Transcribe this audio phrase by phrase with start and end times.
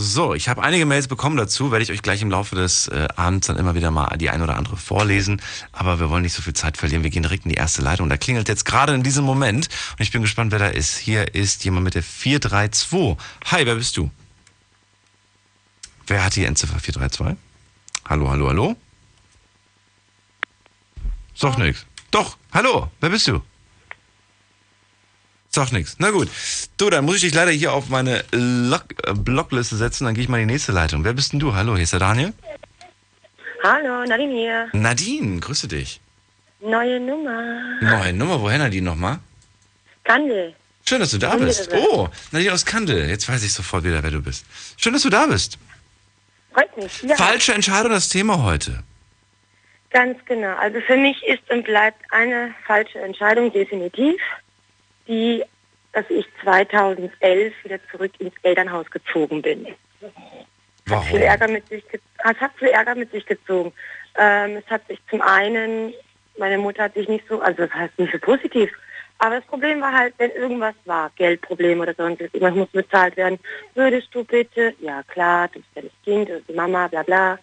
[0.00, 3.08] So, ich habe einige Mails bekommen dazu, werde ich euch gleich im Laufe des äh,
[3.16, 5.42] Abends dann immer wieder mal die ein oder andere vorlesen.
[5.72, 7.02] Aber wir wollen nicht so viel Zeit verlieren.
[7.02, 8.08] Wir gehen direkt in die erste Leitung.
[8.08, 9.68] Da klingelt jetzt gerade in diesem Moment.
[9.98, 10.98] Und ich bin gespannt, wer da ist.
[10.98, 13.16] Hier ist jemand mit der 432.
[13.46, 14.08] Hi, wer bist du?
[16.06, 17.36] Wer hat die Endziffer 432?
[18.08, 18.76] Hallo, hallo, hallo?
[21.40, 21.86] Doch nix.
[22.10, 23.42] Doch, hallo, wer bist du?
[25.50, 25.96] Sag nix.
[25.98, 26.28] Na gut.
[26.76, 30.22] Du, dann muss ich dich leider hier auf meine Log äh, Blockliste setzen, dann gehe
[30.22, 31.04] ich mal in die nächste Leitung.
[31.04, 31.54] Wer bist denn du?
[31.54, 32.32] Hallo, hier ist der Daniel.
[33.62, 34.68] Hallo, Nadine hier.
[34.72, 36.00] Nadine, grüße dich.
[36.60, 37.80] Neue Nummer.
[37.80, 39.18] Neue Nummer, woher Nadine nochmal?
[40.04, 40.54] Kandel.
[40.86, 41.60] Schön, dass du da Kandel bist.
[41.60, 41.72] ist.
[41.72, 43.08] Oh, Nadine aus Kandel.
[43.08, 44.44] Jetzt weiß ich sofort wieder, wer du bist.
[44.76, 45.58] Schön, dass du da bist.
[46.52, 47.02] Freut mich.
[47.02, 48.82] Ja, Falsche Entscheidung, das Thema heute.
[49.90, 50.54] ganz genau.
[50.56, 54.20] Also für mich ist und bleibt eine falsche Entscheidung definitiv,
[55.06, 55.42] die,
[55.92, 59.64] dass ich 2011 wieder zurück ins Elternhaus gezogen bin.
[59.64, 60.14] Viel
[60.86, 61.20] Warum?
[61.20, 63.72] Ärger mit sich, es hat viel Ärger mit sich gezogen.
[64.18, 65.92] Ähm, es hat sich zum einen,
[66.38, 68.70] meine Mutter hat sich nicht so, also das heißt nicht so positiv,
[69.18, 73.38] aber das Problem war halt, wenn irgendwas war, Geldproblem oder sonstiges, irgendwas muss bezahlt werden,
[73.74, 77.02] würdest du bitte, ja klar, du bist ja das Kind, du bist die Mama, bla
[77.02, 77.38] bla.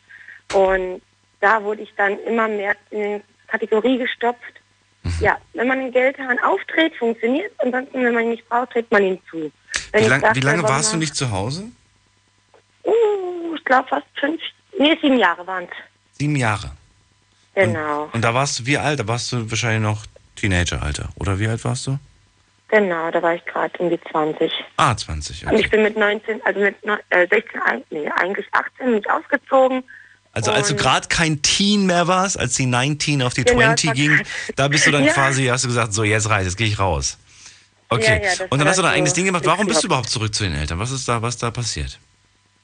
[0.53, 1.01] Und
[1.41, 4.41] da wurde ich dann immer mehr in die Kategorie gestopft.
[5.19, 9.03] Ja, wenn man den Geldhahn aufdreht, funktioniert ansonsten, wenn man ihn nicht braucht, dreht man
[9.03, 9.51] ihn zu.
[9.91, 11.65] Wenn Wie, lang, dachte, wie lange warst du nicht zu Hause?
[12.83, 14.41] Uh, ich glaube fast fünf,
[14.79, 16.17] nee, sieben Jahre waren es.
[16.17, 16.71] Sieben Jahre.
[17.53, 18.99] Genau, Und da warst du wie alt?
[18.99, 21.09] Da warst du wahrscheinlich noch Teenageralter.
[21.15, 21.97] Oder wie alt warst du?
[22.67, 24.51] genau, da war ich gerade um die 20.
[24.75, 25.45] Ah, 20.
[25.45, 25.69] Und ich Okay.
[25.69, 29.83] bin mit 19, also mit neun- äh, 16, ein- nee, eigentlich 18 bin ich ausgezogen.
[30.33, 33.89] Also als du gerade kein Teen mehr warst, als die 19 auf die Genau, 20
[33.91, 34.21] das ging,
[34.57, 35.13] da bist du dann Ja.
[35.13, 37.17] quasi, hast du gesagt, so jetzt reicht, jetzt gehe ich raus.
[37.87, 38.19] Okay.
[38.21, 39.45] Ja, ja, Und dann hast du dein so eigenes Ding gemacht.
[39.45, 40.79] Warum bist du überhaupt- überhaupt zurück zu den Eltern?
[40.79, 41.97] Was ist da, was da passiert?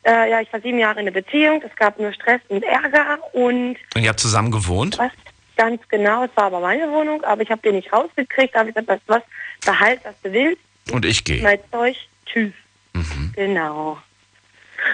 [0.04, 3.20] Äh, ja, ich war sieben Jahre in der Beziehung, es gab nur Stress und Ärger
[3.34, 4.98] und Und ihr habt zusammen gewohnt?
[4.98, 5.12] was
[5.58, 8.76] ganz genau, es war aber meine Wohnung, aber ich habe den nicht rausgekriegt, habe ich
[8.76, 9.24] gesagt, weißt du was,
[9.66, 11.42] behalt, was du willst, Und ich gehe.
[11.44, 11.96] mein Zeug,
[12.26, 12.54] tschüss.
[12.94, 13.32] Mhm.
[13.36, 13.98] Genau.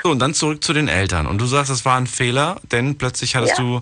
[0.04, 1.28] So, und dann zurück zu den Eltern.
[1.28, 3.64] Und du sagst, das war ein Fehler, denn plötzlich hattest Ja.
[3.64, 3.82] du,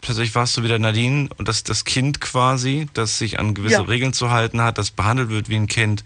[0.00, 3.80] plötzlich warst du wieder Nadine und das, das Kind quasi, das sich an gewisse Ja.
[3.82, 6.04] Regeln zu halten hat, das behandelt wird wie ein Kind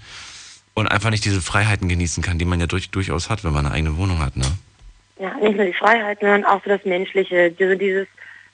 [0.75, 3.65] und einfach nicht diese Freiheiten genießen kann, die man ja durch, durchaus hat, wenn man
[3.67, 4.47] eine eigene Wohnung hat, ne?
[5.19, 8.07] Ja, nicht nur die Freiheit, sondern auch so das Menschliche, diese, dieses,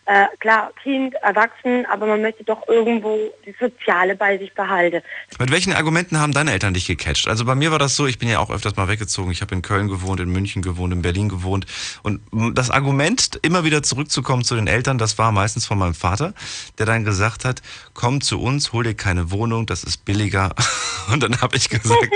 [0.07, 5.03] äh, klar, Kind, Erwachsen, aber man möchte doch irgendwo die Soziale bei sich behalten.
[5.39, 7.27] Mit welchen Argumenten haben deine Eltern dich gecatcht?
[7.27, 9.31] Also bei mir war das so, ich bin ja auch öfters mal weggezogen.
[9.31, 11.67] Ich habe in Köln gewohnt, in München gewohnt, in Berlin gewohnt.
[12.03, 12.21] Und
[12.55, 16.35] das Argument, immer wieder zurückzukommen zu den Eltern, das war meistens von meinem Vater,
[16.79, 17.63] der dann gesagt hat,
[17.95, 20.55] komm zu uns, hol dir keine Wohnung, das ist billiger.
[21.13, 22.09] Und dann habe ich gesagt,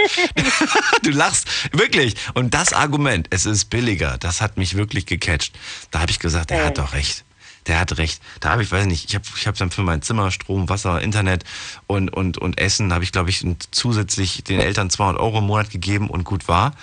[1.02, 2.16] du lachst, wirklich.
[2.34, 5.58] Und das Argument, es ist billiger, das hat mich wirklich gecatcht.
[5.90, 7.24] Da habe ich gesagt, er hat doch recht.
[7.66, 8.22] Der hat recht.
[8.40, 11.00] Da habe ich, weiß nicht, ich habe ich hab dann für mein Zimmer Strom, Wasser,
[11.02, 11.44] Internet
[11.86, 15.70] und, und, und Essen, habe ich, glaube ich, zusätzlich den Eltern 200 Euro im Monat
[15.70, 16.74] gegeben und gut war.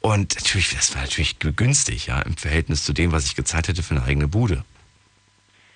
[0.00, 3.82] Und natürlich, das war natürlich günstig, ja, im Verhältnis zu dem, was ich gezahlt hätte
[3.82, 4.64] für eine eigene Bude.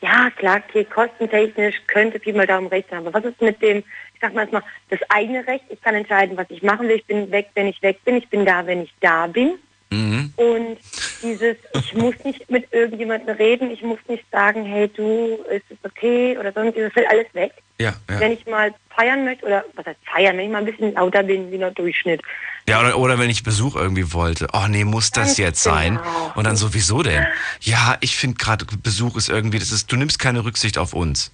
[0.04, 2.98] Ja, klar, okay, kostentechnisch könnte viel mal darum recht sein.
[2.98, 5.64] Aber was ist mit dem, ich sag mal erstmal, das eigene Recht?
[5.70, 6.96] Ich kann entscheiden, was ich machen will.
[6.96, 8.16] Ich bin weg, wenn ich weg bin.
[8.16, 9.54] Ich bin da, wenn ich da bin.
[9.94, 10.32] Mhm.
[10.36, 10.78] Und
[11.22, 13.70] dieses, ich muss nicht mit irgendjemandem reden.
[13.70, 17.52] Ich muss nicht sagen, hey, du, ist es okay oder sonst, das fällt alles weg.
[17.78, 18.20] Ja, ja.
[18.20, 21.22] Wenn ich mal feiern möchte, oder was heißt feiern, wenn ich mal ein bisschen lauter
[21.22, 22.22] bin, wie der Durchschnitt.
[22.68, 24.48] Ja, oder, oder wenn ich Besuch irgendwie wollte.
[24.52, 25.96] Oh nee, muss das jetzt sein?
[25.96, 26.32] genau.
[26.34, 27.26] Und dann sowieso denn?
[27.60, 31.30] Ja, ich finde gerade Besuch ist irgendwie, das ist, du nimmst keine Rücksicht auf uns.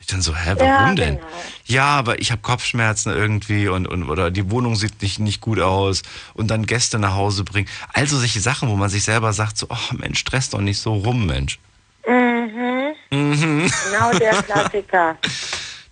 [0.00, 1.16] Ich dann so, hä, warum Ja, denn?
[1.16, 1.26] genau.
[1.64, 5.60] Ja, aber ich habe Kopfschmerzen irgendwie und, und oder die Wohnung sieht nicht, nicht gut
[5.60, 6.02] aus
[6.34, 7.68] und dann Gäste nach Hause bringen.
[7.94, 10.92] Also solche Sachen, wo man sich selber sagt, so, oh Mensch, stress doch nicht so
[10.94, 11.58] rum, Mensch.
[12.06, 12.92] Mhm.
[13.10, 13.70] Mhm.
[13.90, 15.16] genau der Klassiker.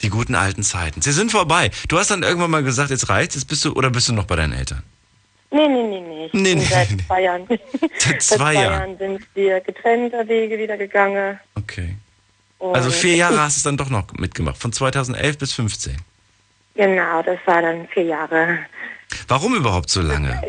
[0.02, 1.00] Die guten alten Zeiten.
[1.00, 1.70] Sie sind vorbei.
[1.88, 4.24] Du hast dann irgendwann mal gesagt, jetzt reicht's, jetzt bist du, oder bist du noch
[4.24, 4.82] bei deinen Eltern?
[5.52, 6.26] Nee, nee, nee, nee.
[6.26, 7.46] Ich Nee, nee, seit zwei Jahren.
[7.98, 8.72] Seit zwei Jahren.
[8.72, 11.38] Jahren sind wir getrennter Wege wieder gegangen.
[11.54, 11.96] Okay.
[12.62, 15.96] Und Also vier Jahre hast du es dann doch noch mitgemacht, von 2011 bis 15.
[16.76, 18.60] Genau, das war dann vier Jahre.
[19.26, 20.40] Warum überhaupt so lange?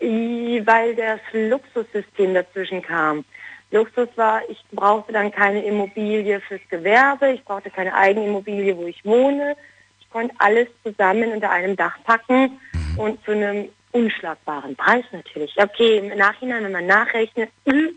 [0.00, 3.24] Weil das Luxussystem dazwischen kam.
[3.70, 8.86] Luxus war, ich brauchte dann keine Immobilie fürs Gewerbe, ich brauchte keine eigene Immobilie, wo
[8.86, 9.54] ich wohne.
[10.00, 12.58] Ich konnte alles zusammen unter einem Dach packen
[12.96, 15.54] und zu einem unschlagbaren Preis natürlich.
[15.56, 17.90] Okay, im Nachhinein, wenn man nachrechnet, hm,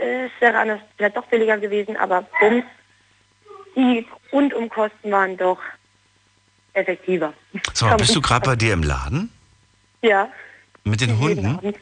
[0.00, 2.64] es wäre anders vielleicht doch billiger gewesen, aber bums,
[3.76, 5.58] die Rundumkosten waren doch
[6.72, 7.32] effektiver.
[7.74, 9.30] So, bist du gerade bei dir im Laden?
[10.02, 10.28] Ja.
[10.84, 11.74] Mit den Hunden?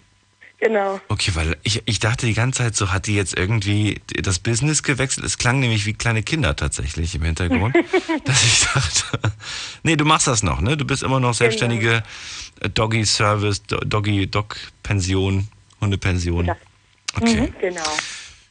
[0.61, 1.01] Genau.
[1.09, 4.83] Okay, weil ich, ich dachte die ganze Zeit, so hat die jetzt irgendwie das Business
[4.83, 5.25] gewechselt.
[5.25, 7.77] Es klang nämlich wie kleine Kinder tatsächlich im Hintergrund.
[8.25, 9.33] dass ich dachte,
[9.85, 10.77] nee, du machst das noch, ne?
[10.77, 12.03] Du bist immer noch selbstständige
[12.61, 15.47] äh, Doggy-Service, Do- Doggy-Dog-Pension,
[15.81, 16.47] Hundepension.
[16.47, 16.57] Ja.
[17.17, 17.83] Okay, Mhm, genau.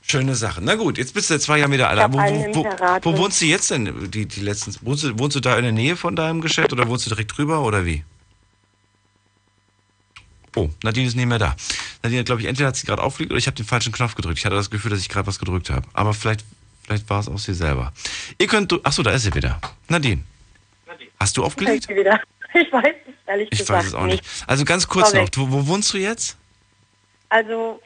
[0.02, 0.62] schöne Sache.
[0.62, 2.12] Na gut, jetzt bist du zwei Jahren wieder allein.
[2.14, 4.10] Wo, wo, wo, wo wohnst du jetzt denn?
[4.12, 6.88] Die, die letzten, wohnst, du, wohnst du da in der Nähe von deinem Geschäft oder
[6.88, 8.04] wohnst du direkt drüber oder wie?
[10.56, 11.56] Oh, Nadine ist nicht mehr da.
[12.02, 14.40] Nadine, glaube ich, entweder hat sie gerade aufgelegt oder ich habe den falschen Knopf gedrückt.
[14.40, 15.88] Ich hatte das Gefühl, dass ich gerade was gedrückt habe.
[15.94, 16.44] Aber vielleicht,
[16.84, 17.94] vielleicht war es auch sie selber.
[18.40, 19.62] Ihr könnt, achso, da ist sie wieder.
[19.88, 20.24] Nadine.
[21.20, 21.86] Hast du aufgelegt?
[21.90, 22.20] Ich wieder.
[22.54, 24.24] Ich weiß es ehrlich Ich gesagt weiß es auch nicht.
[24.48, 25.36] Also ganz kurz noch, Korrekt.
[25.36, 26.38] du, wo wohnst du jetzt?
[27.30, 27.80] Also,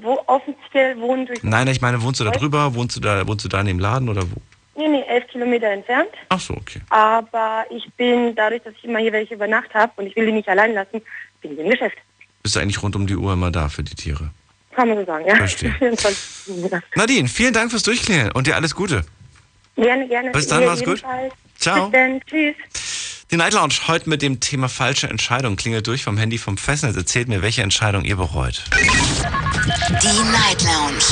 [0.00, 1.42] wo offiziell wohnen durch...
[1.42, 2.74] Nein, ich meine, wohnst du da drüber?
[2.74, 4.36] Wohnst du da, wohnst du da in dem Laden oder wo?
[4.76, 6.10] Nee, nee, elf Kilometer entfernt.
[6.28, 6.80] Ach so, okay.
[6.90, 10.26] Aber ich bin, dadurch, dass ich immer hier welche über Nacht habe und ich will
[10.26, 11.00] die nicht allein lassen,
[11.40, 11.96] bin ich im Geschäft.
[12.42, 14.30] Bist du eigentlich rund um die Uhr immer da für die Tiere?
[14.72, 15.36] Kann man so sagen, ja.
[15.36, 15.72] Verstehe.
[15.78, 16.82] 24 Stunden.
[16.94, 19.02] Nadine, vielen Dank fürs Durchklingeln und dir alles Gute.
[19.76, 20.30] gerne, gerne.
[20.32, 21.02] Bis dann, mach's gut.
[21.58, 21.88] Ciao.
[21.88, 22.54] Bis dann, tschüss.
[23.32, 26.94] Die Night Lounge heute mit dem Thema falsche Entscheidung klingelt durch vom Handy vom Festnetz.
[26.94, 28.62] Erzählt mir, welche Entscheidung ihr bereut.
[28.70, 31.02] Die Night Lounge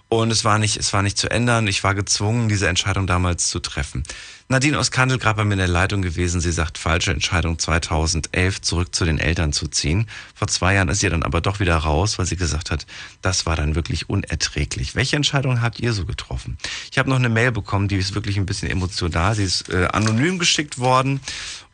[0.08, 1.66] und es war nicht, es war nicht zu ändern.
[1.66, 4.04] Ich war gezwungen, diese Entscheidung damals zu treffen.
[4.48, 6.40] Nadine aus Kandel gerade bei mir in der Leitung gewesen.
[6.40, 10.06] Sie sagt, falsche Entscheidung 2011 zurück zu den Eltern zu ziehen.
[10.32, 12.86] Vor zwei Jahren ist sie dann aber doch wieder raus, weil sie gesagt hat,
[13.20, 14.94] das war dann wirklich unerträglich.
[14.94, 16.56] Welche Entscheidung habt ihr so getroffen?
[16.92, 19.34] Ich habe noch eine Mail bekommen, die ist wirklich ein bisschen emotional.
[19.34, 21.20] Sie ist äh, anonym geschickt worden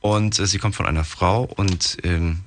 [0.01, 2.41] und äh, sie kommt von einer Frau und ähm,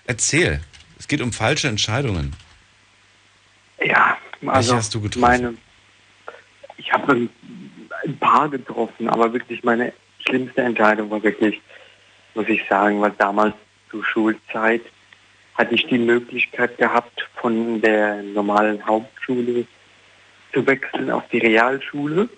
[0.07, 0.63] Erzähl.
[0.99, 2.35] Es geht um falsche Entscheidungen.
[3.85, 5.21] Ja, also hast du getroffen?
[5.21, 5.55] meine,
[6.85, 7.31] ich habe ein,
[8.05, 9.93] ein paar getroffen, aber wirklich meine
[10.27, 11.61] schlimmste Entscheidung war wirklich,
[12.35, 13.55] muss ich sagen, weil damals
[13.91, 14.83] zur Schulzeit
[15.55, 19.67] hatte ich die Möglichkeit gehabt, von der normalen Hauptschule
[20.53, 22.29] zu wechseln auf die Realschule.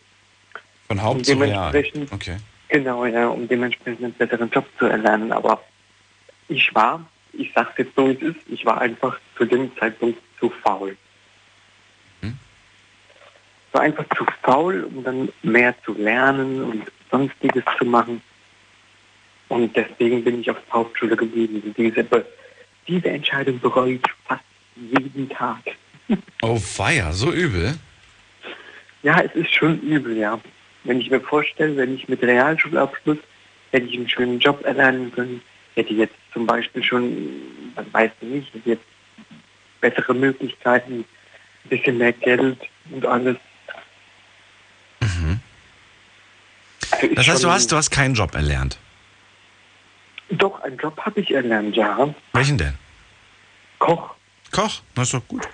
[0.88, 1.73] Von Haupt zu Real.
[1.73, 2.37] dementsprechend- Okay.
[2.69, 5.33] Genau, ja, um dementsprechend einen besseren Job zu erlernen.
[5.33, 5.62] Aber
[6.49, 10.19] ich war, ich sag's jetzt so, wie es ist, ich war einfach zu dem Zeitpunkt
[10.38, 10.97] zu faul.
[13.76, 18.23] War einfach zu faul, um dann mehr zu lernen und sonstiges zu machen.
[19.49, 21.62] Und deswegen bin ich auf der Hauptschule geblieben.
[21.62, 22.06] Und Diese,
[22.88, 24.40] diese Entscheidung bereue ich fast
[24.76, 25.59] jeden Tag.
[26.40, 27.75] Oh, feier, so übel.
[29.02, 30.40] Ja, es ist schon übel, ja.
[30.85, 33.18] Wenn ich mir vorstelle, wenn ich mit Realschulabschluss
[33.73, 35.42] hätte ich einen schönen Job erlernen können,
[35.75, 37.42] hätte jetzt zum Beispiel schon,
[37.75, 38.85] man weiß nicht, hätte jetzt
[39.83, 41.00] bessere Möglichkeiten,
[41.64, 42.56] ein bisschen mehr Geld
[42.90, 43.26] und alles.
[43.26, 43.47] Also ist
[45.00, 45.40] Mhm.
[47.15, 48.79] Das heißt, du hast, du hast keinen Job erlernt.
[50.31, 52.15] Doch, einen Job habe ich erlernt, ja.
[52.33, 52.75] Welchen denn?
[53.79, 54.15] Koch.
[54.50, 55.47] Koch, das ist doch gut.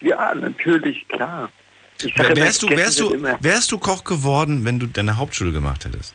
[0.00, 1.50] Ja, natürlich, klar.
[2.02, 6.14] Immer, Wärst du, wärst, du, wärst du Koch geworden, wenn du deine Hauptschule gemacht hättest?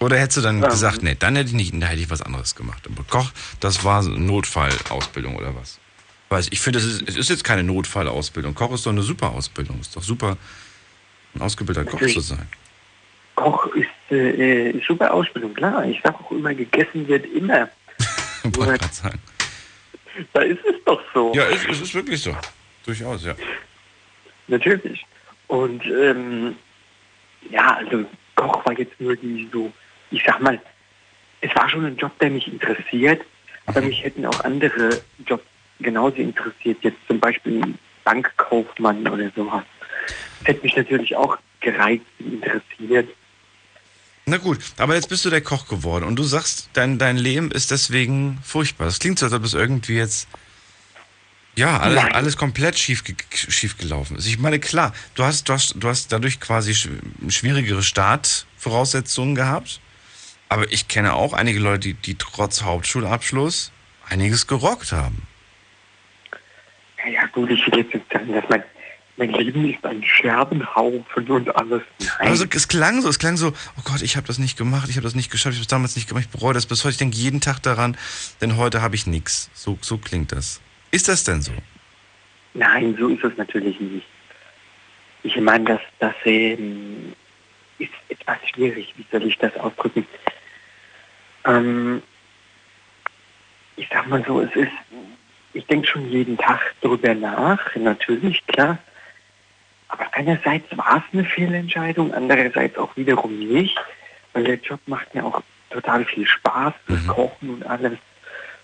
[0.00, 0.68] Oder hättest du dann Ähm.
[0.68, 2.82] gesagt, nee, dann hätte ich nicht, da hätte ich was anderes gemacht.
[2.86, 3.30] Aber Koch,
[3.60, 5.78] das war eine Notfallausbildung oder was?
[6.30, 8.54] Weiß ich, ich finde, es ist, jetzt keine Notfallausbildung.
[8.54, 9.80] Koch ist doch eine super Ausbildung.
[9.80, 10.36] Ist doch super,
[11.34, 12.48] ein ausgebildeter Koch zu sein.
[13.40, 15.86] Koch ist äh, äh, super Ausbildung, klar.
[15.86, 17.70] Ich sage auch immer, gegessen wird immer.
[18.44, 19.18] Wollte gerade sagen.
[20.34, 21.32] Da ist es doch so.
[21.34, 22.36] Ja, es, es ist wirklich so.
[22.84, 23.34] Durchaus, ja.
[24.48, 25.06] Natürlich.
[25.46, 26.54] Und ähm,
[27.50, 28.04] ja, also
[28.34, 29.72] Koch war jetzt nur die so,
[30.10, 30.60] ich sag mal,
[31.40, 33.22] es war schon ein Job, der mich interessiert,
[33.64, 35.44] aber mich hätten auch andere Jobs
[35.78, 39.64] genauso interessiert, jetzt zum Beispiel ein Bankkaufmann oder sowas.
[40.40, 43.08] Das hätte mich natürlich auch gereizt und interessiert.
[44.30, 47.50] Na gut, aber jetzt bist du der Koch geworden und du sagst, dein, dein Leben
[47.50, 48.84] ist deswegen furchtbar.
[48.84, 50.28] Das klingt so, als ob es irgendwie jetzt,
[51.56, 52.12] ja, alles, Nein.
[52.12, 54.26] alles komplett schief, schief gelaufen ist.
[54.26, 56.90] Ich meine, klar, du hast, du hast, du hast dadurch quasi sch
[57.26, 59.80] schwierigere Startvoraussetzungen gehabt.
[60.48, 63.72] Aber ich kenne auch einige Leute, die, die trotz Hauptschulabschluss
[64.08, 65.26] einiges gerockt haben.
[67.04, 68.62] Naja gut, ich will jetzt nicht sagen, dass mein,
[69.20, 71.82] mein Leben ist ein Scherbenhaufen und alles.
[71.98, 72.28] Nein.
[72.28, 74.96] Also es klang so, es klang so, oh Gott, ich habe das nicht gemacht, ich
[74.96, 76.92] habe das nicht geschafft, ich habe es damals nicht gemacht, ich bereue das bis heute.
[76.92, 77.98] Ich denke jeden Tag daran,
[78.40, 79.50] denn heute habe ich nichts.
[79.52, 80.62] So, so klingt das.
[80.90, 81.52] Ist das denn so?
[82.54, 84.06] Nein, so ist es natürlich nicht.
[85.22, 87.12] Ich meine, das, das ähm,
[87.78, 88.94] ist etwas schwierig.
[88.96, 90.06] Wie soll ich das ausdrücken?
[91.44, 92.02] Ähm,
[93.76, 94.72] ich sag mal so, es ist,
[95.52, 98.78] ich denke schon jeden Tag darüber nach, natürlich, klar.
[99.90, 103.76] Aber einerseits war es eine Fehlentscheidung, andererseits auch wiederum nicht,
[104.32, 107.98] weil der Job macht mir auch total viel Spaß, das Kochen und alles.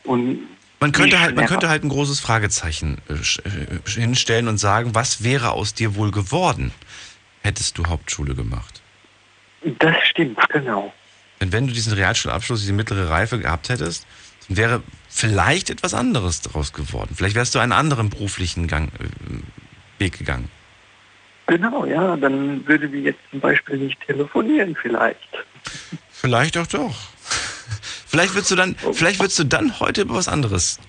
[0.04, 0.46] Und
[0.80, 5.24] Man könnte halt, man könnte halt ein großes Fragezeichen äh, äh, hinstellen und sagen, was
[5.24, 6.72] wäre aus dir wohl geworden,
[7.42, 8.82] hättest du Hauptschule gemacht?
[9.78, 10.92] Das stimmt, genau.
[11.40, 14.06] Denn wenn du diesen Realschulabschluss, diese mittlere Reife gehabt hättest,
[14.48, 17.14] dann wäre vielleicht etwas anderes daraus geworden.
[17.16, 19.08] Vielleicht wärst du einen anderen beruflichen Gang, äh,
[19.98, 20.50] Weg gegangen.
[21.46, 25.44] Genau, ja, dann würden wir jetzt zum Beispiel nicht telefonieren vielleicht.
[26.10, 26.94] Vielleicht auch doch.
[28.06, 30.80] Vielleicht würdest du dann, vielleicht würdest du dann heute über was anderes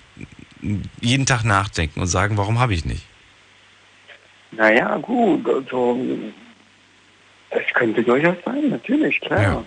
[1.00, 3.04] jeden Tag nachdenken und sagen, warum habe ich nicht?
[4.50, 6.00] Naja, gut, also
[7.50, 9.42] das könnte durchaus sein, natürlich, klar.
[9.42, 9.64] Ja.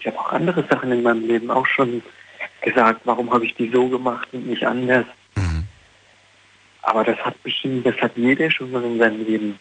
[0.00, 2.02] Ich habe auch andere Sachen in meinem Leben auch schon
[2.62, 5.06] gesagt, warum habe ich die so gemacht und nicht anders.
[5.36, 5.64] Mhm.
[6.82, 9.58] Aber das hat bestimmt, das hat jeder schon mal in seinem Leben.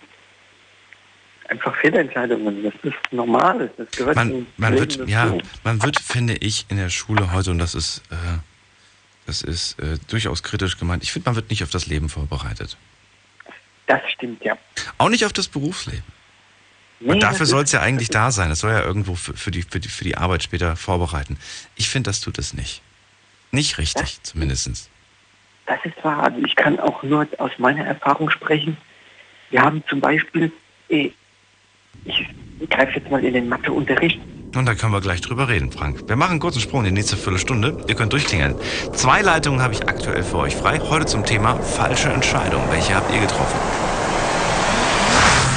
[1.54, 6.34] Einfach Fehlentscheidungen, das ist normal, das gehört Man, man Leben wird, ja, man wird, finde
[6.38, 8.16] ich, in der Schule heute, und das ist, äh,
[9.28, 12.76] das ist äh, durchaus kritisch gemeint, ich finde, man wird nicht auf das Leben vorbereitet.
[13.86, 14.58] Das stimmt, ja.
[14.98, 16.02] Auch nicht auf das Berufsleben.
[17.00, 18.50] Nee, Und das dafür soll es ja eigentlich da sein.
[18.50, 21.38] Es soll ja irgendwo für, für, die, für, die, für die Arbeit später vorbereiten.
[21.76, 22.82] Ich finde, das tut es nicht.
[23.52, 24.90] Nicht richtig, zumindest.
[25.68, 26.24] Das ist wahr.
[26.24, 28.76] Also ich kann auch nur aus meiner Erfahrung sprechen.
[29.52, 30.52] Wir haben zum Beispiel,
[30.90, 31.12] äh,
[32.06, 34.20] ich greife jetzt mal in den Matheunterricht.
[34.56, 36.08] Und da können wir gleich drüber reden, Frank.
[36.08, 37.84] Wir machen einen kurzen Sprung in die nächste Viertelstunde.
[37.88, 38.56] Ihr könnt durchklingeln.
[38.94, 40.80] Zwei Leitungen habe ich aktuell für euch frei.
[40.80, 42.62] Heute zum Thema falsche Entscheidung.
[42.70, 43.60] Welche habt ihr getroffen?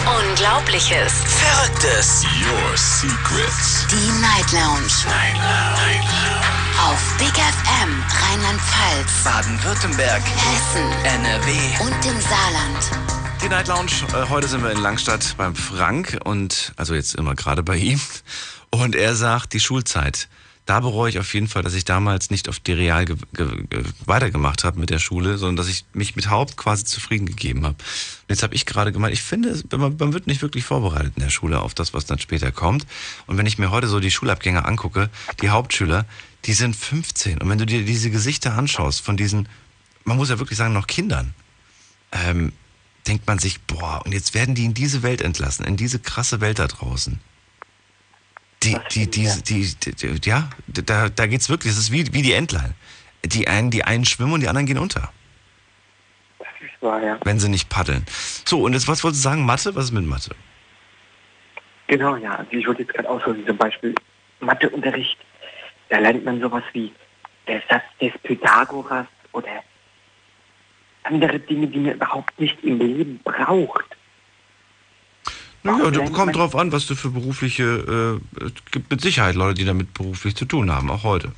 [0.06, 1.12] Unglaubliches.
[1.26, 2.24] Verrücktes.
[2.40, 3.86] Your Secrets.
[3.90, 4.92] Die Night Lounge.
[5.08, 6.36] Night Lounge.
[6.88, 10.22] Auf Big FM Rheinland-Pfalz, Baden-Württemberg.
[10.22, 11.50] Hessen NRW.
[11.84, 13.25] und im Saarland.
[13.46, 13.92] Die Night Lounge.
[14.12, 18.00] Äh, heute sind wir in Langstadt beim Frank und also jetzt immer gerade bei ihm.
[18.70, 20.28] Und er sagt, die Schulzeit.
[20.64, 23.46] Da bereue ich auf jeden Fall, dass ich damals nicht auf die Real ge ge
[23.70, 27.64] ge weitergemacht habe mit der Schule, sondern dass ich mich mit Haupt quasi zufrieden gegeben
[27.64, 27.76] habe.
[27.76, 31.22] Und jetzt habe ich gerade gemeint, ich finde, man, man wird nicht wirklich vorbereitet in
[31.22, 32.84] der Schule auf das, was dann später kommt.
[33.28, 35.08] Und wenn ich mir heute so die Schulabgänger angucke,
[35.40, 36.04] die Hauptschüler,
[36.46, 37.40] die sind 15.
[37.40, 39.48] Und wenn du dir diese Gesichter anschaust von diesen,
[40.02, 41.32] man muss ja wirklich sagen, noch Kindern,
[42.10, 42.50] ähm,
[43.06, 46.40] denkt man sich, boah, und jetzt werden die in diese Welt entlassen, in diese krasse
[46.40, 47.20] Welt da draußen.
[48.62, 49.34] Die, die, die, ja.
[49.36, 52.75] die, die, die, ja, da, da geht's wirklich, es ist wie, wie die Entlein.
[53.25, 55.12] Die einen, die einen schwimmen und die anderen gehen unter,
[56.38, 57.18] Das ist wahr, ja.
[57.25, 58.04] wenn sie nicht paddeln.
[58.44, 59.75] So, und jetzt, was wolltest du sagen, Mathe?
[59.75, 60.34] Was ist mit Mathe?
[61.86, 62.36] Genau, ja.
[62.36, 63.94] Also ich wollte jetzt gerade ausholen, zum Beispiel
[64.40, 65.16] Matheunterricht.
[65.88, 66.92] Da lernt man sowas wie
[67.46, 69.62] der Satz des Pythagoras oder
[71.06, 73.84] andere Dinge, die man überhaupt nicht im Leben braucht.
[75.62, 79.54] Naja, du man- drauf an, was du für berufliche, äh, es gibt mit Sicherheit Leute,
[79.54, 81.32] die damit beruflich zu tun haben, auch heute.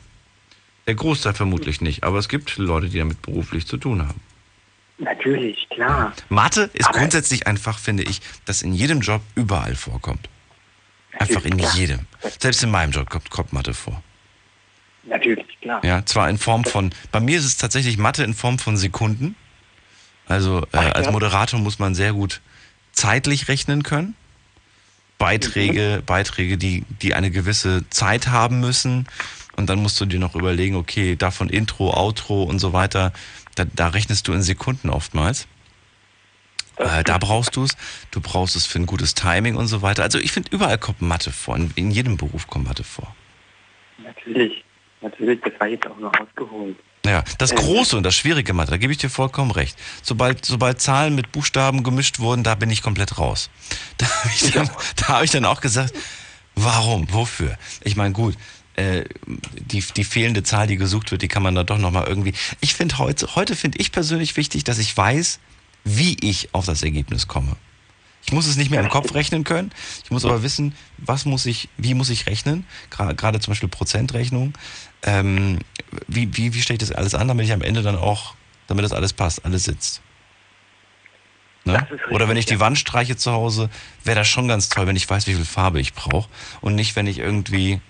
[0.86, 4.20] Der Großteil vermutlich nicht, aber es gibt Leute, die damit beruflich zu tun haben.
[4.98, 6.12] Natürlich, klar.
[6.28, 10.28] Mathe ist Aber- grundsätzlich einfach, finde ich, das in jedem Job überall vorkommt.
[11.18, 11.74] Einfach in klar.
[11.74, 12.00] jedem.
[12.38, 14.02] Selbst in meinem Job kommt, kommt Mathe vor.
[15.04, 15.82] Natürlich, klar.
[15.84, 19.36] Ja, zwar in Form von, bei mir ist es tatsächlich Mathe in Form von Sekunden.
[20.28, 22.40] Also äh, als Moderator muss man sehr gut
[22.92, 24.14] zeitlich rechnen können.
[25.18, 29.08] Beiträge, Beiträge, die, die eine gewisse Zeit haben müssen.
[29.56, 33.12] Und dann musst du dir noch überlegen, okay, davon Intro, Outro und so weiter.
[33.56, 35.48] Da, da rechnest du in Sekunden oftmals.
[36.76, 37.76] Äh, da brauchst du es.
[38.12, 40.04] Du brauchst es für ein gutes Timing und so weiter.
[40.04, 41.56] Also ich finde, überall kommt Mathe vor.
[41.56, 43.16] In, in jedem Beruf kommt Mathe vor.
[43.98, 44.64] Natürlich.
[45.00, 46.76] Natürlich, das war jetzt auch nur ausgeholt.
[47.08, 47.58] Ja, das Ähm.
[47.58, 49.76] Große und das Schwierige Mathe, da gebe ich dir vollkommen recht.
[50.02, 53.50] Sobald, sobald Zahlen mit Buchstaben gemischt wurden, da bin ich komplett raus.
[53.98, 55.94] Da habe ich, dann- da hab ich dann auch gesagt,
[56.54, 57.56] warum, wofür?
[57.82, 58.36] Ich meine, gut,
[58.76, 62.32] äh, die, die fehlende Zahl, die gesucht wird, die kann man da doch nochmal irgendwie.
[62.60, 65.38] Ich finde heute, heute finde ich persönlich wichtig, dass ich weiß,
[65.84, 67.56] wie ich auf das Ergebnis komme.
[68.26, 69.70] Ich muss es nicht mehr im Kopf rechnen können.
[70.04, 72.66] Ich muss aber wissen, was muss ich, wie muss ich rechnen?
[72.90, 74.52] Gerade zum Beispiel Prozentrechnung.
[75.02, 75.58] Ähm,
[76.06, 78.34] wie, wie, wie stelle ich das alles an, damit ich am Ende dann auch,
[78.66, 80.02] damit das alles passt, alles sitzt?
[81.64, 81.86] Ne?
[81.90, 82.60] Richtig, Oder wenn ich die.
[82.60, 83.68] Wand streiche zu Hause,
[84.04, 86.28] wäre das schon ganz toll, wenn ich weiß, wie viel Farbe ich brauche.
[86.60, 87.80] Und nicht, wenn ich irgendwie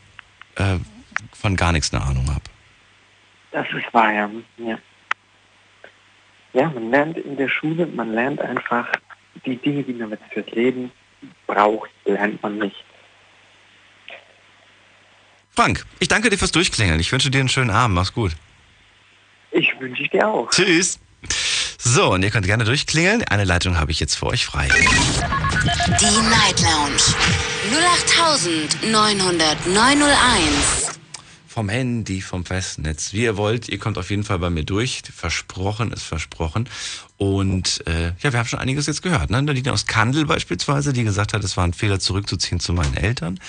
[0.56, 0.78] äh,
[1.32, 2.42] von gar nichts eine Ahnung habe.
[3.52, 4.30] Das ist wahr, ja.
[4.58, 4.78] ja.
[6.52, 8.88] Ja, man lernt in der Schule, man lernt einfach
[9.46, 10.90] die Dinge, die man jetzt fürs Leben
[11.46, 12.84] braucht, lernt man nicht.
[15.58, 17.00] Frank, ich danke dir fürs Durchklingeln.
[17.00, 17.96] Ich wünsche dir einen schönen Abend.
[17.96, 18.30] Mach's gut.
[19.50, 20.48] Ich wünsche ich dir auch.
[20.50, 21.00] Tschüss.
[21.78, 23.24] So, und ihr könnt gerne durchklingeln.
[23.24, 24.68] Eine Leitung habe ich jetzt für euch frei.
[24.68, 27.02] Die Night Lounge
[28.84, 30.92] 0890901.
[31.48, 33.68] Vom Handy, vom Festnetz, wie ihr wollt.
[33.68, 35.02] Ihr kommt auf jeden Fall bei mir durch.
[35.12, 36.68] Versprochen ist versprochen.
[37.16, 39.30] Und äh, ja, wir haben schon einiges jetzt gehört.
[39.30, 39.42] Ne?
[39.42, 43.40] Nadine aus Kandel beispielsweise, die gesagt hat, es war ein Fehler, zurückzuziehen zu meinen Eltern.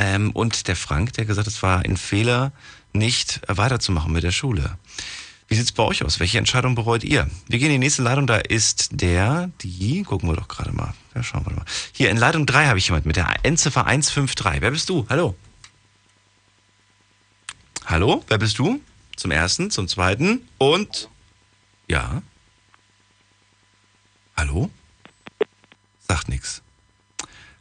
[0.00, 2.52] Ähm, und der Frank, der gesagt hat, es war ein Fehler,
[2.94, 4.78] nicht weiterzumachen mit der Schule.
[5.46, 6.20] Wie sieht's bei euch aus?
[6.20, 7.28] Welche Entscheidung bereut ihr?
[7.48, 10.94] Wir gehen in die nächste Leitung, da ist der, die, gucken wir doch gerade mal.
[11.14, 11.66] Ja, schauen wir mal.
[11.92, 14.62] Hier in Leitung 3 habe ich jemand mit der Endziffer 153.
[14.62, 15.04] Wer bist du?
[15.10, 15.36] Hallo.
[17.84, 18.80] Hallo, wer bist du?
[19.16, 21.10] Zum ersten, zum zweiten und
[21.88, 22.22] ja.
[24.34, 24.70] Hallo?
[26.08, 26.62] Sagt nichts.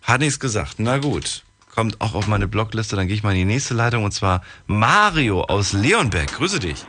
[0.03, 0.75] Hat nichts gesagt.
[0.77, 1.43] Na gut.
[1.79, 4.43] Kommt auch auf meine Blogliste, dann gehe ich mal in die nächste Leitung und zwar
[4.67, 6.27] Mario aus Leonberg.
[6.33, 6.83] Grüße dich.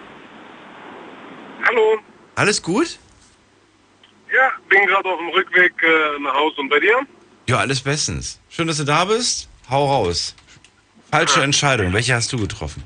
[1.64, 2.00] Hallo,
[2.34, 2.98] Alles gut?
[4.34, 6.98] ja, bin gerade auf dem Rückweg äh, nach Hause und bei dir?
[7.48, 8.40] Ja, alles bestens.
[8.48, 9.48] Schön, dass du da bist.
[9.70, 10.34] Hau raus.
[11.12, 11.92] Falsche Entscheidung.
[11.92, 12.82] Welche hast du getroffen?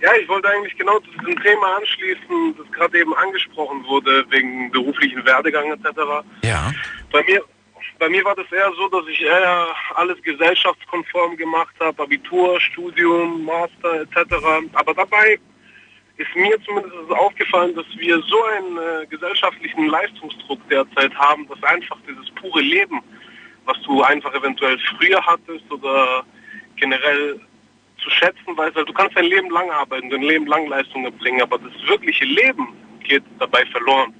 [0.00, 4.72] Ja, ich wollte eigentlich genau zu diesem Thema anschließen, das gerade eben angesprochen wurde, wegen
[4.72, 5.86] beruflichen Werdegang etc.
[6.42, 6.72] Ja.
[7.12, 7.44] Bei mir,
[7.98, 13.44] bei mir war das eher so, dass ich eher alles gesellschaftskonform gemacht habe, Abitur, Studium,
[13.44, 14.34] Master etc.
[14.74, 15.38] Aber dabei
[16.16, 21.98] ist mir zumindest aufgefallen, dass wir so einen äh, gesellschaftlichen Leistungsdruck derzeit haben, dass einfach
[22.08, 23.00] dieses pure Leben,
[23.64, 26.24] was du einfach eventuell früher hattest oder
[26.76, 27.40] generell
[27.98, 31.42] zu schätzen weißt, weil du kannst dein Leben lang arbeiten, dein Leben lang Leistungen erbringen,
[31.42, 32.68] aber das wirkliche Leben
[33.02, 34.14] geht dabei verloren.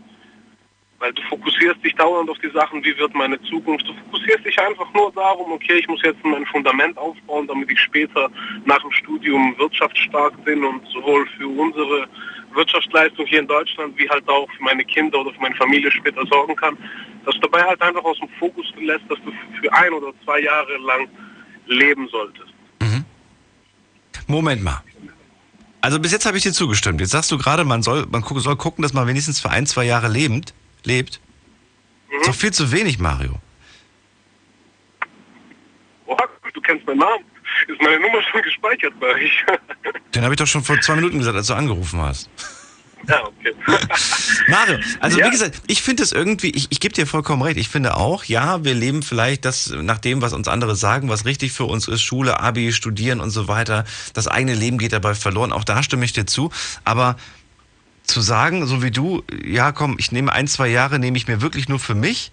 [1.05, 3.87] Weil du fokussierst dich dauernd auf die Sachen, wie wird meine Zukunft.
[3.87, 7.79] Du fokussierst dich einfach nur darum, okay, ich muss jetzt mein Fundament aufbauen, damit ich
[7.79, 8.31] später
[8.65, 12.09] nach dem Studium wirtschaftsstark bin und sowohl für unsere
[12.55, 16.25] Wirtschaftsleistung hier in Deutschland wie halt auch für meine Kinder oder für meine Familie später
[16.25, 16.79] sorgen kann.
[17.27, 20.41] Dass du dabei halt einfach aus dem Fokus lässt, dass du für ein oder zwei
[20.41, 21.07] Jahre lang
[21.67, 22.55] leben solltest.
[24.27, 24.83] Moment mal.
[25.83, 27.03] Also bis jetzt habe ich dir zugestimmt.
[27.03, 29.85] Jetzt sagst du gerade, man soll, man soll gucken, dass man wenigstens für ein, zwei
[29.85, 30.55] Jahre lebend,
[30.87, 31.21] lebt.
[32.21, 33.41] Ist doch viel zu wenig, Mario.
[36.07, 36.17] Oh,
[36.53, 37.25] du kennst meinen Namen.
[37.69, 39.45] Ist meine Nummer schon gespeichert bei euch?
[40.15, 42.29] Den habe ich doch schon vor zwei Minuten gesagt, als du angerufen hast.
[43.09, 43.55] ja, okay.
[44.49, 45.27] Mario, also Ja.
[45.27, 47.57] wie gesagt, ich finde es irgendwie, ich, ich gebe dir vollkommen recht.
[47.59, 51.25] Ich finde auch, ja, wir leben vielleicht das nach dem, was uns andere sagen, was
[51.25, 53.85] richtig für uns ist, Schule, Abi, Studieren und so weiter.
[54.15, 55.53] Das eigene Leben geht dabei verloren.
[55.53, 56.51] Auch da stimme ich dir zu.
[56.85, 57.17] Aber
[58.05, 61.41] zu sagen, so wie du, ja, komm, ich nehme ein, zwei Jahre, nehme ich mir
[61.41, 62.33] wirklich nur für mich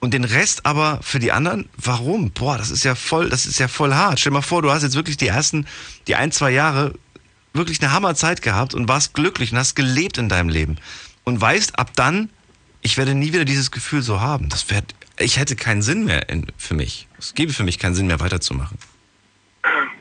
[0.00, 2.30] und den Rest aber für die anderen, warum?
[2.30, 4.20] Boah, das ist ja voll, das ist ja voll hart.
[4.20, 5.66] Stell dir mal vor, du hast jetzt wirklich die ersten,
[6.06, 6.94] die ein, zwei Jahre
[7.52, 10.76] wirklich eine Hammerzeit gehabt und warst glücklich und hast gelebt in deinem Leben
[11.24, 12.30] und weißt ab dann,
[12.82, 14.48] ich werde nie wieder dieses Gefühl so haben.
[14.48, 14.82] Das wär,
[15.18, 17.08] ich hätte keinen Sinn mehr in, für mich.
[17.18, 18.78] Es gäbe für mich keinen Sinn mehr weiterzumachen.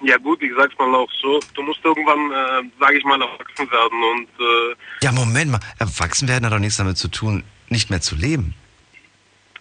[0.05, 3.71] Ja gut, ich sag's mal auch so, du musst irgendwann, äh, sage ich mal, erwachsen
[3.71, 5.59] werden und äh, Ja, Moment mal.
[5.79, 8.53] Erwachsen werden hat doch nichts damit zu tun, nicht mehr zu leben.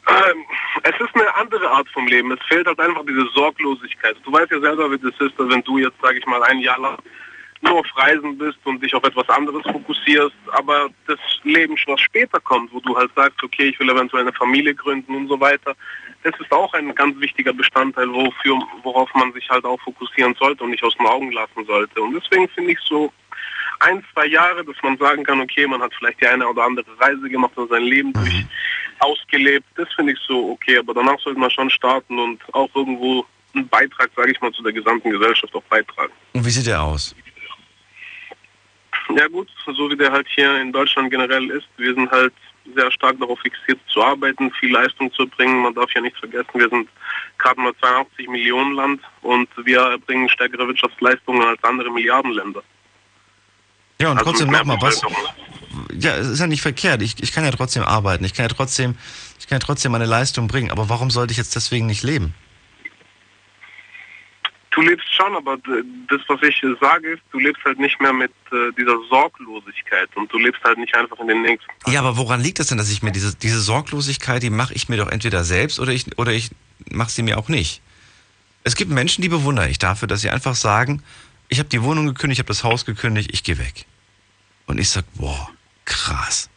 [0.07, 0.45] Ähm,
[0.83, 2.31] es ist eine andere Art vom Leben.
[2.33, 4.17] Es fehlt halt einfach diese Sorglosigkeit.
[4.23, 6.79] Du weißt ja selber, wie das ist, wenn du jetzt, sage ich mal, ein Jahr
[6.79, 6.99] lang
[7.63, 12.39] nur auf Reisen bist und dich auf etwas anderes fokussierst, aber das Leben, was später
[12.41, 15.75] kommt, wo du halt sagst, okay, ich will eventuell eine Familie gründen und so weiter,
[16.25, 20.65] das ist auch ein ganz wichtiger Bestandteil, wofür, worauf man sich halt auch fokussieren sollte
[20.65, 22.01] und nicht aus den Augen lassen sollte.
[22.01, 23.13] Und deswegen finde ich so
[23.81, 26.87] ein, zwei Jahre, dass man sagen kann, okay, man hat vielleicht die eine oder andere
[26.99, 28.47] Reise gemacht und sein Leben durch
[29.01, 33.27] ausgelebt, das finde ich so okay, aber danach sollte man schon starten und auch irgendwo
[33.55, 36.13] einen Beitrag, sage ich mal, zu der gesamten Gesellschaft auch beitragen.
[36.33, 37.15] Und wie sieht der aus?
[39.15, 42.33] Ja gut, so wie der halt hier in Deutschland generell ist, wir sind halt
[42.75, 45.63] sehr stark darauf fixiert zu arbeiten, viel Leistung zu bringen.
[45.63, 46.89] Man darf ja nicht vergessen, wir sind
[47.39, 52.63] gerade mal 82 Millionen Land und wir erbringen stärkere Wirtschaftsleistungen als andere Milliardenländer.
[54.01, 55.29] Ja, und Also trotzdem nochmal, was, Bevölkerung.
[55.99, 57.03] ja, es ist ja nicht verkehrt.
[57.03, 58.25] Ich, ich kann ja trotzdem arbeiten.
[58.25, 58.97] Ich kann ja trotzdem,
[59.39, 60.71] ich kann ja trotzdem meine Leistung bringen.
[60.71, 62.35] Aber warum sollte ich jetzt deswegen nicht leben?
[64.75, 65.57] Du lebst schon, aber
[66.09, 70.33] das, was ich sage, ist, du lebst halt nicht mehr mit äh, dieser Sorglosigkeit und
[70.33, 71.71] du lebst halt nicht einfach in den nächsten.
[71.87, 74.89] Ja, aber woran liegt das denn, dass ich mir diese, diese Sorglosigkeit, die mache ich
[74.89, 76.51] mir doch entweder selbst oder ich, oder ich
[76.91, 77.83] mache sie mir auch nicht.
[78.65, 81.05] Es gibt Menschen, die bewundere ich dafür, dass sie einfach sagen,
[81.49, 83.87] ich habe die Wohnung gekündigt, ich habe das Haus gekündigt, ich gehe weg.
[84.67, 85.51] Und ich sag, boah,
[85.85, 86.51] krass.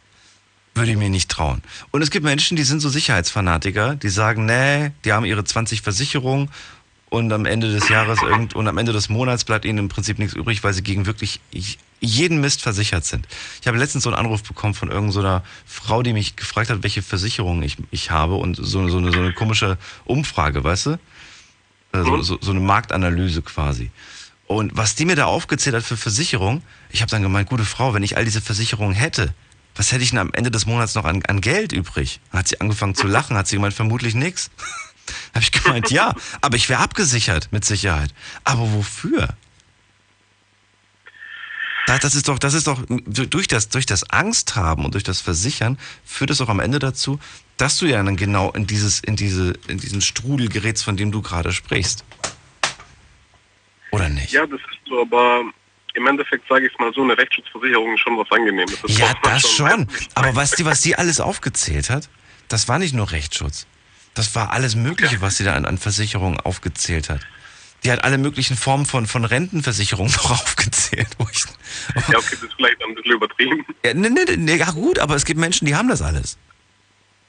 [0.74, 1.62] Würde ich mir nicht trauen.
[1.90, 5.82] Und es gibt Menschen, die sind so Sicherheitsfanatiker, die sagen, nee, die haben ihre 20
[5.82, 6.50] Versicherungen
[7.10, 10.18] und am Ende des Jahres irgend, und am Ende des Monats bleibt ihnen im Prinzip
[10.18, 11.40] nichts übrig, weil sie gegen wirklich
[12.00, 13.26] jeden Mist versichert sind.
[13.60, 17.02] Ich habe letztens so einen Anruf bekommen von irgendeiner Frau, die mich gefragt hat, welche
[17.02, 20.90] Versicherungen ich, ich habe und so, so, eine, so eine komische Umfrage, weißt du?
[21.92, 23.90] Äh, So, so, so eine Marktanalyse quasi.
[24.46, 27.94] Und was die mir da aufgezählt hat für Versicherung, ich habe dann gemeint, gute Frau,
[27.94, 29.34] wenn ich all diese Versicherungen hätte,
[29.74, 32.20] was hätte ich denn am Ende des Monats noch an, an Geld übrig?
[32.30, 34.50] Dann hat sie angefangen zu lachen, hat sie gemeint, vermutlich nix.
[35.34, 38.14] habe ich gemeint, ja, aber ich wäre abgesichert, mit Sicherheit.
[38.44, 39.28] Aber wofür?
[41.86, 45.04] Da- Das ist doch, das ist doch durch das, durch das Angst haben und durch
[45.04, 47.18] das Versichern führt es auch am Ende dazu,
[47.56, 51.10] dass du ja dann genau in dieses, in diese, in diesen Strudel gerätst, von dem
[51.12, 52.04] du gerade sprichst.
[53.90, 54.32] Oder nicht?
[54.32, 55.42] Ja, das ist so, aber
[55.94, 58.76] im Endeffekt sage ich es mal so, eine Rechtsschutzversicherung ist schon was Angenehmes.
[58.82, 59.88] Das Ja, das schon.
[60.14, 62.08] Aber was die, was die alles aufgezählt hat,
[62.48, 63.66] das war nicht nur Rechtsschutz.
[64.18, 67.20] Das war alles Mögliche, was sie da an, an Versicherungen aufgezählt hat.
[67.84, 71.06] Die hat alle möglichen Formen von, von Rentenversicherungen noch aufgezählt.
[71.32, 71.44] Ich,
[71.94, 73.64] Ja, okay, das ist vielleicht ein bisschen übertrieben.
[73.84, 76.36] ja, nee, nee, nee, ja gut, aber es gibt Menschen, die haben das alles.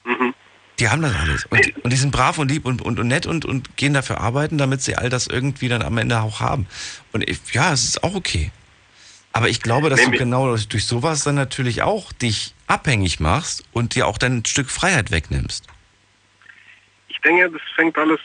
[0.04, 0.34] Mhm.
[0.80, 1.44] Die haben das alles.
[1.46, 3.94] Und, die- und die sind brav und lieb und, und, und nett und, und gehen
[3.94, 6.66] dafür arbeiten, damit sie all das irgendwie dann am Ende auch haben.
[7.12, 8.50] Und ich, ja, es ist auch okay.
[9.32, 13.62] Aber ich glaube, dass du Nämlich- genau durch, sowas dann natürlich auch dich abhängig machst
[13.72, 15.66] und dir auch dann ein Stück Freiheit wegnimmst.
[17.20, 18.18] Ich denke, das fängt alles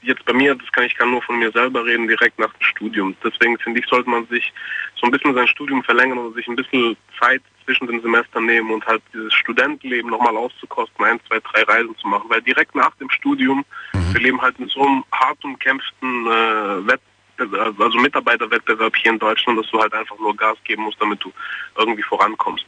[0.00, 2.62] jetzt bei mir, das kann ich kann nur von mir selber reden, direkt nach dem
[2.62, 3.14] Studium.
[3.22, 4.54] Deswegen finde ich, sollte man sich
[4.98, 8.70] so ein bisschen sein Studium verlängern oder sich ein bisschen Zeit zwischen den Semestern nehmen
[8.70, 12.30] und halt dieses Studentenleben nochmal auszukosten, ein, zwei, drei Reisen zu machen.
[12.30, 17.78] Weil direkt nach dem Studium, wir leben halt in so einem hart umkämpften äh, Wettbewerb,
[17.78, 21.30] also Mitarbeiterwettbewerb hier in Deutschland, dass du halt einfach nur Gas geben musst, damit du
[21.76, 22.64] irgendwie vorankommst.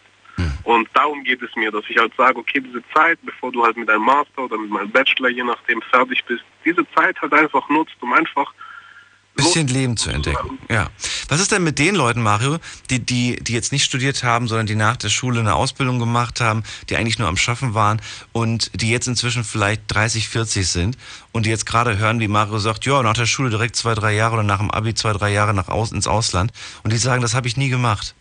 [0.64, 3.76] Und darum geht es mir, dass ich halt sage, okay, diese Zeit, bevor du halt
[3.76, 7.68] mit deinem Master oder mit meinem Bachelor, je nachdem, fertig bist, diese Zeit halt einfach
[7.68, 8.52] nutzt, um einfach
[9.38, 10.58] Bisschen Leben zu entdecken.
[10.68, 10.88] Ja.
[11.28, 12.58] Was ist denn mit den Leuten, Mario,
[12.90, 16.40] die, die, die jetzt nicht studiert haben, sondern die nach der Schule eine Ausbildung gemacht
[16.40, 20.98] haben, die eigentlich nur am Schaffen waren und die jetzt inzwischen vielleicht 30, 40 sind
[21.30, 24.12] und die jetzt gerade hören, wie Mario sagt, ja, nach der Schule direkt zwei, drei
[24.12, 26.50] Jahre oder nach dem Abi zwei, drei Jahre nach aus, ins Ausland
[26.82, 28.16] und die sagen, das habe ich nie gemacht.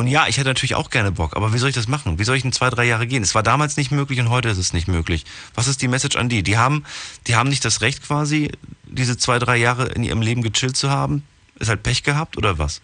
[0.00, 2.18] Und ja, ich hätte natürlich auch gerne Bock, aber wie soll ich das machen?
[2.18, 3.22] Wie soll ich in zwei, drei Jahre gehen?
[3.22, 5.26] Es war damals nicht möglich und heute ist es nicht möglich.
[5.54, 6.42] Was ist die Message an die?
[6.42, 6.86] Die haben,
[7.26, 8.50] die haben nicht das Recht quasi,
[8.84, 11.22] diese zwei, drei Jahre in ihrem Leben gechillt zu haben?
[11.58, 12.80] Ist halt Pech gehabt oder was?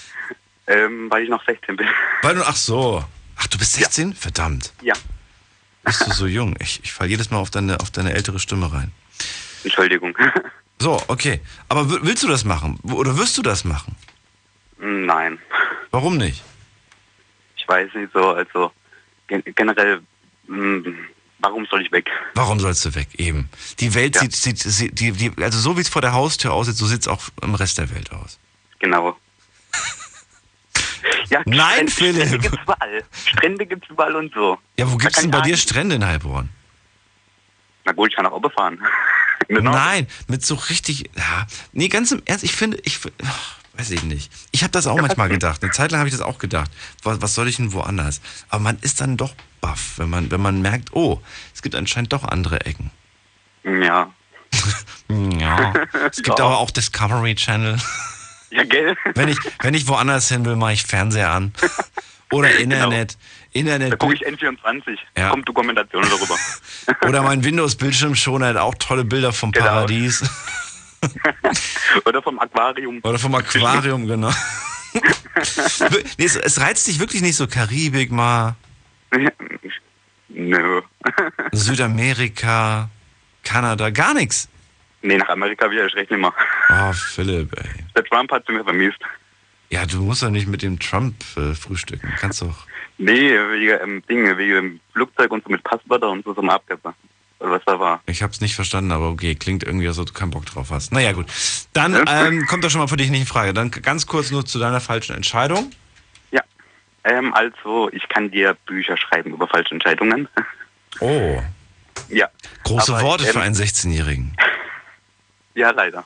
[0.66, 1.86] ähm, weil ich noch 16 bin.
[2.22, 3.04] Weil du, ach so.
[3.36, 4.14] Ach, du bist 16?
[4.14, 4.72] Verdammt.
[4.80, 4.94] ja,
[5.84, 6.56] Bist du so jung?
[6.60, 8.90] Ich, ich falle jedes Mal auf deine, auf deine ältere Stimme rein.
[9.64, 10.16] Entschuldigung.
[10.78, 11.40] So, okay.
[11.68, 12.78] Aber willst du das machen?
[12.82, 13.94] Oder wirst du das machen?
[14.78, 15.38] Nein,
[15.90, 16.42] Warum nicht?
[17.56, 18.70] ich weiß nicht so, also
[19.26, 20.00] gen generell,
[20.46, 20.88] mh,
[21.40, 22.08] warum soll ich weg?
[22.34, 23.08] Warum sollst du weg?
[23.16, 23.48] Eben.
[23.80, 24.20] Die Welt Ja.
[24.20, 27.00] sieht, sieht, sieht die, die, also so wie es vor der Haustür aussieht, so sieht
[27.00, 28.38] es auch im Rest der Welt aus.
[28.78, 29.16] Genau.
[31.28, 32.22] Ja, Nein, Philipp.
[32.26, 33.04] Strände gibt's überall.
[33.24, 34.58] Strände gibt's überall und so.
[34.78, 36.48] Ja, wo Da gibt's denn bei dir Strände in Heilbronn?
[37.84, 38.80] Na gut, ich kann auch Auto fahren.
[39.48, 39.72] Genau.
[39.72, 44.02] Nein, mit so richtig, ja, nee, ganz im Ernst, ich finde, ich, ach, weiß ich
[44.02, 44.32] nicht.
[44.52, 45.62] Ich habe das auch manchmal gedacht.
[45.62, 46.70] Eine Zeit lang habe ich das auch gedacht.
[47.02, 48.20] Was, was soll ich denn woanders?
[48.48, 51.20] Aber man ist dann doch baff, wenn man, wenn man merkt, oh,
[51.54, 52.90] es gibt anscheinend doch andere Ecken.
[53.64, 54.12] Ja.
[55.08, 55.72] Ja.
[56.10, 57.76] Es gibt aber auch Discovery Channel.
[58.50, 58.96] Ja, gell?
[59.14, 61.52] Wenn ich, wenn ich woanders hin will, mache ich Fernseher an.
[62.32, 63.16] Oder Internet.
[63.58, 63.92] Internet.
[63.92, 64.98] Da gucke ich N24.
[65.16, 65.30] Ja.
[65.30, 66.36] Kommt Dokumentation darüber.
[67.08, 69.66] Oder mein Windows-Bildschirmschoner hat auch tolle Bilder vom Genau.
[69.66, 70.22] Paradies.
[72.04, 73.00] Oder vom Aquarium.
[73.02, 74.32] Oder vom Aquarium, genau.
[76.18, 78.56] nee, es, es reizt dich wirklich nicht so Karibik mal,
[80.28, 80.80] Nö.
[81.52, 82.90] Südamerika,
[83.44, 84.48] Kanada, gar nichts.
[85.02, 86.32] nee, nach Amerika will ich recht nicht mehr.
[86.70, 87.84] Oh, Philipp, ey.
[87.94, 88.98] Der Trump hat sie mir vermisst.
[89.70, 92.12] Ja, du musst doch nicht mit dem Trump äh, frühstücken.
[92.18, 92.66] Kannst doch.
[92.98, 96.94] Nee, wegen ähm, Dinge, wegen dem Flugzeug und so mit Passwörter und so zum Abgeber.
[97.38, 98.02] Oder was da war.
[98.06, 100.92] Ich hab's nicht verstanden, aber okay, klingt irgendwie, als ob du keinen Bock drauf hast.
[100.92, 101.26] Naja, gut.
[101.74, 103.52] Dann ähm, kommt das schon mal für dich nicht in Frage.
[103.52, 105.70] Dann ganz kurz nur zu deiner falschen Entscheidung.
[106.30, 106.42] Ja.
[107.04, 110.28] Ähm, also, ich kann dir Bücher schreiben über falsche Entscheidungen.
[111.00, 111.42] Oh,
[112.08, 112.28] ja.
[112.64, 114.36] große Aber, Worte für ähm, einen 16-Jährigen.
[115.54, 116.04] Ja, leider.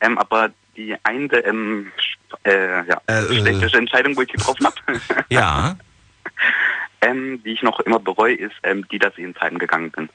[0.00, 1.92] Ähm, aber die eine ähm,
[2.44, 3.40] äh, ja, Äh, äh.
[3.40, 4.76] schlechteste Entscheidung, wo ich getroffen habe,
[5.30, 5.76] Ja,
[7.00, 10.08] ähm, die ich noch immer bereue, ist ähm, die, dass ich ins Heim gegangen bin.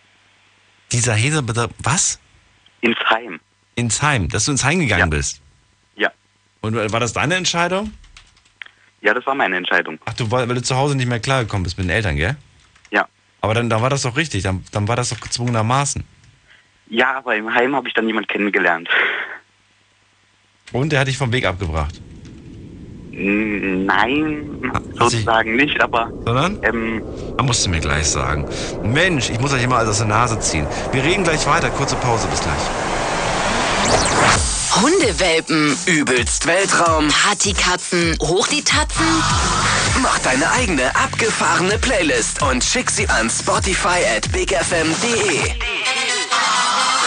[0.92, 1.42] dieser Heser,
[1.80, 2.20] was?
[2.82, 3.40] Ins Heim.
[3.76, 5.18] Ins Heim, dass du ins Heim gegangen Ja.
[5.18, 5.42] bist.
[5.96, 6.12] Ja.
[6.62, 7.92] Und war das deine Entscheidung?
[9.02, 10.00] Ja, das war meine Entscheidung.
[10.06, 12.36] Ach, du, weil du zu Hause nicht mehr klargekommen bist mit den Eltern, gell?
[12.92, 13.08] Ja.
[13.42, 16.04] Aber dann, dann war das doch richtig, dann, dann war das doch gezwungenermaßen.
[16.88, 18.88] Ja, aber im Heim habe ich dann jemand kennengelernt.
[20.72, 22.02] Und der hat dich vom Weg abgebracht.
[23.12, 26.58] Mm, Nein, Hat sich- sozusagen nicht, aber Sondern?
[26.64, 27.04] ähm,
[27.38, 28.46] Da musst du mir gleich sagen.
[28.84, 30.66] Mensch, ich muss euch immer alles aus der Nase ziehen.
[30.92, 31.70] Wir reden gleich weiter.
[31.70, 32.54] Kurze Pause, bis gleich.
[34.82, 37.08] Hundewelpen, Übelst Weltraum.
[37.10, 39.06] Partykatzen, hoch die Tatzen.
[40.02, 45.52] Mach deine eigene abgefahrene Playlist und schick sie an Spotify at bigfm.de.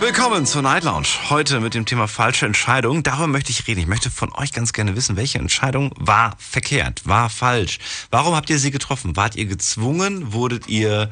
[0.00, 1.08] Willkommen zur Night Lounge.
[1.28, 3.02] Heute mit dem Thema falsche Entscheidung.
[3.02, 3.80] Darüber möchte ich reden.
[3.80, 7.80] Ich möchte von euch ganz gerne wissen, welche Entscheidung war verkehrt, war falsch.
[8.12, 9.16] Warum habt ihr sie getroffen?
[9.16, 10.32] Wart ihr gezwungen?
[10.32, 11.10] Wurdet ihr,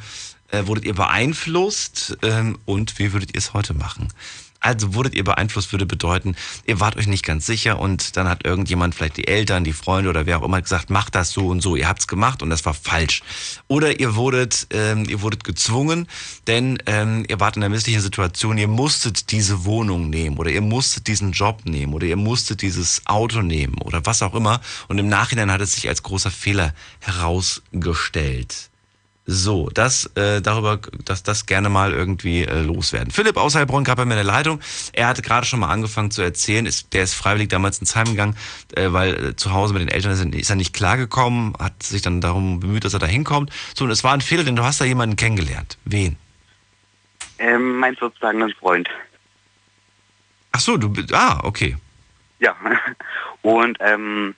[0.52, 2.16] äh, wurdet ihr beeinflusst?
[2.22, 4.08] Ähm, und wie würdet ihr es heute machen?
[4.66, 8.44] Also wurdet ihr beeinflusst, würde bedeuten, ihr wart euch nicht ganz sicher und dann hat
[8.44, 11.60] irgendjemand, vielleicht die Eltern, die Freunde oder wer auch immer gesagt, macht das so und
[11.60, 11.76] so.
[11.76, 13.22] Ihr habt's gemacht und das war falsch.
[13.68, 16.08] Oder ihr wurdet, ähm, ihr wurdet gezwungen,
[16.48, 20.62] denn ähm, ihr wart in einer misslichen Situation, ihr musstet diese Wohnung nehmen oder ihr
[20.62, 24.60] musstet diesen Job nehmen oder ihr musstet dieses Auto nehmen oder was auch immer.
[24.88, 28.70] Und im Nachhinein hat es sich als großer Fehler herausgestellt.
[29.28, 33.10] So, das äh, darüber, dass das gerne mal irgendwie äh, loswerden.
[33.10, 34.60] Philipp aus Heilbronn gab bei mir eine Leitung.
[34.92, 36.64] Er hatte gerade schon mal angefangen zu erzählen.
[36.64, 38.36] Ist, der ist freiwillig damals ins Heim gegangen,
[38.76, 42.02] äh, weil äh, zu Hause mit den Eltern ist, ist er nicht klargekommen, hat sich
[42.02, 43.50] dann darum bemüht, dass er da hinkommt.
[43.74, 45.76] So, und es war ein Fehler, denn du hast da jemanden kennengelernt.
[45.84, 46.16] Wen?
[47.38, 48.88] Ähm, mein sozusagen Freund.
[50.52, 51.76] Ach so, du bist, ah, okay.
[52.38, 52.54] Ja.
[53.42, 54.36] Und ähm,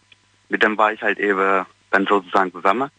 [0.49, 2.91] mit dem war ich halt eben dann sozusagen zusammen.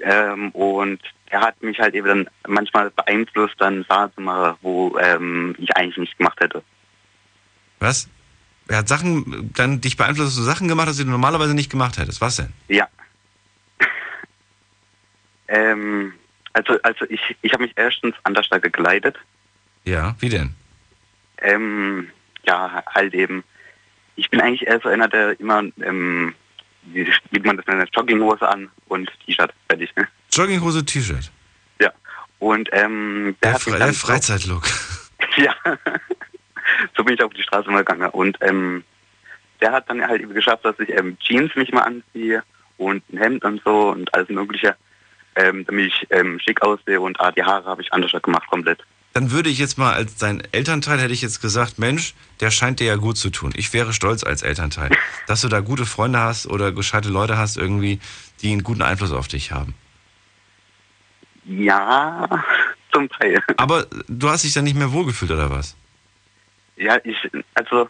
[0.00, 4.98] Ähm, und er hat mich halt eben dann manchmal beeinflusst, dann Sachen zu machen, wo
[4.98, 6.62] ähm, ich eigentlich nicht gemacht hätte.
[7.80, 8.08] Was?
[8.68, 11.70] Er hat Sachen, dann dich beeinflusst, dass du Sachen gemacht hast, die du normalerweise nicht
[11.70, 12.20] gemacht hättest.
[12.20, 12.52] Was denn?
[12.68, 12.88] Ja.
[15.48, 16.12] ähm,
[16.52, 19.16] also, also ich, ich habe mich erstens anders da gekleidet.
[19.84, 20.54] Ja, wie denn?
[21.38, 22.10] Ähm,
[22.44, 23.44] ja, halt eben.
[24.16, 26.34] Ich bin eigentlich eher so einer, der immer, ähm,
[26.82, 29.94] wie, wie man das nennt, Jogginghose an und T-Shirt, fertig.
[29.96, 30.08] Ne?
[30.38, 31.30] Jogginghose, T-Shirt.
[31.80, 31.92] Ja.
[32.38, 34.64] Und ähm, der, Der, hat Fre der Freizeitlook.
[35.36, 35.54] Ja.
[36.96, 38.10] so bin ich auf die Straße mal gegangen.
[38.10, 38.82] Und ähm,
[39.60, 42.42] der hat dann halt eben geschafft, dass ich ähm, Jeans mich mal anziehe
[42.76, 44.76] und ein Hemd und so und alles mögliche,
[45.36, 48.80] ähm, damit ich ähm, schick aussehe und ah, die Haare habe ich anders gemacht komplett.
[49.12, 52.80] Dann würde ich jetzt mal als dein Elternteil hätte ich jetzt gesagt, Mensch, der scheint
[52.80, 53.52] dir ja gut zu tun.
[53.56, 54.90] Ich wäre stolz als Elternteil,
[55.26, 58.00] dass du da gute Freunde hast oder gescheite Leute hast irgendwie,
[58.42, 59.74] die einen guten Einfluss auf dich haben.
[61.48, 62.28] Ja,
[62.92, 63.42] zum Teil.
[63.56, 65.74] Aber du hast dich dann nicht mehr wohlgefühlt oder was?
[66.76, 67.16] Ja, ich,
[67.54, 67.88] also,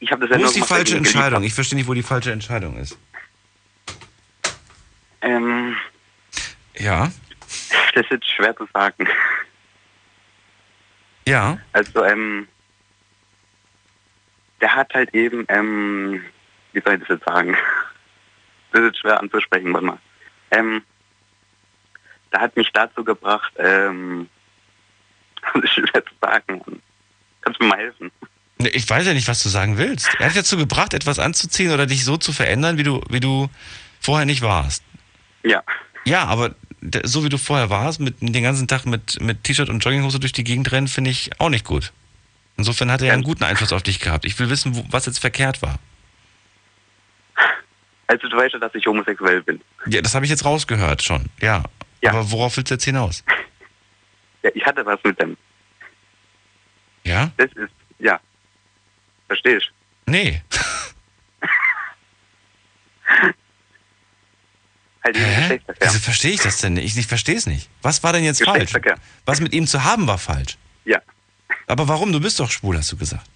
[0.00, 1.42] ich habe das ja Wo ist die falsche Entscheidung?
[1.42, 2.98] Ich verstehe nicht, wo die falsche Entscheidung ist.
[5.20, 5.76] Ähm,
[6.78, 7.10] Ja,
[7.94, 9.06] das ist jetzt schwer zu sagen.
[11.26, 11.58] ja.
[11.72, 12.48] Also, ähm,
[14.60, 16.24] der hat halt eben, ähm,
[16.72, 17.54] wie soll ich das jetzt sagen?
[18.72, 19.98] Das ist jetzt schwer anzusprechen, warte mal.
[20.50, 20.82] Ähm,
[22.32, 24.28] der hat mich dazu gebracht, ähm,
[25.54, 26.62] das ist schwer zu sagen.
[27.40, 28.10] Kannst du mir mal helfen?
[28.58, 30.08] Ich weiß ja nicht, was du sagen willst.
[30.18, 33.48] Er hat dazu gebracht, etwas anzuziehen oder dich so zu verändern, wie du, wie du
[34.00, 34.82] vorher nicht warst.
[35.44, 35.62] Ja.
[36.04, 36.54] Ja, aber
[37.04, 40.32] so wie du vorher warst, mit den ganzen Tag mit, mit T-Shirt und Jogginghose durch
[40.32, 41.92] die Gegend rennen, finde ich auch nicht gut.
[42.56, 44.24] Insofern hat er ja einen guten Einfluss auf dich gehabt.
[44.24, 45.78] Ich will wissen, wo, was jetzt verkehrt war.
[48.08, 49.60] Also du weißt ja, dass ich homosexuell bin.
[49.86, 51.26] Ja, das habe ich jetzt rausgehört schon.
[51.40, 51.62] Ja.
[52.00, 52.10] Ja.
[52.12, 53.24] Aber worauf willst du jetzt hinaus?
[54.42, 55.36] Ja, ich hatte was mit dem.
[57.04, 57.30] Ja?
[57.36, 58.20] Das ist, ja.
[59.26, 59.72] Verstehst
[60.06, 60.42] Nee.
[65.04, 65.60] Halt Hä?
[65.80, 66.84] Wieso verstehe ich das denn nicht?
[66.84, 67.68] Ich, ich verstehe es nicht.
[67.82, 68.72] Was war denn jetzt falsch?
[69.26, 70.56] Was mit ihm zu haben war falsch.
[70.84, 71.00] Ja.
[71.66, 72.12] Aber warum?
[72.12, 73.26] Du bist doch schwul, hast du gesagt.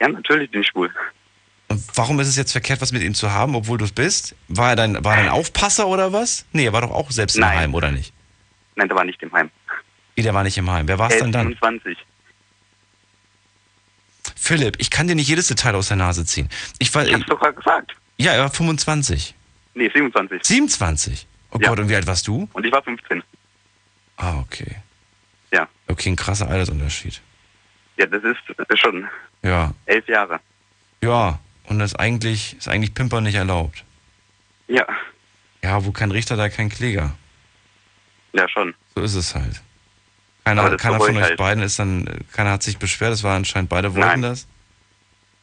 [0.00, 0.90] Ja, natürlich bin ich schwul.
[1.68, 4.34] Und warum ist es jetzt verkehrt, was mit ihm zu haben, obwohl du es bist?
[4.48, 6.44] War er dein, war er dein Aufpasser oder was?
[6.52, 7.58] Nee, er war doch auch selbst im Nein.
[7.58, 8.12] Heim, oder nicht?
[8.76, 9.50] Nein, der war nicht im Heim.
[10.14, 10.86] Wie, der war nicht im Heim.
[10.88, 11.48] Wer war es denn dann?
[11.56, 11.98] 25.
[14.36, 16.48] Philipp, ich kann dir nicht jedes Detail aus der Nase ziehen.
[16.78, 17.94] Ich war, Ich hab's doch gerade gesagt.
[18.16, 19.34] ja, er war 25.
[19.74, 20.44] Nee, 27.
[20.44, 21.26] 27?
[21.50, 21.68] Oh Ja.
[21.68, 22.48] Gott, und wie alt warst du?
[22.52, 23.22] Und ich war 15.
[24.16, 24.76] Ah, okay.
[25.52, 25.68] Ja.
[25.88, 27.20] Okay, ein krasser Altersunterschied.
[27.96, 29.06] Ja, das ist schon
[29.42, 29.72] Ja.
[29.86, 30.40] elf Jahre.
[31.02, 33.84] Ja, und das ist eigentlich, ist eigentlich Pimpern nicht erlaubt.
[34.68, 34.86] Ja,
[35.62, 37.14] Ja, wo kein Richter, da kein Kläger.
[38.32, 38.74] ja schon.
[38.94, 39.62] So ist es halt.
[40.44, 41.36] Keiner, das keiner von euch halt.
[41.36, 44.22] beiden ist dann, äh, keiner hat sich beschwert, das war anscheinend beide wollten Nein.
[44.22, 44.46] das.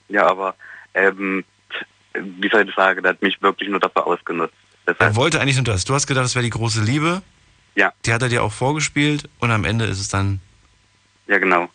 [0.07, 0.55] Ja, aber
[0.93, 1.43] ähm,
[2.13, 4.53] wie soll ich das sagen, der hat mich wirklich nur dafür ausgenutzt.
[4.85, 5.85] Er Deshalb, wollte eigentlich nur das.
[5.85, 7.21] Du hast gedacht, das wäre die große Liebe.
[7.75, 7.91] Ja.
[8.05, 10.39] Die hat er dir auch vorgespielt und am Ende ist es dann,
[11.27, 11.69] ja genau.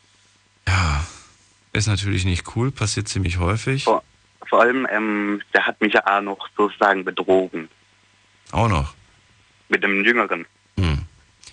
[0.66, 1.04] ja,
[1.72, 3.84] ist natürlich nicht cool, passiert ziemlich häufig.
[3.84, 4.02] Vor,
[4.48, 7.68] vor allem, ähm, der hat mich ja auch noch sozusagen betrogen.
[8.52, 8.94] Auch noch.
[9.68, 10.46] Mit dem Jüngeren.
[10.78, 11.04] Hm.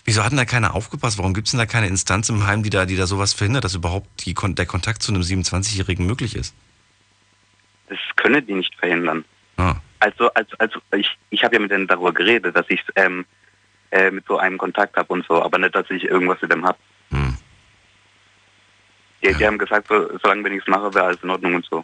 [0.05, 1.17] Wieso hat denn da keiner aufgepasst?
[1.17, 3.63] Warum gibt es denn da keine Instanz im Heim, die da, die da sowas verhindert,
[3.63, 6.55] dass überhaupt die, der Kontakt zu einem 27-Jährigen möglich ist?
[7.89, 9.25] Das können die nicht verhindern.
[9.57, 9.75] Ah.
[9.99, 13.25] Also, also, also ich, ich habe ja mit denen darüber geredet, dass ich ähm,
[13.91, 16.65] äh, mit so einem Kontakt habe und so, aber nicht, dass ich irgendwas mit dem
[16.65, 16.77] habe.
[17.09, 17.37] Hm.
[19.23, 19.37] Die, Ja.
[19.37, 21.83] die haben gesagt, so, solange wir nichts machen, wäre alles in Ordnung und so.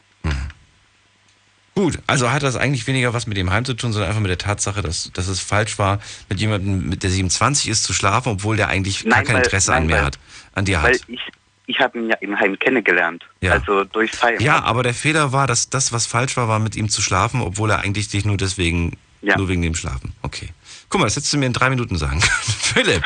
[1.76, 4.30] Gut, also hat das eigentlich weniger was mit dem Heim zu tun, sondern einfach mit
[4.30, 5.99] der Tatsache, dass, dass es falsch war,
[6.30, 9.43] mit jemandem, mit der 27 ist, zu schlafen, obwohl der eigentlich gar Nein, kein weil-
[9.43, 10.19] Interesse nein, an mir weil- hat,
[10.53, 11.01] an dir Weil hat.
[11.07, 11.19] ich,
[11.67, 13.24] ich habe ihn ja im Heim kennengelernt.
[13.39, 13.53] Ja.
[13.53, 14.41] Also durch Feiern.
[14.41, 17.39] Ja, aber der Fehler war, dass das, was falsch war, war mit ihm zu schlafen,
[17.41, 19.38] obwohl er eigentlich dich nur deswegen, Ja.
[19.38, 20.13] nur wegen dem Schlafen.
[20.24, 20.49] Okay.
[20.89, 22.34] Guck mal, das hättest du mir in drei Minuten sagen können.
[22.59, 23.03] Philipp.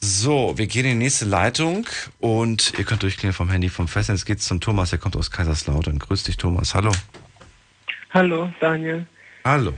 [0.00, 1.86] So, wir gehen in die nächste Leitung
[2.20, 4.20] und ihr könnt durchklingeln vom Handy vom Festnetz.
[4.20, 5.98] Jetzt geht's zum Thomas, der kommt aus Kaiserslautern.
[5.98, 6.74] Grüß dich, Thomas.
[6.74, 6.92] Hallo.
[8.14, 9.06] Hallo, Daniel.
[9.44, 9.72] Hallo.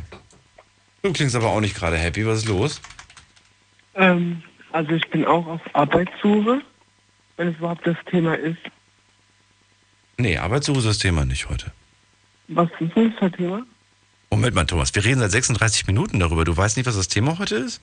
[1.02, 2.26] Du klingst aber auch nicht gerade happy.
[2.26, 2.80] Was ist los?
[3.94, 4.42] Ähm,
[4.72, 6.60] also ich bin auch auf Arbeitssuche,
[7.36, 8.58] wenn es überhaupt das Thema ist.
[10.18, 11.72] Nee, Arbeitssuche ist das Thema nicht heute.
[12.48, 13.62] Was ist denn das für ein Thema?
[14.30, 16.44] Moment mal, Thomas, wir reden seit 36 Minuten darüber.
[16.44, 17.80] Du weißt nicht, was das Thema heute ist?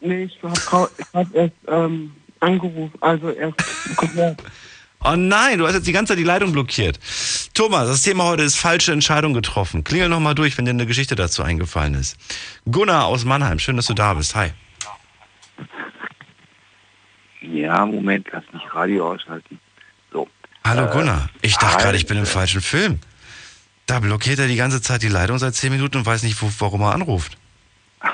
[0.00, 3.56] Nee, ich habe hab erst ähm, angerufen, also erst
[3.96, 4.42] gehört.
[5.02, 7.00] Oh nein, du hast jetzt die ganze Zeit die Leitung blockiert.
[7.54, 9.82] Thomas, das Thema heute ist falsche Entscheidung getroffen.
[9.82, 12.18] Klingel noch mal durch, wenn dir eine Geschichte dazu eingefallen ist.
[12.70, 14.34] Gunnar aus Mannheim, schön, dass du da bist.
[14.34, 14.50] Hi.
[17.40, 19.58] Ja, Moment, lass mich Radio ausschalten.
[20.12, 20.28] So.
[20.66, 21.30] Hallo Äh, Gunnar.
[21.40, 23.00] Ich dachte gerade, ich bin im falschen Film.
[23.90, 26.48] Da blockiert er die ganze Zeit die Leitung seit 10 Minuten und weiß nicht, wo,
[26.60, 27.36] warum er anruft.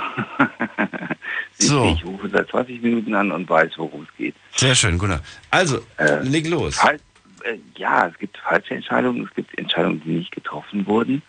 [1.58, 1.94] So.
[1.96, 4.34] Ich rufe seit 20 Minuten an und weiß, worum es geht.
[4.54, 5.20] Sehr schön, Gunnar.
[5.50, 6.76] Also, Äh, leg los.
[6.76, 6.96] Fal
[7.44, 11.22] äh, ja, es gibt falsche Entscheidungen, es gibt Entscheidungen, die nicht getroffen wurden.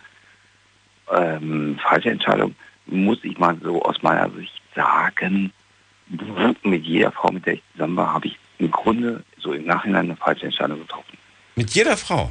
[1.10, 5.50] Ähm, falsche Entscheidungen muss ich mal so aus meiner Sicht sagen.
[6.62, 10.04] Mit jeder Frau, mit der ich zusammen war, habe ich im Grunde so im Nachhinein
[10.04, 11.16] eine falsche Entscheidung getroffen.
[11.56, 12.30] Mit jeder Frau.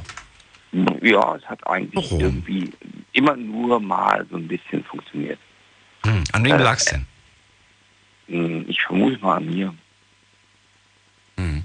[1.02, 2.20] Ja, es hat eigentlich Warum?
[2.20, 2.72] irgendwie
[3.12, 5.38] immer nur mal so ein bisschen funktioniert.
[6.04, 7.06] Hm, an wem Äh, lag's denn?
[8.28, 9.74] Hm, Ich vermute mal an mir.
[11.38, 11.62] Hm.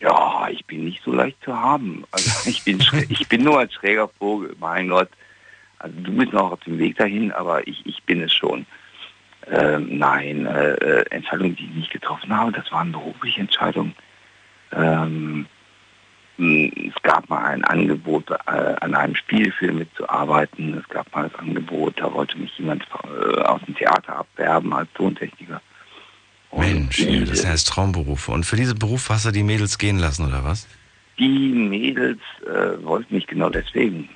[0.00, 2.04] Ja, ich bin nicht so leicht zu haben.
[2.10, 5.10] Also ich bin ich bin nur ein schräger Vogel, mein Gott.
[5.78, 8.66] Also du bist noch auf dem Weg dahin, aber ich, ich bin es schon.
[9.46, 13.94] Ähm, nein, äh, äh, Entscheidungen, die ich nicht getroffen habe, das waren berufliche Entscheidungen.
[14.72, 15.46] Ähm,
[16.40, 18.36] es gab mal ein Angebot, äh,
[18.80, 20.74] an einem Spielfilm mitzuarbeiten.
[20.78, 24.88] Es gab mal das Angebot, da wollte mich jemand äh, aus dem Theater abwerben als
[24.94, 25.60] Tontechniker.
[26.50, 28.32] Und Mensch, hier, das die- sind jetzt Traumberufe.
[28.32, 30.66] Und für diesen Beruf hast du die Mädels gehen lassen, oder was?
[31.18, 34.08] Die Mädels äh, wollten mich genau deswegen.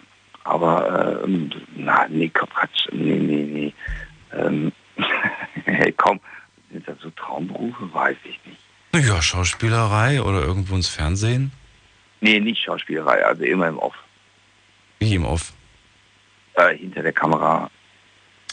[0.45, 3.75] Aber, ähm, na, nee, Quatsch, nee, nee, nee.
[4.33, 4.73] Ähm,
[5.65, 6.21] hey, komm,
[6.73, 7.93] sind das so Traumberufe?
[7.93, 8.59] Weiß ich nicht.
[8.93, 11.53] Naja, Schauspielerei oder irgendwo ins Fernsehen?
[12.25, 13.93] Nee, nicht Schauspielerei, also immer im Off.
[14.99, 15.53] Wie im Off?
[16.55, 17.71] Äh, hinter der Kamera.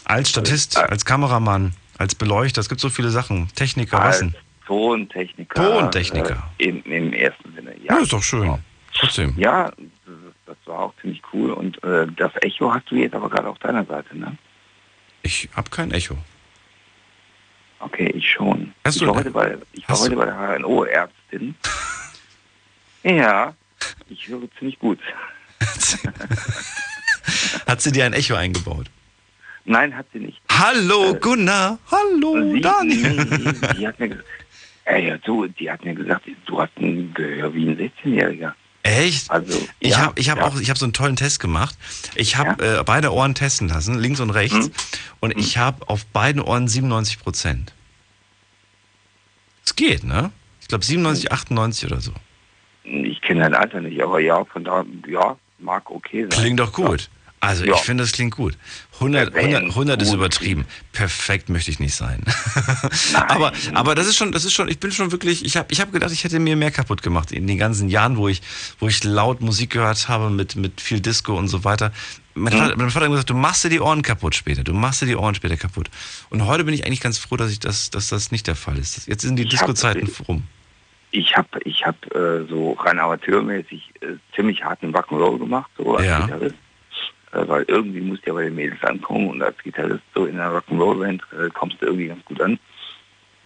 [0.03, 3.47] Als Statist, als Kameramann, als Beleuchter, es gibt so viele Sachen.
[3.55, 4.35] Techniker, was als denn?
[4.67, 5.55] Tontechniker.
[5.55, 6.51] Tontechniker.
[6.57, 8.01] Äh, im, Im ersten Sinne, Ja, ja.
[8.01, 8.61] ist doch schön.
[8.93, 9.35] Trotzdem.
[9.37, 9.71] Ja,
[10.45, 11.51] das, war auch ziemlich cool.
[11.51, 14.37] Und äh, das Echo hast du jetzt aber gerade auf deiner Seite, ne?
[15.21, 16.17] Ich hab kein Echo.
[17.79, 18.73] Okay, ich schon.
[18.83, 21.55] Hast ich du war, heute bei, ich war heute bei der HNO-Ärztin.
[23.03, 23.55] ja,
[24.09, 24.99] ich höre ziemlich gut.
[27.67, 28.87] Hat sie dir ein Echo eingebaut?
[29.63, 30.41] Nein, hat sie nicht.
[30.49, 33.13] Hallo Gunnar, hallo Sie, Daniel.
[33.25, 34.25] nee, die hat mir gesagt,
[34.85, 38.53] ey, ja, du, die hat mir gesagt, du hast ein Gehör wie ein 16-Jähriger.
[38.83, 39.29] Echt?
[39.29, 40.45] Also, Ich ja, habe ich hab ja.
[40.45, 41.77] auch ich hab so einen tollen Test gemacht.
[42.15, 44.69] Ich habe äh, beide Ohren testen lassen, links und rechts.
[44.69, 44.73] Mhm.
[45.19, 47.73] Und ich habe auf beiden Ohren 97 Prozent.
[49.63, 50.31] Es geht, ne?
[50.59, 52.13] Ich glaube 97, 98 oder so.
[52.83, 56.29] Ich kenne dein Alter nicht, aber ja, von da, ja, mag okay sein.
[56.29, 57.09] Klingt doch gut.
[57.43, 57.73] Also Ja.
[57.73, 58.55] ich finde, das klingt gut.
[58.99, 60.65] 100, Wenn 100, 100 ist übertrieben.
[60.91, 62.23] Perfekt möchte ich nicht sein.
[63.27, 65.81] aber, aber das ist schon, das ist schon, ich bin schon wirklich, ich habe ich
[65.81, 68.43] hab gedacht, ich hätte mir mehr kaputt gemacht in den ganzen Jahren, wo ich,
[68.79, 71.91] wo ich laut Musik gehört habe mit, mit viel Disco und so weiter.
[72.35, 72.57] Mein, Mhm.
[72.59, 74.63] Vater, mein Vater hat gesagt, du machst dir die Ohren kaputt später.
[74.63, 75.89] Du machst dir die Ohren später kaputt.
[76.29, 78.77] Und heute bin ich eigentlich ganz froh, dass ich das, dass das nicht der Fall
[78.77, 79.07] ist.
[79.07, 80.43] Jetzt sind die Disco-Zeiten rum.
[81.11, 86.07] Ich habe ich hab, äh, so rein amateurmäßig äh, ziemlich harten Rock'n'Roll gemacht, so als
[86.07, 86.21] Ja.
[86.21, 86.55] Gitarrist.
[87.33, 90.39] Äh, weil irgendwie musst du ja bei den Mädels ankommen und als Gitarrist so in
[90.39, 92.59] einer Rock'n'Roll-Band äh, kommst du irgendwie ganz gut an.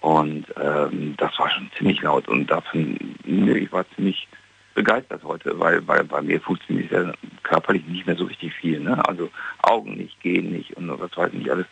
[0.01, 4.27] Und ähm, das war schon ziemlich laut und davon, nö, ich war ziemlich
[4.75, 7.11] begeistert heute, weil, weil bei mir funktioniert ja
[7.41, 8.79] körperlich nicht mehr so richtig viel.
[8.81, 9.01] Ne?
[9.07, 9.31] Also
[9.63, 11.65] Augen nicht, gehen nicht und was weiß ich nicht alles.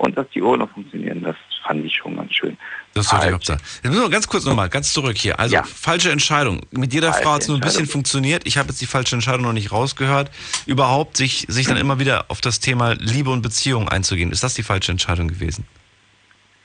[0.00, 2.56] Und dass die Ohren noch funktionieren, das fand ich schon ganz schön.
[2.94, 3.34] Das die Halt.
[3.34, 3.58] Hauptsache.
[3.82, 5.38] Jetzt müssen wir ganz kurz nochmal, ganz zurück hier.
[5.38, 5.62] Also, Ja.
[5.62, 6.62] falsche Entscheidung.
[6.70, 8.46] Mit jeder Falsche Frau hat es nur ein bisschen funktioniert.
[8.46, 10.30] Ich habe jetzt die falsche Entscheidung noch nicht rausgehört.
[10.64, 14.32] Überhaupt sich, sich dann immer wieder auf das Thema Liebe und Beziehung einzugehen.
[14.32, 15.66] Ist das die falsche Entscheidung gewesen?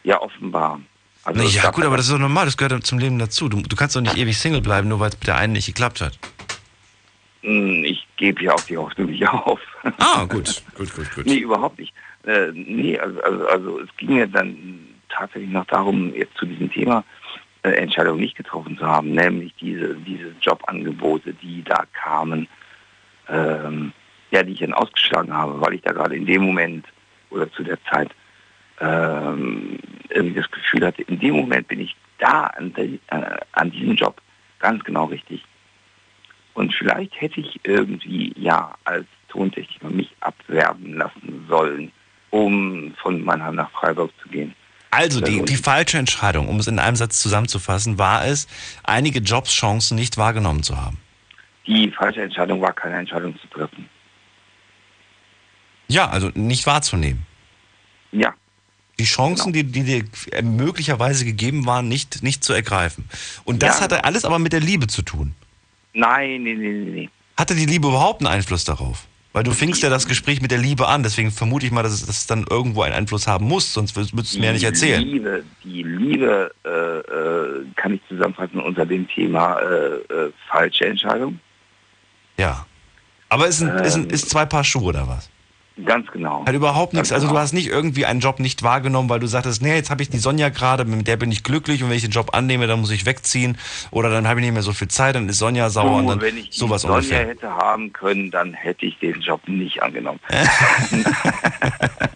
[0.05, 0.79] Ja, offenbar.
[1.25, 2.45] Also Na ja, gut, aber das ist doch normal.
[2.45, 3.49] Das gehört zum Leben dazu.
[3.49, 5.65] Du, du kannst doch nicht ewig Single bleiben, nur weil es mit der einen nicht
[5.65, 6.17] geklappt hat.
[7.41, 9.59] Hm, Ich gebe ja auch die Hoffnung nicht auf.
[9.97, 11.25] Ah, gut, gut, gut, gut.
[11.25, 11.93] Nee, überhaupt nicht.
[12.25, 16.71] Äh, nee, also, also, also es ging mir dann tatsächlich noch darum, jetzt zu diesem
[16.71, 17.03] Thema
[17.63, 22.47] äh, Entscheidungen nicht getroffen zu haben, nämlich diese, diese Jobangebote, die da kamen,
[23.29, 23.91] ähm,
[24.31, 26.85] ja, die ich dann ausgeschlagen habe, weil ich da gerade in dem Moment
[27.29, 28.09] oder zu der Zeit
[28.79, 33.71] ähm, irgendwie das Gefühl hatte, in dem Moment bin ich da an, der, äh, an
[33.71, 34.21] diesem Job
[34.59, 35.43] ganz genau richtig.
[36.55, 41.91] Und vielleicht hätte ich irgendwie ja als Tontechniker mich abwerben lassen sollen,
[42.31, 44.53] um von Mannheim nach Freiburg zu gehen.
[44.91, 48.47] Also die, die falsche Entscheidung, um es in einem Satz zusammenzufassen, war es,
[48.83, 50.97] einige Jobschancen nicht wahrgenommen zu haben.
[51.67, 53.89] Die falsche Entscheidung war keine Entscheidung zu treffen.
[55.87, 57.25] Ja, also nicht wahrzunehmen.
[58.11, 58.33] Ja.
[58.97, 63.09] Die Chancen, die, die dir möglicherweise gegeben waren, nicht, nicht zu ergreifen.
[63.43, 63.83] Und das Ja.
[63.83, 65.35] hatte alles aber mit der Liebe zu tun.
[65.93, 67.09] Nein, nee, nee, nee.
[67.37, 69.05] Hatte die Liebe überhaupt einen Einfluss darauf?
[69.35, 71.91] Weil du fingst ja das Gespräch mit der Liebe an, deswegen vermute ich mal, dass
[71.91, 74.63] es, dass es dann irgendwo einen Einfluss haben muss, sonst würdest du mir ja nicht
[74.63, 75.03] erzählen.
[75.03, 80.85] Die Liebe, die Liebe äh, äh, kann ich zusammenfassen unter dem Thema äh, äh, falsche
[80.85, 81.37] Entscheidung.
[82.37, 82.65] Ja.
[83.27, 84.03] Aber es sind, es Ähm.
[84.03, 85.29] sind ist zwei Paar Schuhe oder was?
[85.83, 86.45] Ganz genau.
[86.45, 87.41] Hat überhaupt nichts, Ganz also du genau.
[87.41, 90.19] hast nicht irgendwie einen Job nicht wahrgenommen, weil du sagtest, nee, jetzt habe ich die
[90.19, 92.91] Sonja gerade, mit der bin ich glücklich und wenn ich den Job annehme, dann muss
[92.91, 93.57] ich wegziehen
[93.91, 96.09] oder dann habe ich nicht mehr so viel Zeit, dann ist Sonja sauer und Du,
[96.11, 97.27] dann wenn ich die sowas Sonja ungefähr.
[97.27, 100.19] hätte haben können, dann hätte ich den Job nicht angenommen.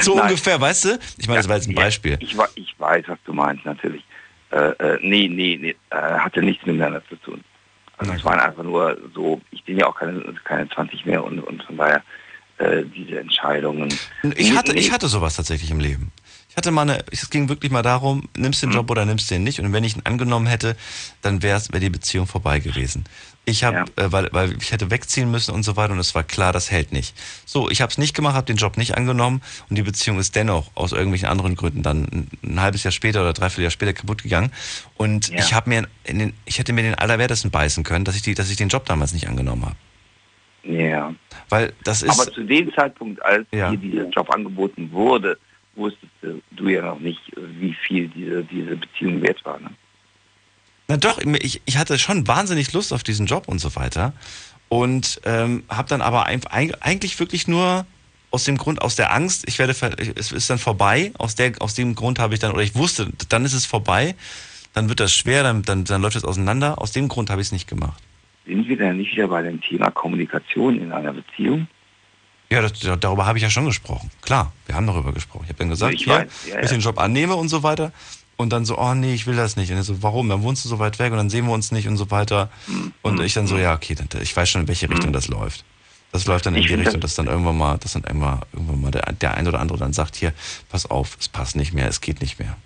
[0.00, 0.24] So Nein.
[0.24, 0.98] ungefähr, weißt du?
[1.16, 2.16] Ich meine, das war jetzt ein Ja, Beispiel.
[2.20, 4.04] Ich, ich weiß, was du meinst, natürlich.
[4.50, 7.42] Äh, äh, nee, nee, nee, äh, hatte nichts miteinander zu tun.
[7.96, 11.40] Also es waren einfach nur so, ich bin ja auch keine, keine 20 mehr und,
[11.40, 12.02] und von daher
[12.58, 13.92] äh, diese Entscheidungen.
[14.36, 16.12] Ich hatte, ich hatte sowas tatsächlich im Leben.
[16.50, 18.70] Ich hatte mal eine, es ging wirklich mal darum, nimmst Mhm.
[18.70, 19.60] den Job oder nimmst den nicht.
[19.60, 20.76] Und wenn ich ihn angenommen hätte,
[21.22, 23.04] dann wäre wär die Beziehung vorbei gewesen.
[23.44, 26.22] Ich habe, äh, weil, weil ich hätte wegziehen müssen und so weiter und es war
[26.24, 27.14] klar, das hält nicht.
[27.46, 29.40] So, ich habe es nicht gemacht, habe den Job nicht angenommen
[29.70, 33.20] und die Beziehung ist dennoch aus irgendwelchen anderen Gründen dann ein, ein halbes Jahr später
[33.22, 34.50] oder dreiviertel Jahr später kaputt gegangen.
[34.96, 35.38] Und Ja.
[35.38, 38.34] ich habe mir, in den, ich hätte mir den Allerwertesten beißen können, dass ich die,
[38.34, 39.76] dass ich den Job damals nicht angenommen habe.
[40.68, 41.14] Ja.
[41.48, 42.20] Weil das ist.
[42.20, 43.70] Aber zu dem Zeitpunkt, als Ja.
[43.70, 45.38] dir dieser Job angeboten wurde,
[45.74, 46.12] wusstest
[46.50, 49.58] du, ja noch nicht, wie viel diese, diese Beziehung wert war.
[49.60, 49.70] Ne?
[50.88, 54.12] Na doch, ich, ich hatte schon wahnsinnig Lust auf diesen Job und so weiter.
[54.68, 57.86] Und ähm, habe dann aber eigentlich wirklich nur
[58.30, 59.72] aus dem Grund, aus der Angst, ich werde,
[60.16, 61.12] es ist dann vorbei.
[61.16, 64.14] Aus, der, aus dem Grund habe ich dann, oder ich wusste, dann ist es vorbei.
[64.74, 66.78] Dann wird das schwer, dann, dann, dann läuft es auseinander.
[66.78, 68.02] Aus dem Grund habe ich es nicht gemacht.
[68.48, 71.68] Sind wir denn nicht wieder bei dem Thema Kommunikation in einer Beziehung?
[72.50, 74.10] Ja, das, darüber habe ich ja schon gesprochen.
[74.22, 75.42] Klar, wir haben darüber gesprochen.
[75.44, 76.76] Ich habe dann gesagt, Ich hier, weiß, ja, wenn ich ja.
[76.78, 77.92] den Job annehme und so weiter.
[78.38, 79.70] Und dann so, oh nee, ich will das nicht.
[79.70, 80.30] Und er so, warum?
[80.30, 82.48] Dann wohnst du so weit weg und dann sehen wir uns nicht und so weiter.
[82.68, 82.92] Mhm.
[83.02, 85.64] Und ich dann so, ja, okay, ich weiß schon, in welche Richtung das läuft.
[86.12, 88.40] Das läuft dann in Ich die Richtung, das- dass dann irgendwann mal, dass dann irgendwann,
[88.54, 90.32] irgendwann mal der, der ein oder andere dann sagt, hier,
[90.70, 92.56] pass auf, es passt nicht mehr, es geht nicht mehr.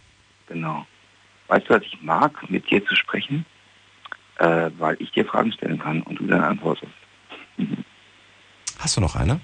[0.47, 0.87] Genau.
[1.49, 3.45] Weißt du, was ich mag, mit dir zu sprechen?
[4.39, 6.93] Äh, weil ich dir Fragen stellen kann und du dann antwortest.
[8.79, 9.41] Hast du noch eine?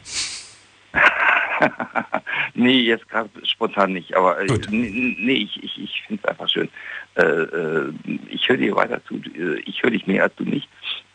[2.55, 6.49] nee, jetzt gerade spontan nicht, aber äh, nee, nee, ich, ich, ich finde es einfach
[6.49, 6.69] schön.
[7.15, 7.93] Äh, äh,
[8.31, 10.69] ich höre dir weiter zu, äh, ich höre dich mehr als du nicht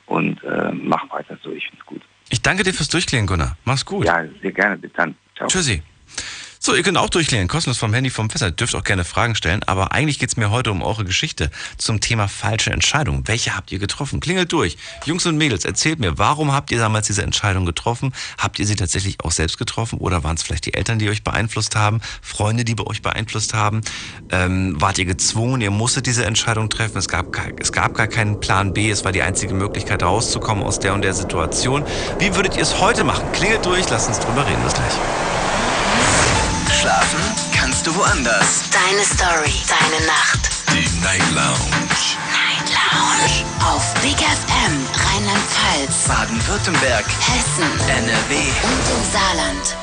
[0.05, 2.01] und äh, mach weiter so, ich finde es gut.
[2.29, 3.57] Ich danke dir fürs Durchklären, Gunnar.
[3.65, 4.05] Mach's gut.
[4.05, 5.15] Ja, sehr gerne, bis dann.
[5.35, 5.47] Ciao.
[5.47, 5.83] Tschüssi.
[6.65, 8.55] So, ihr könnt auch durchklären, kostenlos vom Handy vom Festnetz.
[8.55, 12.29] Dürft auch gerne Fragen stellen, aber eigentlich geht's mir heute um eure Geschichte zum Thema
[12.29, 13.23] falsche Entscheidung.
[13.25, 14.21] Welche habt ihr getroffen?
[14.21, 14.77] Klingelt durch.
[15.03, 18.13] Jungs und Mädels, erzählt mir, warum habt ihr damals diese Entscheidung getroffen?
[18.37, 21.21] Habt ihr sie tatsächlich auch selbst getroffen oder waren es vielleicht die Eltern, die euch
[21.21, 21.99] beeinflusst haben?
[22.21, 23.81] Freunde, die bei euch beeinflusst haben?
[24.31, 25.59] Ähm, wart ihr gezwungen?
[25.59, 26.97] Ihr musstet diese Entscheidung treffen?
[26.97, 28.89] Es gab, gar- es gab gar keinen Plan B.
[28.89, 31.83] Es war die einzige Möglichkeit rauszukommen aus der und der Situation.
[32.19, 33.33] Wie würdet ihr es heute machen?
[33.33, 34.63] Klingelt durch, lasst uns drüber reden.
[34.63, 35.01] Bis gleich.
[36.83, 37.21] Schlafen
[37.55, 38.63] kannst du woanders.
[38.69, 40.49] Deine Story, deine Nacht.
[40.67, 41.79] Die Night Lounge.
[42.27, 43.45] Night Lounge.
[43.63, 47.05] Auf Big FM, Rheinland-Pfalz, Baden-Württemberg.
[47.05, 48.35] Hessen, NRW.
[48.35, 49.77] und im Saarland.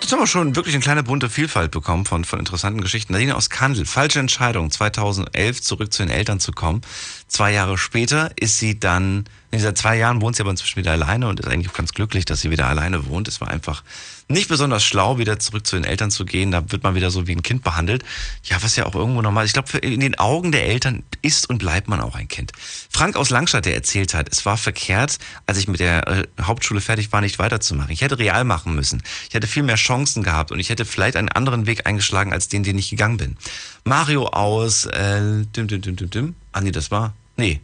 [0.00, 3.12] Jetzt haben wir schon wirklich eine kleine bunte Vielfalt bekommen von, von interessanten Geschichten.
[3.12, 6.80] Nadine aus Kandel, falsche Entscheidung, 2011 zurück zu den Eltern zu kommen.
[7.28, 10.92] Zwei Jahre später ist sie dann, nee, seit zwei Jahren wohnt sie aber inzwischen wieder
[10.92, 13.28] alleine und ist eigentlich ganz glücklich, dass sie wieder alleine wohnt.
[13.28, 13.82] Es war einfach
[14.28, 16.52] nicht besonders schlau, wieder zurück zu den Eltern zu gehen.
[16.52, 18.04] Da wird man wieder so wie ein Kind behandelt.
[18.44, 19.44] Ja, was ja auch irgendwo normal.
[19.44, 22.52] Ich glaube, in den Augen der Eltern ist und bleibt man auch ein Kind.
[22.90, 26.80] Frank aus Langstadt, der erzählt hat, es war verkehrt, als ich mit der äh, Hauptschule
[26.80, 27.90] fertig war, nicht weiterzumachen.
[27.90, 29.02] Ich hätte real machen müssen.
[29.28, 32.48] Ich hätte viel mehr Chancen gehabt und ich hätte vielleicht einen anderen Weg eingeschlagen, als
[32.48, 33.36] den, den ich gegangen bin.
[33.84, 36.34] Mario aus, äh, dim, dim, dim, dim, dim.
[36.52, 37.60] Ah, nee, das war, nee,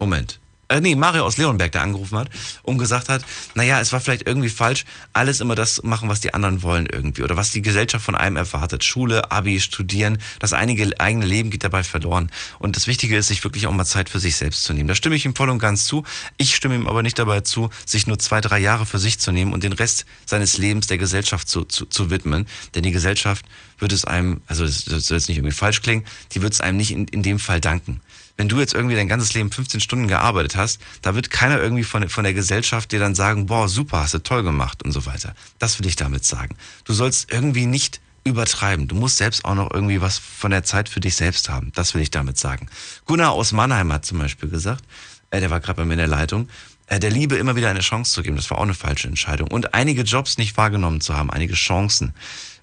[0.00, 0.39] Moment.
[0.70, 2.30] Äh, nee, Mario aus Leonberg, der angerufen hat
[2.62, 6.32] und gesagt hat, naja, es war vielleicht irgendwie falsch, alles immer das machen, was die
[6.32, 8.84] anderen wollen irgendwie oder was die Gesellschaft von einem erwartet.
[8.84, 12.30] Schule, Abi, Studieren, das einige, eigene Leben geht dabei verloren.
[12.60, 14.88] Und das Wichtige ist, sich wirklich auch mal Zeit für sich selbst zu nehmen.
[14.88, 16.04] Da stimme ich ihm voll und ganz zu.
[16.36, 19.32] Ich stimme ihm aber nicht dabei zu, sich nur zwei, drei Jahre für sich zu
[19.32, 22.46] nehmen und den Rest seines Lebens der Gesellschaft zu, zu, zu widmen.
[22.76, 23.44] Denn die Gesellschaft
[23.78, 26.76] wird es einem, also das soll jetzt nicht irgendwie falsch klingen, die wird es einem
[26.76, 28.00] nicht in, in dem Fall danken
[28.40, 31.84] wenn du jetzt irgendwie dein ganzes Leben 15 Stunden gearbeitet hast, da wird keiner irgendwie
[31.84, 35.04] von, von der Gesellschaft dir dann sagen, boah, super, hast du toll gemacht und so
[35.04, 35.34] weiter.
[35.58, 36.56] Das will ich damit sagen.
[36.84, 38.88] Du sollst irgendwie nicht übertreiben.
[38.88, 41.70] Du musst selbst auch noch irgendwie was von der Zeit für dich selbst haben.
[41.74, 42.70] Das will ich damit sagen.
[43.04, 44.84] Gunnar aus Mannheim hat zum Beispiel gesagt,
[45.28, 46.48] äh, der war gerade bei mir in der Leitung,
[46.86, 48.36] äh, der Liebe immer wieder eine Chance zu geben.
[48.36, 49.48] Das war auch eine falsche Entscheidung.
[49.48, 52.14] Und einige Jobs nicht wahrgenommen zu haben, einige Chancen.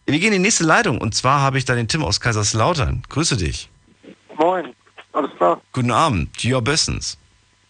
[0.07, 3.03] Wir gehen in die nächste Leitung und zwar habe ich da den Tim aus Kaiserslautern.
[3.09, 3.69] Grüße dich.
[4.39, 4.73] Moin,
[5.17, 5.59] alles klar?
[5.73, 7.17] Guten Abend, ja bestens.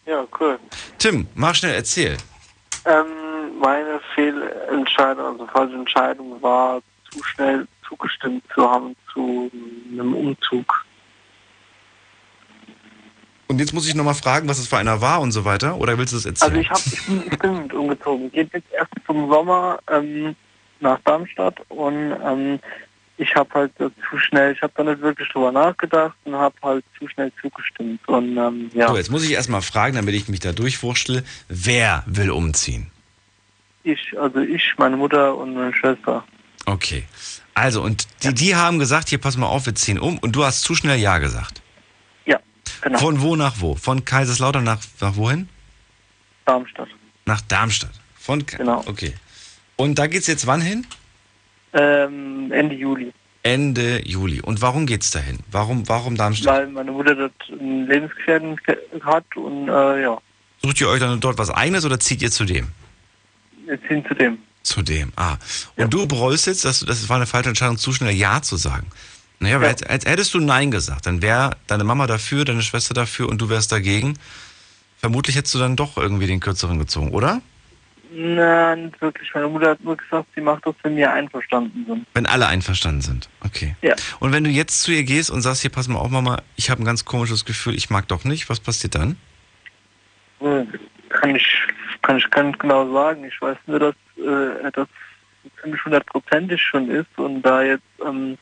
[0.05, 0.59] Ja, cool.
[0.97, 2.17] Tim, mach schnell, erzähl.
[2.85, 3.05] Ähm,
[3.59, 9.49] meine Fehlentscheidung, also falsche Entscheidung war, zu schnell zugestimmt zu haben zu
[9.91, 10.85] einem Umzug.
[13.47, 15.97] Und jetzt muss ich nochmal fragen, was es für einer war und so weiter, oder
[15.97, 16.51] willst du das erzählen?
[16.51, 18.31] Also ich, hab, ich, bin, ich bin mit umgezogen.
[18.31, 20.35] Geht jetzt erst zum Sommer ähm,
[20.81, 22.59] nach Darmstadt und ähm,
[23.17, 26.55] ich habe halt so zu schnell, ich habe da nicht wirklich drüber nachgedacht und habe
[26.61, 28.07] halt zu schnell zugestimmt.
[28.07, 28.89] Und ähm, ja.
[28.89, 32.91] So, jetzt muss ich erstmal fragen, damit ich mich da durchwurschtel, wer will umziehen?
[33.83, 36.23] Ich, also ich, meine Mutter und meine Schwester.
[36.65, 37.05] Okay.
[37.53, 40.43] Also, und die, die haben gesagt, hier pass mal auf, wir ziehen um und du
[40.43, 41.61] hast zu schnell Ja gesagt.
[42.25, 42.39] Ja,
[42.81, 42.99] genau.
[42.99, 43.75] Von wo nach wo?
[43.75, 45.49] Von Kaiserslautern nach, nach wohin?
[46.45, 46.89] Darmstadt.
[47.25, 47.93] Nach Darmstadt.
[48.15, 48.83] Von Genau.
[48.85, 49.15] Okay.
[49.75, 50.85] Und da geht's jetzt wann hin?
[51.79, 53.13] Ähm, Ende Juli.
[53.43, 54.41] Ende Juli.
[54.41, 55.39] Und warum geht's dahin?
[55.51, 56.53] Warum, warum Darmstadt?
[56.53, 60.17] Weil meine Mutter dort einen Lebensgefährten ge- hat und äh, ja,
[60.61, 62.67] Sucht ihr euch dann dort was eigenes oder zieht ihr zu dem?
[63.65, 64.37] wir ziehen zu dem.
[64.63, 65.35] Zu dem, ah.
[65.75, 68.87] Und du bereust jetzt, dass das war eine falsche Entscheidung, zu schnell Ja zu sagen.
[69.39, 72.93] Naja, weil als, als hättest du Nein gesagt, dann wäre deine Mama dafür, deine Schwester
[72.93, 74.17] dafür und du wärst dagegen.
[74.97, 77.41] Vermutlich hättest du dann doch irgendwie den kürzeren gezogen, oder?
[78.11, 79.33] Nein, nicht wirklich.
[79.33, 82.05] Meine Mutter hat nur gesagt, sie macht das, wenn wir einverstanden sind.
[82.13, 83.29] Wenn alle einverstanden sind.
[83.43, 83.75] Okay.
[83.81, 83.95] Ja.
[84.19, 86.69] Und wenn du jetzt zu ihr gehst und sagst, hier pass mal auf, Mama, ich
[86.69, 89.17] habe ein ganz komisches Gefühl, ich mag doch nicht, was passiert dann?
[90.39, 90.65] Äh,
[91.09, 91.47] Kann ich,
[92.01, 93.23] kann ich ganz genau sagen.
[93.25, 94.87] Ich weiß nur, dass äh, das
[95.61, 98.37] ziemlich hundertprozentig schon ist und da jetzt, ähm,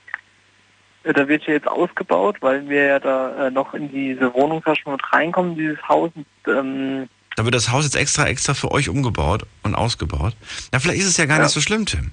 [1.04, 4.62] äh, da wird ja jetzt ausgebaut, weil wir ja da äh, noch in diese Wohnung
[4.62, 6.12] fast schon mit reinkommen, dieses Haus.
[6.16, 10.36] Und, ähm, Da wird das Haus jetzt extra, extra für euch umgebaut und ausgebaut.
[10.72, 11.44] Na, vielleicht ist es ja gar Ja.
[11.44, 12.12] nicht so schlimm, Tim.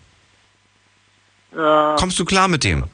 [1.52, 2.84] äh, Kommst du klar mit dem?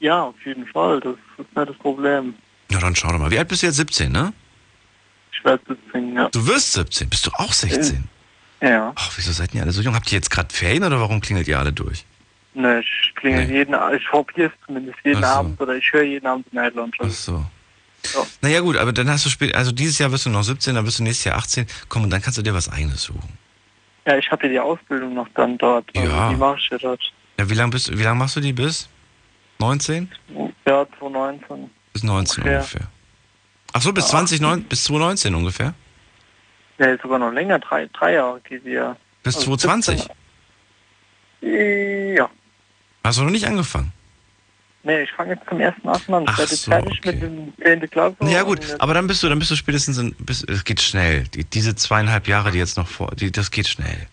[0.00, 1.00] ja, auf jeden Fall.
[1.00, 2.34] Das ist nicht das Problem.
[2.70, 3.30] Ja, dann schau doch mal.
[3.30, 3.76] Wie alt bist du jetzt?
[3.76, 4.32] 17, ne?
[5.32, 6.28] Ich werde 17, ja.
[6.30, 7.08] Du wirst 17.
[7.08, 8.08] Bist du auch 16?
[8.60, 8.92] Ja.
[8.94, 9.94] Ach, wieso seid ihr alle so jung?
[9.94, 12.04] Habt ihr jetzt gerade Ferien oder warum klingelt ihr alle durch?
[12.54, 15.26] Ne, ich klingel jeden, ich probiere es zumindest jeden so.
[15.26, 16.92] Abend oder ich höre jeden Abend Night Lounge.
[17.00, 17.44] Ach so.
[18.14, 18.26] Ja.
[18.42, 20.84] Naja gut, aber dann hast du spät, also dieses Jahr wirst du noch 17, dann
[20.86, 21.66] wirst du nächstes Jahr 18.
[21.88, 23.38] Komm, und dann kannst du dir was eigenes suchen.
[24.06, 25.86] Ja, ich habe ja die Ausbildung noch dann dort.
[25.96, 26.28] Also Ja.
[26.28, 27.00] Die mache ich ja dort.
[27.38, 28.88] Ja, wie lange bist du, wie lange machst du die bis?
[29.58, 30.10] 19?
[30.66, 31.70] Ja, 2019.
[31.92, 32.58] Bis 19 Ungefähr.
[32.60, 32.88] ungefähr.
[33.72, 35.74] Ach so, bis 2019, bis 2019 ungefähr?
[36.78, 38.96] Ja, ist sogar noch länger, drei, drei Jahre geht ja.
[39.22, 40.06] Bis Also 2020?
[41.40, 42.16] 17.
[42.16, 42.28] Ja.
[43.02, 43.92] Hast du noch nicht angefangen?
[44.86, 46.24] Nee, ich fange jetzt zum ersten Mal an.
[46.24, 47.12] Ich werde jetzt so, fertig okay.
[47.12, 47.90] mit dem 10.
[47.90, 48.16] Klasse.
[48.20, 51.24] Ja gut, aber dann bist du, dann bist du spätestens in, bis, es geht schnell.
[51.28, 54.06] Die, diese zweieinhalb Jahre, die jetzt noch vor, die, das geht schnell.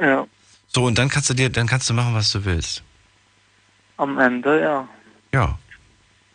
[0.00, 0.26] Ja,
[0.68, 2.82] So, und dann kannst du dir, dann kannst du machen, was du willst.
[3.98, 4.88] am Ende, ja.
[5.34, 5.58] Ja.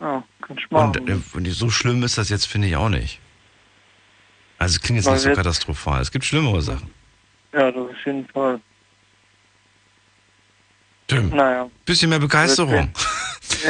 [0.00, 0.98] Ja, kann ich machen.
[1.00, 3.20] Und, äh, und so schlimm ist das jetzt, finde ich auch nicht.
[4.58, 6.00] Also es klingt jetzt Weil nicht so katastrophal.
[6.00, 6.88] Es gibt schlimmere Sachen.
[7.52, 8.60] ja, das ist auf jeden Fall.
[11.08, 11.68] Tim, Naja.
[11.84, 12.90] bisschen mehr Begeisterung.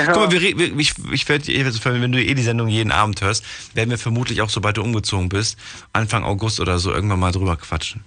[0.06, 3.44] Guck mal, wir, wir, ich, ich werd, wenn du eh die Sendung jeden Abend hörst,
[3.74, 5.58] werden wir vermutlich auch, sobald du umgezogen bist,
[5.92, 8.04] Anfang August oder so irgendwann mal drüber quatschen.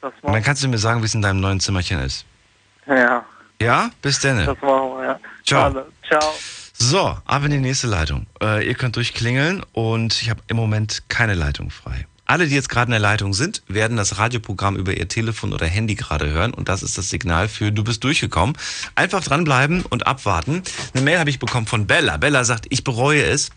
[0.00, 2.24] Das Und dann kannst du mir sagen, wie es in deinem neuen Zimmerchen ist.
[2.86, 3.24] Ja,
[3.60, 3.90] Ja?
[4.02, 4.38] Bis dann.
[4.38, 5.20] das machen wir, ja.
[5.44, 5.64] Ciao.
[5.64, 5.86] Alle.
[6.08, 6.34] Ciao.
[6.78, 8.26] So, ab in die nächste Leitung.
[8.40, 12.06] Äh, ihr könnt durchklingeln und ich habe im Moment keine Leitung frei.
[12.26, 15.66] Alle, die jetzt gerade in der Leitung sind, werden das Radioprogramm über ihr Telefon oder
[15.66, 18.58] Handy gerade hören und das ist das Signal für du bist durchgekommen.
[18.96, 20.62] Einfach dranbleiben und abwarten.
[20.92, 22.16] Eine Mail habe ich bekommen von Bella.
[22.16, 23.50] Bella sagt, ich bereue es,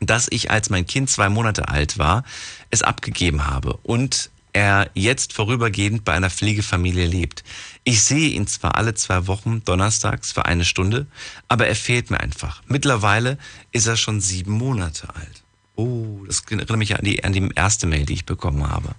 [0.00, 2.24] dass ich, als mein Kind zwei Monate alt war,
[2.70, 7.44] es abgegeben habe und er jetzt vorübergehend bei einer Pflegefamilie lebt.
[7.84, 11.06] Ich sehe ihn zwar alle zwei Wochen donnerstags für eine Stunde,
[11.48, 12.62] aber er fehlt mir einfach.
[12.66, 13.38] Mittlerweile
[13.72, 15.37] ist er schon sieben Monate alt.
[15.78, 18.96] Oh, das erinnert mich an die, an die erste Mail, die ich bekommen habe,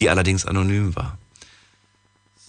[0.00, 1.16] die allerdings anonym war.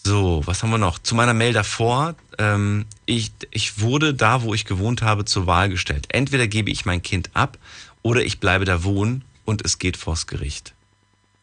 [0.04, 1.00] So, was haben wir noch?
[1.00, 2.16] Zu meiner Mail davor.
[2.38, 6.08] Ähm, ich, ich wurde da, wo ich gewohnt habe, zur Wahl gestellt.
[6.10, 7.58] Entweder gebe ich mein Kind ab
[8.02, 10.74] oder ich bleibe da wohnen und es geht vors Gericht.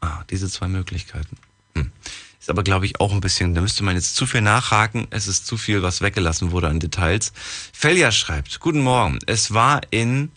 [0.02, 1.38] Ah, diese zwei Möglichkeiten.
[1.76, 1.90] Hm.
[2.38, 5.06] Ist aber, glaube ich, auch ein bisschen, da müsste man jetzt zu viel nachhaken.
[5.08, 7.32] Es ist zu viel, was weggelassen wurde an Details.
[7.72, 9.18] Felja schreibt, guten Morgen.
[9.24, 10.30] Es war in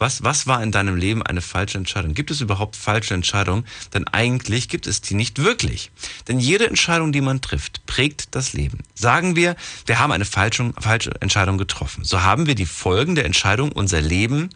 [0.00, 2.14] was, was war in deinem Leben eine falsche Entscheidung?
[2.14, 3.66] Gibt es überhaupt falsche Entscheidungen?
[3.92, 5.92] Denn eigentlich gibt es die nicht wirklich.
[6.26, 8.78] Denn jede Entscheidung, die man trifft, prägt das Leben.
[8.94, 12.02] Sagen wir, wir haben eine falsche, falsche Entscheidung getroffen.
[12.02, 14.48] So haben wir die Folgen der Entscheidung, unser Leben,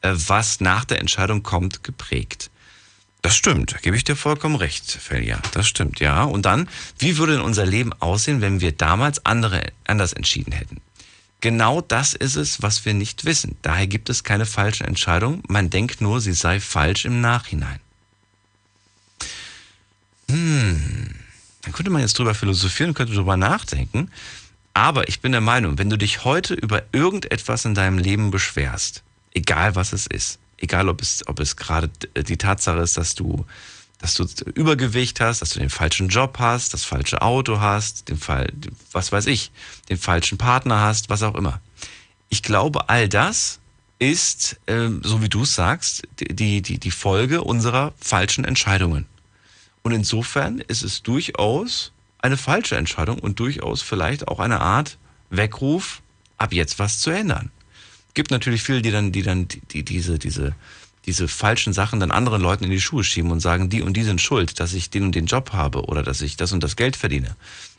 [0.00, 2.50] äh, was nach der Entscheidung kommt, geprägt.
[3.20, 5.38] Das stimmt, da gebe ich dir vollkommen recht, Felia.
[5.52, 6.24] Das stimmt, ja.
[6.24, 6.68] Und dann,
[6.98, 10.80] wie würde denn unser Leben aussehen, wenn wir damals andere, anders entschieden hätten?
[11.42, 13.56] Genau das ist es, was wir nicht wissen.
[13.62, 15.42] Daher gibt es keine falsche Entscheidung.
[15.48, 17.80] Man denkt nur, sie sei falsch im Nachhinein.
[20.30, 21.10] Hm,
[21.62, 24.08] da könnte man jetzt drüber philosophieren, könnte drüber nachdenken.
[24.72, 29.02] Aber ich bin der Meinung, wenn du dich heute über irgendetwas in deinem Leben beschwerst,
[29.34, 33.44] egal was es ist, egal ob es, ob es gerade die Tatsache ist, dass du
[34.02, 34.24] dass du
[34.54, 38.52] Übergewicht hast, dass du den falschen Job hast, das falsche Auto hast, den Fall,
[38.90, 39.52] was weiß ich,
[39.88, 41.60] den falschen Partner hast, was auch immer.
[42.28, 43.60] Ich glaube, all das
[44.00, 49.06] ist, äh, so wie du es sagst, die, die, die Folge unserer falschen Entscheidungen.
[49.82, 54.98] Und insofern ist es durchaus eine falsche Entscheidung und durchaus vielleicht auch eine Art
[55.30, 56.02] Weckruf,
[56.38, 57.52] ab jetzt was zu ändern.
[58.14, 60.56] Gibt natürlich viele, die dann, die dann die, diese, diese
[61.06, 64.04] diese falschen Sachen dann anderen Leuten in die Schuhe schieben und sagen, die und die
[64.04, 66.76] sind schuld, dass ich den und den Job habe oder dass ich das und das
[66.76, 67.36] Geld verdiene.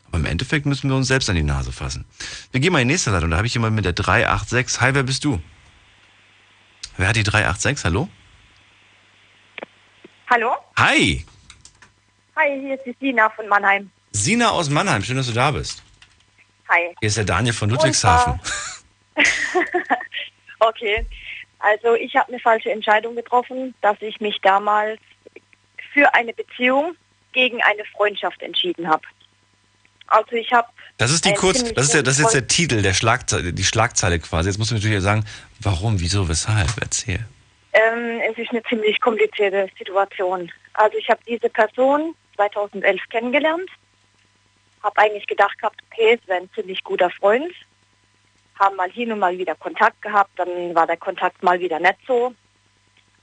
[0.08, 2.04] Aber im Endeffekt müssen wir uns selbst an die Nase fassen.
[2.52, 3.30] Wir gehen mal in die nächste Leitung.
[3.30, 4.80] Da habe ich jemanden mit der 386.
[4.80, 5.40] Hi, wer bist du?
[6.96, 7.84] Wer hat die 386?
[7.84, 8.08] Hallo?
[10.30, 10.54] Hallo?
[10.76, 11.24] Hi!
[12.36, 13.90] Hi, hier ist die Sina von Mannheim.
[14.12, 15.82] Sina aus Mannheim, schön, dass du da bist.
[16.68, 16.94] Hi.
[17.00, 18.40] Hier ist der Daniel von Ludwigshafen.
[20.60, 21.06] okay.
[21.64, 25.00] Also ich habe eine falsche Entscheidung getroffen, dass ich mich damals
[25.94, 26.94] für eine Beziehung
[27.32, 29.02] gegen eine Freundschaft entschieden habe.
[30.08, 32.82] Also ich habe das ist die kurz, das ist, der, das ist jetzt der Titel,
[32.82, 34.50] der Schlagzeile, die Schlagzeile quasi.
[34.50, 35.24] Jetzt musst du natürlich sagen,
[35.60, 37.20] warum, wieso, weshalb, erzähl.
[37.72, 40.52] Ähm, es ist eine ziemlich komplizierte Situation.
[40.74, 43.70] Also ich habe diese Person 2011 kennengelernt,
[44.82, 47.52] habe eigentlich gedacht gehabt, okay, es wäre ein ziemlich guter Freund,
[48.58, 51.98] haben mal hin und mal wieder Kontakt gehabt, dann war der Kontakt mal wieder nicht
[52.06, 52.34] so.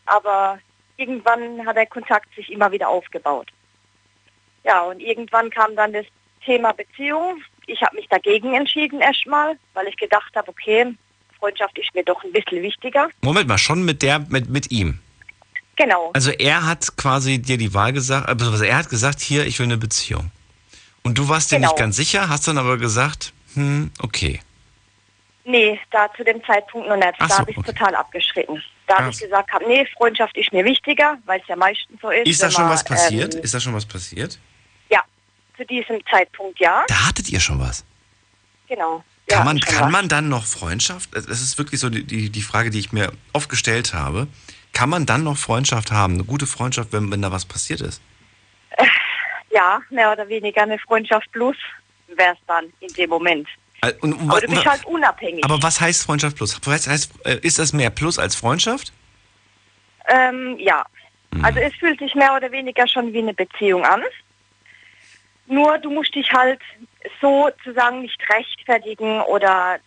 [0.05, 0.59] Aber
[0.97, 3.49] irgendwann hat der Kontakt sich immer wieder aufgebaut.
[4.63, 6.05] Ja, und irgendwann kam dann das
[6.45, 7.41] Thema Beziehung.
[7.67, 10.93] Ich habe mich dagegen entschieden erstmal, weil ich gedacht habe, okay,
[11.39, 13.09] Freundschaft ist mir doch ein bisschen wichtiger.
[13.21, 14.99] Moment mal, schon mit der, mit, mit ihm?
[15.77, 16.11] Genau.
[16.13, 19.65] Also er hat quasi dir die Wahl gesagt, also er hat gesagt, hier, ich will
[19.65, 20.29] eine Beziehung.
[21.03, 21.69] Und du warst dir Genau.
[21.69, 24.41] nicht ganz sicher, hast dann aber gesagt, hm, okay.
[25.43, 27.13] Nee, da zu dem Zeitpunkt noch nicht.
[27.17, 27.71] Ach da so, habe ich okay.
[27.71, 28.63] total abgeschritten.
[28.87, 29.15] Da habe Krass.
[29.15, 32.27] ich gesagt, hab, nee, Freundschaft ist mir wichtiger, weil es ja meistens so ist.
[32.27, 33.35] Ist da schon man, was passiert?
[33.35, 34.39] Ähm, Ist da schon was passiert?
[34.89, 35.01] ja,
[35.57, 36.83] zu diesem Zeitpunkt ja.
[36.87, 37.85] Da hattet ihr schon was.
[38.67, 39.03] Genau.
[39.27, 39.91] Kann, ja, man, kann was.
[39.91, 41.09] man dann noch Freundschaft?
[41.13, 44.27] Das ist wirklich so die, die, die Frage, die ich mir oft gestellt habe.
[44.73, 46.13] Kann man dann noch Freundschaft haben?
[46.13, 48.01] Eine gute Freundschaft, wenn, wenn da was passiert ist?
[49.53, 51.57] Ja, mehr oder weniger eine Freundschaft plus
[52.07, 53.47] wäre es dann in dem Moment.
[54.01, 55.43] Und, Aber du bist halt unabhängig.
[55.43, 56.59] aber was heißt Freundschaft plus?
[56.65, 58.93] Was heißt, äh, ist das mehr Plus als Freundschaft?
[60.07, 60.85] Ähm, ja.
[61.31, 61.43] Mhm.
[61.43, 64.03] Also es fühlt sich mehr oder weniger schon wie eine Beziehung an.
[65.47, 66.61] Nur du musst dich halt
[67.19, 69.79] sozusagen nicht rechtfertigen oder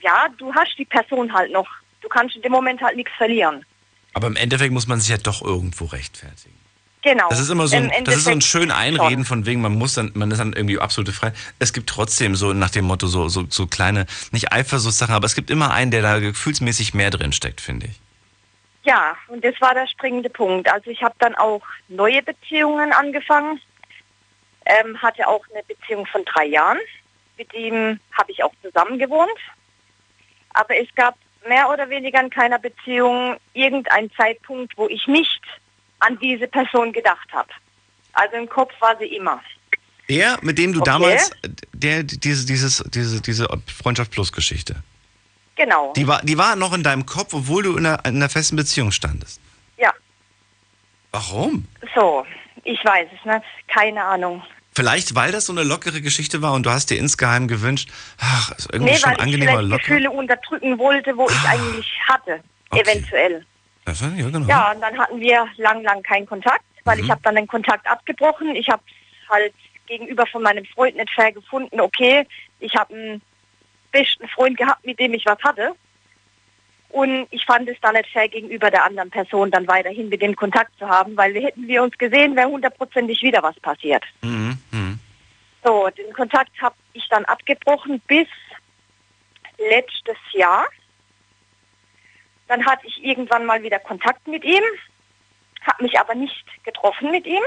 [0.00, 1.68] ja, du hast die Person halt noch.
[2.02, 3.64] Du kannst in dem Moment halt nichts verlieren.
[4.12, 6.54] Aber im Endeffekt muss man sich ja doch irgendwo rechtfertigen.
[7.04, 7.28] Genau.
[7.28, 9.74] Das ist immer so ein, Im das ist so ein schön Einreden von wegen, man
[9.74, 11.32] muss dann, man ist dann irgendwie absolute frei.
[11.58, 15.34] Es gibt trotzdem so nach dem Motto so, so, so kleine, nicht Eifersuchtssachen, aber es
[15.34, 18.00] gibt immer einen, der da gefühlsmäßig mehr drin steckt, finde ich.
[18.84, 20.70] Ja, und das war der springende Punkt.
[20.72, 23.60] Also ich habe dann auch neue Beziehungen angefangen,
[24.64, 26.78] ähm, hatte auch eine Beziehung von drei Jahren.
[27.36, 29.38] Mit ihm habe ich auch zusammen gewohnt.
[30.54, 35.42] Aber es gab mehr oder weniger in keiner Beziehung irgendeinen Zeitpunkt, wo ich nicht
[36.06, 37.48] an diese Person gedacht habe.
[38.12, 39.40] Also im Kopf war sie immer.
[40.08, 40.90] Der, mit dem du Okay.
[40.90, 41.30] damals,
[41.72, 44.76] der, diese, dieses, diese, diese Freundschaft Plus Geschichte,
[45.56, 45.92] Genau.
[45.96, 48.56] die war, die war noch in deinem Kopf, obwohl du in einer, in einer festen
[48.56, 49.40] Beziehung standest.
[49.78, 49.92] Ja,
[51.12, 51.66] Warum?
[51.94, 52.26] so.
[52.64, 53.44] Ich weiß es nicht.
[53.68, 54.42] Keine Ahnung.
[54.74, 58.50] Vielleicht, weil das so eine lockere Geschichte war und du hast dir insgeheim gewünscht, ach,
[58.52, 59.82] ist irgendwie Nee, schon weil ich angenehmer vielleicht locker.
[59.82, 62.40] Gefühle unterdrücken wollte, wo ich eigentlich hatte.
[62.70, 62.80] Okay.
[62.82, 63.46] Eventuell.
[63.84, 64.46] Das, ja, genau.
[64.46, 67.04] Ja, und dann hatten wir lang, lang keinen Kontakt, weil Mhm.
[67.04, 68.56] ich habe dann den Kontakt abgebrochen.
[68.56, 68.82] Ich habe
[69.28, 69.54] halt
[69.86, 72.26] gegenüber von meinem Freund nicht fair gefunden, okay,
[72.60, 73.22] ich habe einen
[73.92, 75.74] besten Freund gehabt, mit dem ich was hatte.
[76.88, 80.36] Und ich fand es dann nicht fair gegenüber der anderen Person, dann weiterhin mit dem
[80.36, 84.04] Kontakt zu haben, weil wir hätten wir uns gesehen, wäre hundertprozentig wieder was passiert.
[84.22, 84.56] Mhm.
[84.70, 84.98] Mhm.
[85.64, 88.28] So, den Kontakt habe ich dann abgebrochen bis
[89.58, 90.66] letztes Jahr.
[92.48, 94.62] Dann hatte ich irgendwann mal wieder Kontakt mit ihm,
[95.66, 97.42] habe mich aber nicht getroffen mit ihm.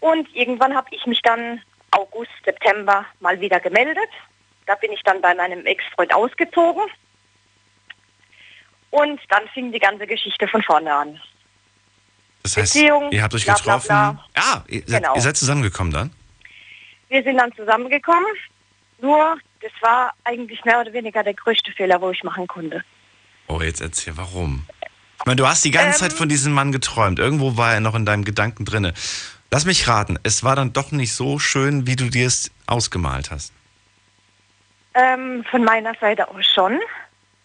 [0.00, 4.08] Und irgendwann habe ich mich dann August, September mal wieder gemeldet.
[4.66, 6.82] Da bin ich dann bei meinem Ex-Freund ausgezogen.
[8.90, 11.20] Und dann fing die ganze Geschichte von vorne an.
[12.42, 13.86] Das heißt, Beziehung, ihr habt euch bla, bla, getroffen.
[13.88, 14.24] bla.
[14.34, 15.14] Ah, ihr seid, Genau.
[15.14, 16.12] ihr seid zusammengekommen dann?
[17.08, 18.26] Wir sind dann zusammengekommen.
[19.00, 22.84] Nur, das war eigentlich mehr oder weniger der größte Fehler, wo ich machen konnte.
[23.48, 24.66] Oh, jetzt erzähl, warum?
[25.18, 26.10] Ich meine, du hast die ganze Ähm.
[26.10, 27.18] Zeit von diesem Mann geträumt.
[27.18, 28.94] Irgendwo war er noch in deinem Gedanken drinne.
[29.50, 33.30] Lass mich raten, es war dann doch nicht so schön, wie du dir es ausgemalt
[33.30, 33.52] hast.
[34.94, 36.80] Ähm, von meiner Seite aus schon.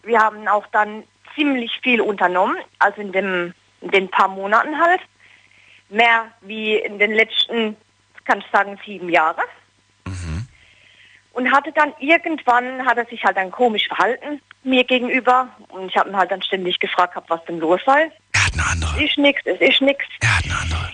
[0.02, 5.00] Wir haben auch dann ziemlich viel unternommen, also in, dem, in den paar Monaten halt.
[5.88, 7.76] Mehr wie in den letzten,
[8.24, 9.44] kann ich sagen, sieben Jahren.
[11.32, 15.48] Und hatte dann irgendwann, hat er sich halt dann komisch verhalten mir gegenüber.
[15.68, 18.10] Und ich habe ihn halt dann ständig gefragt, hab, was denn los sei.
[18.32, 18.96] Er hat eine andere.
[18.96, 20.04] Es ist nichts, es ist nichts.
[20.20, 20.90] Er hat eine andere.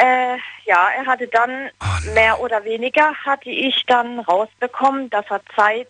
[0.00, 1.70] Äh, ja, er hatte dann
[2.14, 5.88] mehr oder weniger hatte ich dann rausbekommen, dass er seit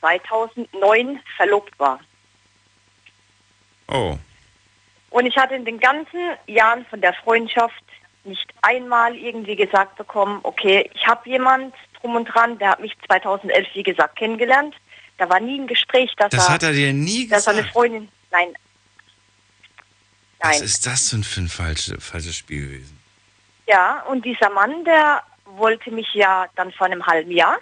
[0.00, 2.00] 2009 verlobt war.
[3.88, 4.16] Oh.
[5.10, 7.84] Und ich hatte in den ganzen Jahren von der Freundschaft
[8.24, 11.74] nicht einmal irgendwie gesagt bekommen, okay, ich habe jemand
[12.04, 14.74] drum und dran, der hat mich 2011, wie gesagt, kennengelernt.
[15.16, 17.62] Da war nie ein Gespräch, dass Das er, hat er dir nie dass er eine
[17.62, 17.72] gesagt.
[17.72, 18.54] Freundin, nein,
[20.40, 23.00] Was ist das denn für ein falsche, falsches Spiel gewesen?
[23.66, 27.58] Ja, und dieser Mann, der wollte mich ja dann vor einem halben Jahr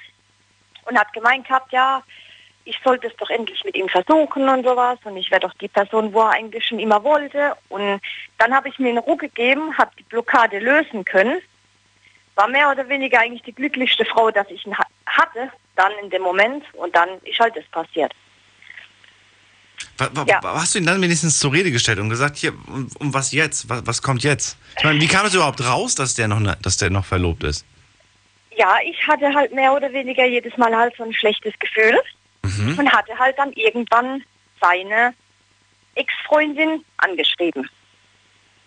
[0.86, 2.02] und hat gemeint gehabt, ja,
[2.64, 5.68] ich sollte es doch endlich mit ihm versuchen und sowas und ich wäre doch die
[5.68, 7.56] Person, wo er eigentlich schon immer wollte.
[7.68, 8.00] Und
[8.38, 11.40] dann habe ich mir eine Ruhe gegeben, habe die Blockade lösen können,
[12.34, 16.08] war mehr oder weniger eigentlich die glücklichste Frau, dass ich ihn ha hatte, dann in
[16.10, 18.12] dem Moment und dann ist halt das passiert.
[19.98, 23.32] Wa- Hast du ihn dann wenigstens zur Rede gestellt und gesagt, hier, um, um was
[23.32, 23.68] jetzt?
[23.68, 24.56] Was, was kommt jetzt?
[24.78, 27.44] Ich meine, wie kam es überhaupt raus, dass der noch, ne, dass der noch verlobt
[27.44, 27.64] ist?
[28.56, 31.98] Ja, ich hatte halt mehr oder weniger jedes Mal halt so ein schlechtes Gefühl.
[32.44, 32.76] Mhm.
[32.76, 34.24] und hatte halt dann irgendwann
[34.60, 35.14] seine
[35.94, 37.70] Ex-Freundin angeschrieben.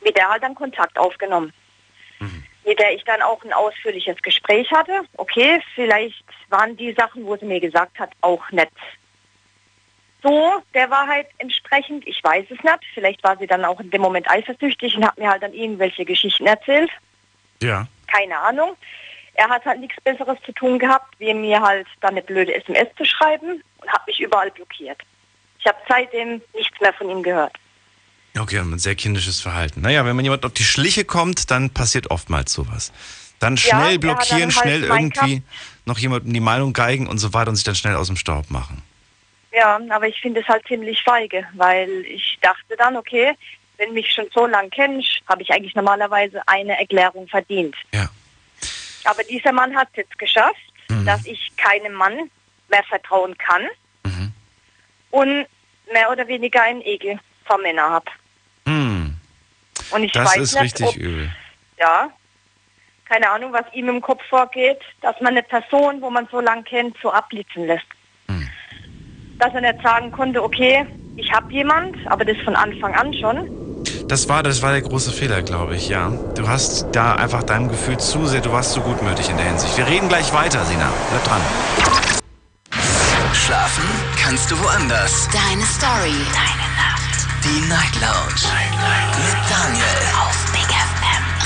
[0.01, 1.51] Mit der halt dann Kontakt aufgenommen.
[2.65, 5.01] Mit der ich dann auch ein ausführliches Gespräch hatte.
[5.17, 8.71] Okay, vielleicht waren die Sachen, wo sie mir gesagt hat, auch nicht
[10.23, 12.07] so der Wahrheit entsprechend.
[12.07, 12.79] Ich weiß es nicht.
[12.93, 16.03] Vielleicht war sie dann auch in dem Moment eifersüchtig und hat mir halt dann irgendwelche
[16.03, 16.89] Geschichten erzählt
[17.61, 17.87] Ja.
[18.07, 18.75] keine Ahnung.
[19.35, 22.87] Er hat halt nichts Besseres zu tun gehabt, wie mir halt dann eine blöde SMS
[22.97, 24.99] zu schreiben und hat mich überall blockiert.
[25.59, 27.53] Ich habe seitdem nichts mehr von ihm gehört.
[28.37, 29.81] Okay, ein sehr kindisches Verhalten.
[29.81, 32.91] Naja, wenn man jemand auf die Schliche kommt, dann passiert oftmals sowas.
[33.39, 35.43] Dann Ja, schnell hat blockieren, dann halt schnell irgendwie
[35.85, 38.49] noch jemandem die Meinung geigen und so weiter und sich dann schnell aus dem Staub
[38.49, 38.81] machen.
[39.53, 43.33] Ja, aber ich finde es halt ziemlich feige, weil ich dachte dann, okay,
[43.77, 47.75] wenn mich schon so lang kennst, habe ich eigentlich normalerweise eine Erklärung verdient.
[47.93, 48.09] Ja.
[49.05, 50.55] Aber dieser Mann hat es jetzt geschafft,
[50.89, 51.05] Mhm.
[51.05, 52.29] dass ich keinem Mann
[52.69, 53.63] mehr vertrauen kann
[54.03, 54.31] Mhm.
[55.11, 55.45] und
[55.91, 58.05] mehr oder weniger einen Ekel vor Männern habe.
[59.91, 61.31] Und ich Das weiß ist nicht, richtig ob, übel.
[61.79, 62.09] ja,
[63.07, 66.63] keine Ahnung, was ihm im Kopf vorgeht, dass man eine Person, wo man so lang
[66.63, 67.85] kennt, so abblitzen lässt.
[68.27, 68.49] Hm.
[69.39, 73.49] Dass er nicht sagen konnte, okay, ich habe jemand, aber das von Anfang an schon.
[74.07, 76.11] Das war, das war der große Fehler, glaube ich, ja.
[76.35, 79.77] Du hast da einfach deinem Gefühl zu sehr, du warst zu gutmütig in der Hinsicht.
[79.77, 80.91] Wir reden gleich weiter, Sina.
[81.11, 81.41] Bleib dran.
[83.33, 83.83] Schlafen
[84.21, 85.27] kannst du woanders.
[85.31, 86.15] Deine Story.
[86.33, 86.64] Deine.
[87.45, 88.41] Die Night Lounge.
[89.23, 89.85] Mit Daniel.
[90.19, 90.94] Auf Big FM.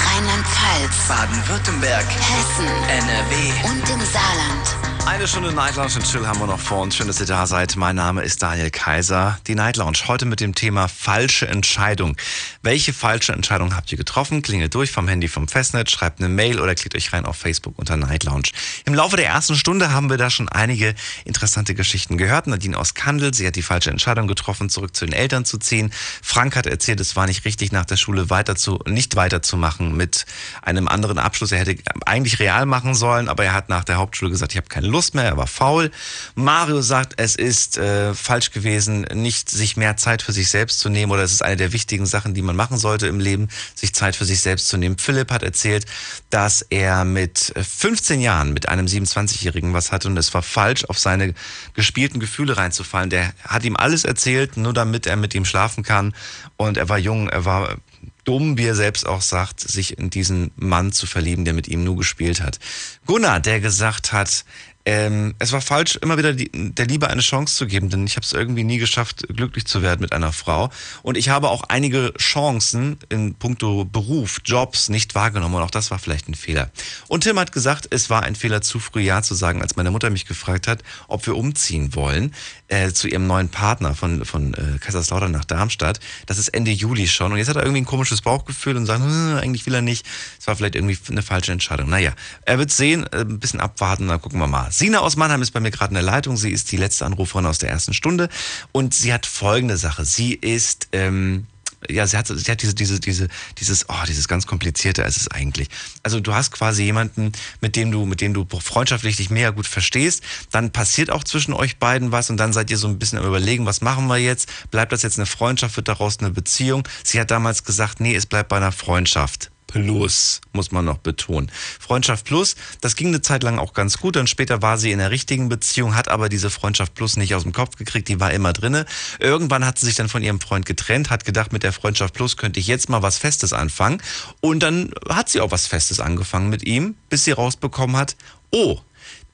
[0.06, 1.08] Rheinland-Pfalz.
[1.08, 2.06] Baden-Württemberg.
[2.06, 2.68] Hessen.
[2.88, 3.70] NRW.
[3.70, 4.90] Und im Saarland.
[5.06, 6.96] Eine Stunde Night Lounge und Chill haben wir noch vor uns.
[6.96, 7.76] Schön, dass ihr da seid.
[7.76, 9.40] Mein Name ist Daniel Kaiser.
[9.48, 12.16] Die Night Lounge heute mit dem Thema falsche Entscheidung.
[12.62, 14.44] Welche falsche Entscheidung habt ihr getroffen?
[14.44, 17.80] Klingelt durch vom Handy vom Festnetz, schreibt eine Mail oder klickt euch rein auf Facebook
[17.80, 18.50] unter Night Lounge.
[18.86, 20.94] Im Laufe der ersten Stunde haben wir da schon einige
[21.26, 22.46] interessante Geschichten gehört.
[22.46, 25.92] Nadine aus Kandel, sie hat die falsche Entscheidung getroffen, zurück zu den Eltern zu ziehen.
[26.22, 30.26] Frank hat erzählt, es war nicht richtig, nach der Schule weiter zu, nicht weiterzumachen mit
[30.62, 31.52] einem anderen Abschluss.
[31.52, 31.76] Er hätte
[32.06, 35.16] eigentlich real machen sollen, aber er hat nach der Hauptschule gesagt, ich habe keine Lust
[35.16, 35.92] mehr, er war faul.
[36.36, 40.90] Mario sagt, es ist äh, falsch gewesen, nicht sich mehr Zeit für sich selbst zu
[40.90, 43.94] nehmen oder es ist eine der wichtigen Sachen, die man machen sollte im Leben, sich
[43.94, 44.98] Zeit für sich selbst zu nehmen.
[44.98, 45.86] Philipp hat erzählt,
[46.30, 51.00] dass er mit 15 Jahren mit einem 27-Jährigen was hatte und es war falsch, auf
[51.00, 51.34] seine
[51.74, 53.10] gespielten Gefühle reinzufallen.
[53.10, 56.14] Der hat ihm alles erzählt, nur damit er mit ihm schlafen kann
[56.58, 57.78] und er war jung, er war
[58.24, 61.84] dumm, wie er selbst auch sagt, sich in diesen Mann zu verlieben, der mit ihm
[61.84, 62.60] nur gespielt hat.
[63.06, 64.46] Gunnar, der gesagt hat,
[64.86, 68.16] ähm, es war falsch, immer wieder die, der Liebe eine Chance zu geben, denn ich
[68.16, 70.72] habe es irgendwie nie geschafft, glücklich zu werden mit einer Frau.
[71.04, 75.92] Und ich habe auch einige Chancen in puncto Beruf, Jobs nicht wahrgenommen und auch das
[75.92, 76.72] war vielleicht ein Fehler.
[77.08, 79.92] Und Tim hat gesagt, es war ein Fehler, zu früh Ja zu sagen, als meine
[79.92, 82.34] Mutter mich gefragt hat, ob wir umziehen wollen
[82.70, 86.00] äh, zu ihrem neuen Partner von, von äh, Kaiserslautern nach Darmstadt.
[86.26, 87.32] Das ist Ende Juli schon.
[87.32, 90.06] Und jetzt hat er irgendwie ein komisches Bauchgefühl und sagt, hm, eigentlich will er nicht.
[90.40, 91.90] Es war vielleicht irgendwie eine falsche Entscheidung.
[91.90, 92.14] Naja,
[92.46, 94.72] er wird sehen, äh, ein bisschen abwarten, dann gucken wir mal.
[94.72, 96.38] Sina aus Mannheim ist bei mir gerade in der Leitung.
[96.38, 98.30] Sie ist die letzte Anruferin aus der ersten Stunde.
[98.72, 100.06] Und sie hat folgende Sache.
[100.06, 101.48] Sie ist, ähm,
[101.90, 103.28] ja, sie hat, sie hat diese, diese, diese,
[103.58, 105.70] dieses, oh, dieses ganz komplizierte, es ist eigentlich.
[106.04, 107.32] Also du hast quasi jemanden,
[107.62, 110.24] mit dem du, mit dem du freundschaftlich dich mega gut verstehst.
[110.52, 113.26] Dann passiert auch zwischen euch beiden was und dann seid ihr so ein bisschen am
[113.26, 114.50] überlegen, was machen wir jetzt?
[114.72, 115.76] Bleibt das jetzt eine Freundschaft?
[115.76, 116.88] Wird daraus eine Beziehung?
[117.04, 119.52] Sie hat damals gesagt, nee, es bleibt bei einer Freundschaft.
[119.70, 121.52] Plus, muss man noch betonen.
[121.80, 124.16] Freundschaft Plus, das ging eine Zeit lang auch ganz gut.
[124.16, 127.44] Dann später war sie in der richtigen Beziehung, hat aber diese Freundschaft Plus nicht aus
[127.44, 128.88] dem Kopf gekriegt, die war immer drinne.
[129.20, 132.36] Irgendwann hat sie sich dann von ihrem Freund getrennt, hat gedacht, mit der Freundschaft Plus
[132.36, 134.02] könnte ich jetzt mal was Festes anfangen.
[134.42, 138.16] Und dann hat sie auch was Festes angefangen mit ihm, bis sie rausbekommen hat,
[138.50, 138.80] oh,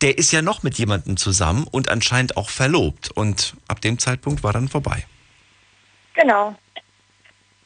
[0.01, 3.09] der ist ja noch mit jemandem zusammen und anscheinend auch verlobt.
[3.11, 5.05] Und ab dem Zeitpunkt war dann vorbei.
[6.13, 6.57] Genau.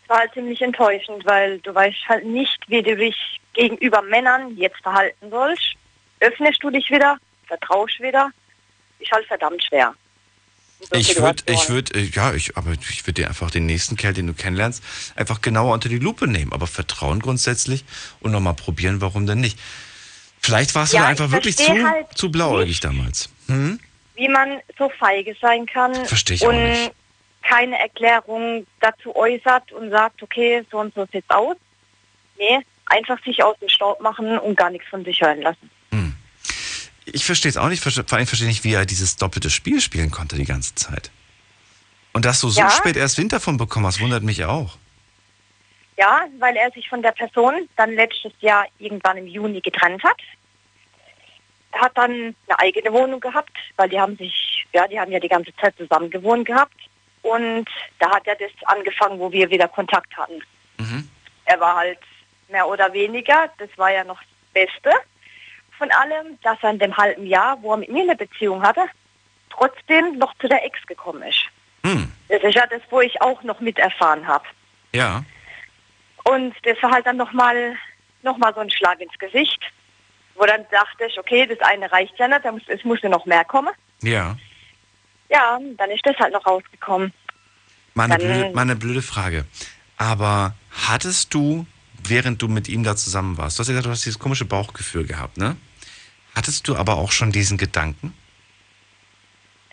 [0.10, 3.16] War halt ziemlich enttäuschend, weil du weißt halt nicht, wie du dich
[3.54, 5.76] gegenüber Männern jetzt verhalten sollst.
[6.20, 8.32] Öffnest du dich wieder, vertraust wieder,
[9.00, 9.94] ist halt verdammt schwer.
[10.80, 14.14] so Ich würde, ich würde, ja, ich, aber ich würde dir einfach den nächsten Kerl,
[14.14, 14.84] den du kennenlernst,
[15.16, 16.52] einfach genauer unter die Lupe nehmen.
[16.52, 17.86] Aber vertrauen grundsätzlich
[18.20, 19.58] und nochmal probieren, warum denn nicht?
[20.42, 23.30] Vielleicht warst Ja, du einfach wirklich zu, halt zu blauäugig damals.
[23.48, 23.80] Hm?
[24.20, 26.92] wie man so feige sein kann Versteh ich auch und nicht.
[27.42, 31.56] Keine Erklärung dazu äußert und sagt, okay, so und so sieht's aus.
[32.38, 35.70] Nee, einfach sich aus dem Staub machen und gar nichts von sich hören lassen.
[37.12, 39.82] Ich verstehe es auch nicht, vor allem verstehe ich nicht, wie er dieses doppelte Spiel
[39.82, 41.10] spielen konnte die ganze Zeit.
[42.14, 42.70] Und dass du so Ja.
[42.70, 44.78] spät erst Wind davon bekommen hast, wundert mich auch.
[45.98, 50.18] Ja, weil er sich von der Person dann letztes Jahr irgendwann im Juni getrennt hat.
[51.72, 55.20] Er hat dann eine eigene Wohnung gehabt, weil die haben sich, ja, die haben ja
[55.20, 56.76] die ganze Zeit zusammen gewohnt gehabt.
[57.22, 57.68] Und
[58.00, 60.42] da hat er das angefangen, wo wir wieder Kontakt hatten.
[61.46, 62.00] Er war halt
[62.48, 64.92] mehr oder weniger, das war ja noch das Beste
[65.78, 68.86] von allem, dass er in dem halben Jahr, wo er mit mir eine Beziehung hatte,
[69.50, 71.46] trotzdem noch zu der Ex gekommen ist.
[71.84, 72.12] Hm.
[72.28, 74.46] Das ist ja das, wo ich auch noch miterfahren habe.
[74.94, 75.24] Ja.
[76.26, 77.76] Und das war halt dann nochmal
[78.22, 79.62] noch mal so ein Schlag ins Gesicht,
[80.36, 83.46] wo dann dachte ich, okay, das eine reicht ja nicht, es muss ja noch mehr
[83.46, 83.74] kommen.
[84.02, 84.36] Ja.
[85.30, 87.14] Ja, dann ist das halt noch rausgekommen.
[87.94, 89.46] Mal eine, Dann- blöde, mal eine blöde Frage.
[89.98, 90.56] Aber
[90.88, 91.66] hattest du,
[92.04, 94.46] während du mit ihm da zusammen warst, du hast ja gesagt, du hast dieses komische
[94.46, 95.58] Bauchgefühl gehabt, ne?
[96.36, 98.14] Hattest du aber auch schon diesen Gedanken?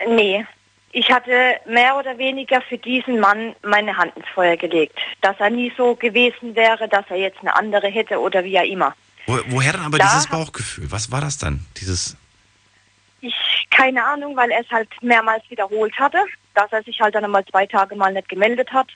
[0.08, 0.44] Nee,
[0.92, 4.98] ich hatte mehr oder weniger für diesen Mann meine Hand ins Feuer gelegt.
[5.20, 8.64] Dass er nie so gewesen wäre, dass er jetzt eine andere hätte oder wie auch
[8.64, 8.94] immer.
[9.26, 10.90] Wo, woher dann aber Da dieses Bauchgefühl?
[10.90, 11.64] Was war das dann?
[11.80, 12.16] Dieses.
[13.20, 13.34] Ich,
[13.70, 16.18] keine Ahnung, weil er es halt mehrmals wiederholt hatte,
[16.54, 18.88] dass er sich halt dann einmal zwei Tage mal nicht gemeldet hat.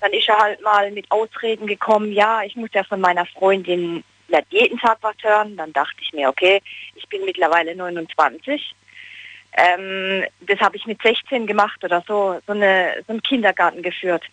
[0.00, 4.02] Dann ist er halt mal mit Ausreden gekommen, ja, ich muss ja von meiner Freundin
[4.28, 5.56] nicht jeden Tag was hören.
[5.56, 6.60] Dann dachte ich mir, okay,
[6.94, 8.74] ich bin mittlerweile 29.
[9.56, 14.24] Ähm, das habe ich mit 16 gemacht oder so, so, eine, so einen Kindergarten geführt.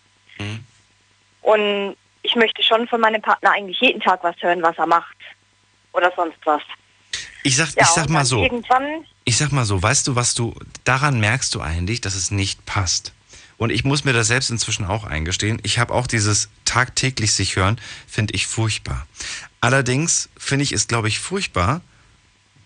[1.41, 5.17] Und ich möchte schon von meinem Partner eigentlich jeden Tag was hören, was er macht.
[5.93, 6.61] Oder sonst was.
[7.43, 8.47] Ich sag, Ja, ich sag mal so.
[9.23, 12.65] Ich sag mal so, weißt du, was du, daran merkst du eigentlich, dass es nicht
[12.65, 13.13] passt.
[13.57, 15.59] Und ich muss mir das selbst inzwischen auch eingestehen.
[15.61, 19.05] Ich habe auch dieses tagtäglich sich hören, finde ich furchtbar.
[19.59, 21.81] Allerdings finde ich es, glaube ich, furchtbar,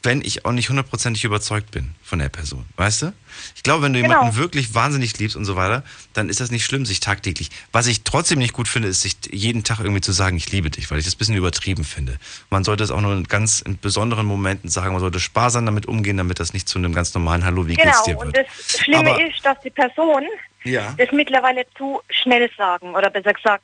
[0.06, 2.66] wenn ich auch nicht hundertprozentig überzeugt bin von der Person.
[2.78, 3.14] Weißt du?
[3.56, 4.14] Ich glaube, wenn du Genau.
[4.14, 5.84] jemanden wirklich wahnsinnig liebst und so weiter,
[6.14, 7.50] dann ist das nicht schlimm, sich tagtäglich.
[7.72, 10.70] Was ich trotzdem nicht gut finde, ist, sich jeden Tag irgendwie zu sagen, ich liebe
[10.70, 12.18] dich, weil ich das ein bisschen übertrieben finde.
[12.50, 15.86] Man sollte es auch nur in ganz in besonderen Momenten sagen, man sollte sparsam damit
[15.88, 18.06] umgehen, damit das nicht zu einem ganz normalen Hallo, wie geht's genau.
[18.06, 18.48] dir Und wird.
[18.48, 20.24] das Schlimme Aber- ist, dass die Person
[20.64, 20.94] Ja.
[20.98, 23.64] das mittlerweile zu schnell sagen oder besser gesagt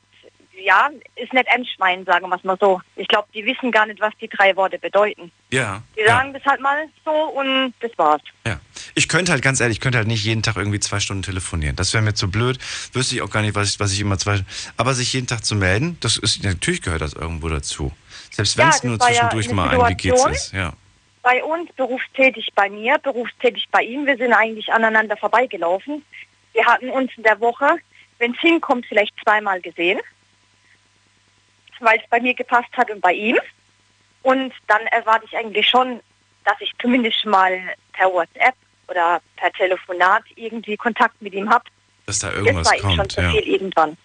[0.63, 2.81] ja, ist nicht meinen, sagen wir es mal so.
[2.95, 5.31] Ich glaube, die wissen gar nicht, was die drei Worte bedeuten.
[5.51, 5.81] Ja.
[5.97, 8.21] Die sagen das halt mal so und das war's.
[8.45, 8.59] Ja.
[8.95, 11.75] Ich könnte halt ganz ehrlich, ich könnte halt nicht jeden Tag irgendwie zwei Stunden telefonieren.
[11.75, 12.59] Das wäre mir zu blöd.
[12.93, 14.39] Wüsste ich auch gar nicht, was ich, was ich immer zwei.
[14.77, 17.91] Aber sich jeden Tag zu melden, das ist natürlich gehört das irgendwo dazu.
[18.31, 20.53] Selbst wenn Ja, es nur ja zwischendurch eine mal ein Wie geht's ist.
[20.53, 20.73] Ja.
[21.23, 24.05] Bei uns, berufstätig bei mir, berufstätig bei ihm.
[24.07, 26.03] Wir sind eigentlich aneinander vorbeigelaufen.
[26.53, 27.77] Wir hatten uns in der Woche,
[28.17, 29.99] wenn es hinkommt, vielleicht zweimal gesehen,
[31.81, 33.37] weil es bei mir gepasst hat und bei ihm.
[34.23, 35.99] Und dann erwarte ich eigentlich schon,
[36.45, 37.59] dass ich zumindest mal
[37.93, 38.55] per WhatsApp
[38.87, 41.63] oder per Telefonat irgendwie Kontakt mit ihm habe.
[42.05, 43.11] Dass da Das irgendwas war ihm schon kommt.
[43.11, 43.31] zu Ja.
[43.31, 43.97] viel irgendwann.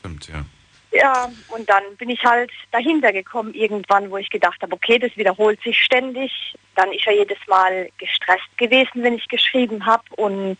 [0.00, 0.44] Stimmt, ja.
[0.92, 5.16] Ja, und dann bin ich halt dahinter gekommen irgendwann, wo ich gedacht habe, okay, das
[5.16, 6.32] wiederholt sich ständig.
[6.74, 10.02] Dann ist er jedes Mal gestresst gewesen, wenn ich geschrieben habe.
[10.16, 10.56] Und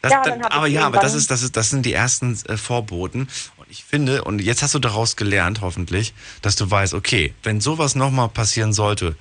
[0.00, 2.38] Das, ja, dann, dann aber ja, aber das ist, das ist, das sind die ersten
[2.48, 3.28] äh, Vorboten.
[3.64, 6.12] Und ich finde, und jetzt hast du daraus gelernt, hoffentlich,
[6.42, 9.16] dass du weißt, okay, wenn sowas nochmal passieren sollte,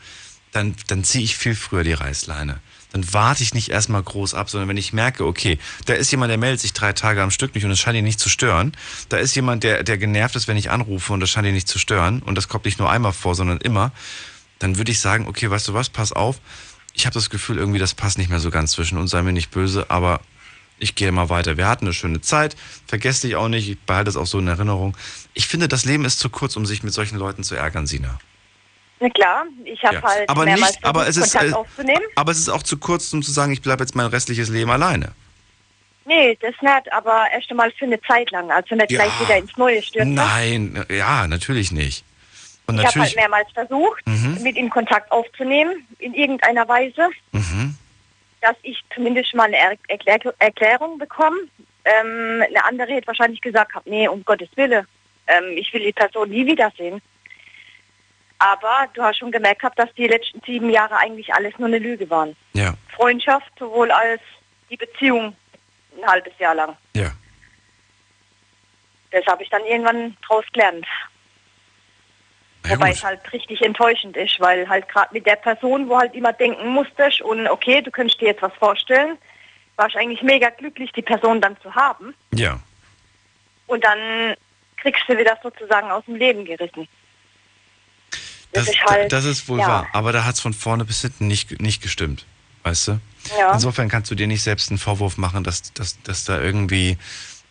[0.52, 2.60] dann, dann ziehe ich viel früher die Reißleine.
[2.92, 6.30] Dann warte ich nicht erstmal groß ab, sondern wenn ich merke, okay, da ist jemand,
[6.30, 8.74] der meldet sich drei Tage am Stück nicht und es scheint ihn nicht zu stören.
[9.10, 11.68] Da ist jemand, der, der genervt ist, wenn ich anrufe und das scheint ihn nicht
[11.68, 13.92] zu stören und das kommt nicht nur einmal vor, sondern immer.
[14.60, 16.40] Dann würde ich sagen, okay, weißt du was, pass auf.
[16.94, 19.34] Ich habe das Gefühl, irgendwie, das passt nicht mehr so ganz zwischen uns, sei mir
[19.34, 20.20] nicht böse, aber
[20.84, 21.58] ich gehe mal weiter.
[21.58, 22.56] Wir hatten eine schöne Zeit,
[22.88, 24.96] vergess dich auch nicht, ich behalte es auch so in Erinnerung.
[25.34, 28.20] Ich finde, das Leben ist zu kurz, um sich mit solchen Leuten zu ärgern, Sina.
[29.00, 30.02] na klar, ich habe Ja.
[30.04, 32.04] halt Aber mehrmals nicht, aber es versucht, ist, Kontakt äh, aufzunehmen.
[32.16, 34.70] aber es ist auch zu kurz, um zu sagen, ich bleibe jetzt mein restliches Leben
[34.72, 35.12] alleine.
[36.06, 38.52] Nee, das nicht, aber erst einmal für eine Zeit lang.
[38.52, 39.04] Also nicht Ja.
[39.06, 40.14] gleich wieder ins Neue stürzen.
[40.14, 42.04] Nein, ja, natürlich nicht.
[42.68, 44.38] Und Ich habe halt mehrmals versucht, Mhm.
[44.42, 47.76] mit ihm Kontakt aufzunehmen, in irgendeiner Weise, mhm.
[48.44, 51.38] Dass ich zumindest mal eine er Erklär Erklärung bekomme.
[51.86, 54.86] Ähm, eine andere hätte wahrscheinlich gesagt, hab, nee, um Gottes Willen,
[55.28, 57.02] ähm, ich will die Person nie wiedersehen.
[58.40, 61.80] Aber du hast schon gemerkt gehabt, dass die letzten sieben Jahre eigentlich alles nur eine
[61.80, 62.36] Lüge waren.
[62.54, 64.22] ja, Freundschaft sowohl als
[64.70, 65.36] die Beziehung
[65.98, 66.76] ein halbes Jahr lang.
[66.94, 67.12] ja.
[69.12, 70.88] Das habe ich dann irgendwann draus gelernt.
[72.64, 72.98] Na Wobei gut.
[72.98, 76.68] es halt richtig enttäuschend ist, weil halt gerade mit der Person, wo halt immer denken
[76.70, 79.18] musstest und okay, du könntest dir jetzt was vorstellen,
[79.76, 82.14] war ich eigentlich mega glücklich, die Person dann zu haben.
[82.34, 82.60] Ja.
[83.68, 84.36] Und dann
[84.78, 86.88] kriegst du wieder sozusagen aus dem Leben gerissen.
[88.52, 89.68] Das, ist halt, das ist wohl ja.
[89.68, 89.88] wahr.
[89.94, 92.26] Aber da hat es von vorne bis hinten nicht, nicht gestimmt.
[92.64, 93.00] Weißt du?
[93.38, 93.52] Ja.
[93.54, 96.98] Insofern kannst du dir nicht selbst einen Vorwurf machen, dass, dass, dass da irgendwie,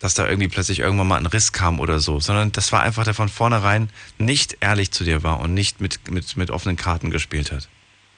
[0.02, 3.04] dass da irgendwie plötzlich irgendwann mal ein Riss kam oder so, sondern das war einfach,
[3.04, 3.88] der von vornherein
[4.18, 7.68] nicht ehrlich zu dir war und nicht mit, mit, mit offenen Karten gespielt hat.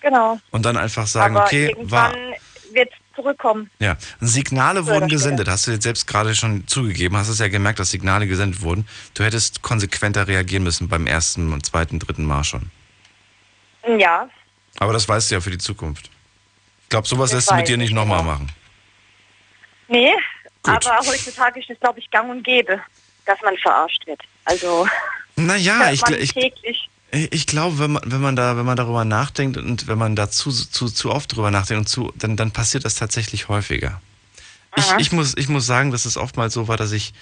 [0.00, 0.40] Genau.
[0.50, 2.14] Und dann einfach sagen, Aber okay, war,
[2.72, 3.70] wird zurückkommen.
[3.80, 5.46] ja, Signale wurden gesendet.
[5.46, 8.88] Hast du jetzt selbst gerade schon zugegeben, hast es ja gemerkt, dass Signale gesendet wurden.
[9.12, 12.70] Du hättest konsequenter reagieren müssen beim ersten und zweiten, dritten Mal schon.
[13.98, 14.26] Ja,
[14.78, 16.10] Aber das weißt du ja für die Zukunft.
[16.84, 18.48] Ich glaube, sowas Das lässt du mit dir nicht ich, nochmal machen.
[19.88, 20.10] nee,
[20.64, 20.86] Gut.
[20.86, 22.80] aber heutzutage ist es, glaube ich, gang und gäbe,
[23.26, 24.20] dass man verarscht wird.
[24.44, 24.86] Also,
[25.36, 26.88] Naja, ich, ich, täglich.
[27.12, 30.30] ich glaube, wenn man, wenn man da, wenn man darüber nachdenkt und wenn man da
[30.30, 34.00] zu, zu, zu oft drüber nachdenkt und zu, dann, dann passiert das tatsächlich häufiger.
[34.76, 34.98] Ich, Aha.
[34.98, 37.14] ich, muss, ich muss sagen, dass es oftmals so war, dass ich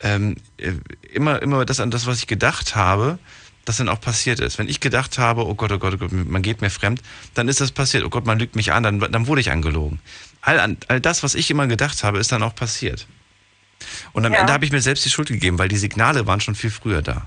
[0.00, 0.72] ähm, äh,
[1.12, 3.18] immer, immer das an das, was ich gedacht habe,
[3.64, 4.58] das dann auch passiert ist.
[4.58, 7.02] Wenn ich gedacht habe, oh Gott, oh Gott, oh Gott, man geht mir fremd,
[7.34, 8.04] dann ist das passiert.
[8.04, 10.00] Oh Gott, man lügt mich an, dann, dann wurde ich angelogen.
[10.42, 13.06] All, all das, was ich immer gedacht habe, ist dann auch passiert.
[14.12, 14.40] Und am Ja.
[14.40, 17.02] Ende habe ich mir selbst die Schuld gegeben, weil die Signale waren schon viel früher
[17.02, 17.26] da.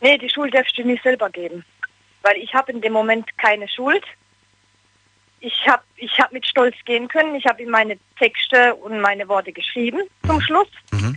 [0.00, 1.64] Nee, die Schuld darfst du nicht selber geben.
[2.22, 4.04] Weil ich habe in dem Moment keine Schuld.
[5.40, 7.34] Ich habe ich hab mit Stolz gehen können.
[7.34, 11.16] Ich habe ihm meine Texte und meine Worte geschrieben zum Schluss, Mhm.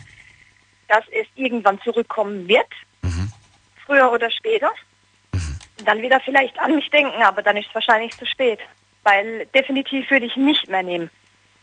[0.87, 2.67] dass es irgendwann zurückkommen wird.
[3.01, 3.31] Mhm.
[3.85, 4.69] Früher oder später.
[5.33, 8.59] Und dann wieder vielleicht an mich denken, aber dann ist es wahrscheinlich zu spät.
[9.09, 11.09] Weil definitiv würde ich nicht mehr nehmen.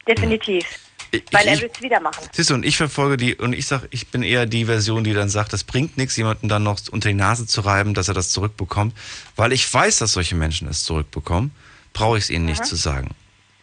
[0.09, 0.65] Definitiv.
[1.13, 2.25] Ich, Weil er wird es wieder machen.
[2.33, 5.15] Siehst du, und ich verfolge die, und ich sag, ich bin eher die Version, die
[5.15, 8.15] dann sagt, das bringt nichts, jemanden dann noch unter die Nase zu reiben, dass er
[8.15, 8.95] das zurückbekommt.
[9.37, 11.53] Weil ich weiß, dass solche Menschen es zurückbekommen,
[11.93, 13.11] brauche ich es ihnen nicht zu sagen.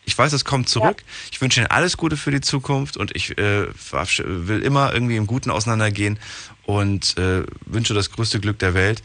[0.05, 1.03] Ich weiß, es kommt zurück.
[1.31, 5.27] Ich wünsche ihnen alles Gute für die Zukunft und ich äh, will immer irgendwie im
[5.27, 6.19] Guten auseinandergehen
[6.65, 9.01] und äh, wünsche das größte Glück der Welt.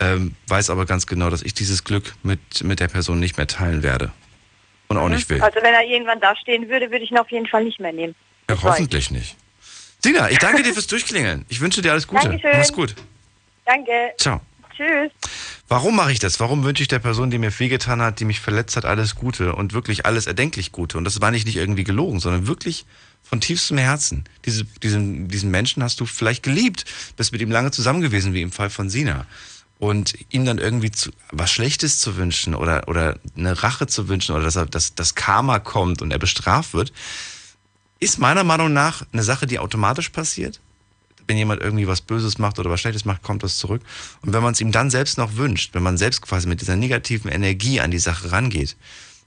[0.00, 3.46] Ähm, weiß aber ganz genau, dass ich dieses Glück mit, mit der Person nicht mehr
[3.46, 4.12] teilen werde.
[4.90, 5.40] Und auch nicht will.
[5.40, 7.92] Also wenn er irgendwann da stehen würde, würde ich ihn auf jeden Fall nicht mehr
[7.92, 8.14] nehmen.
[8.48, 9.36] Ja, Das weiß hoffentlich nicht.
[10.02, 11.44] Sina, ich danke dir fürs Durchklingeln.
[11.48, 12.28] Ich wünsche dir alles Gute.
[12.28, 12.50] Dankeschön.
[12.58, 12.96] Mach's gut.
[13.66, 13.92] Danke.
[14.18, 14.40] Ciao.
[14.76, 15.12] Tschüss.
[15.68, 16.40] Warum mache ich das?
[16.40, 19.54] Warum wünsche ich der Person, die mir wehgetan hat, die mich verletzt hat, alles Gute
[19.54, 20.98] und wirklich alles erdenklich Gute?
[20.98, 22.84] Und das war nicht, nicht irgendwie gelogen, sondern wirklich
[23.22, 24.24] von tiefstem Herzen.
[24.44, 26.84] Diese, diesen, diesen Menschen hast du vielleicht geliebt,
[27.16, 29.26] bist mit ihm lange zusammen gewesen, wie im Fall von Sina.
[29.80, 34.36] Und ihm dann irgendwie zu, was Schlechtes zu wünschen oder, oder eine Rache zu wünschen
[34.36, 36.92] oder dass, er, dass das Karma kommt und er bestraft wird,
[37.98, 40.60] ist meiner Meinung nach eine Sache, die automatisch passiert
[41.30, 43.82] wenn jemand irgendwie was Böses macht oder was Schlechtes macht, kommt das zurück.
[44.20, 46.74] Und wenn man es ihm dann selbst noch wünscht, wenn man selbst quasi mit dieser
[46.74, 48.76] negativen Energie an die Sache rangeht,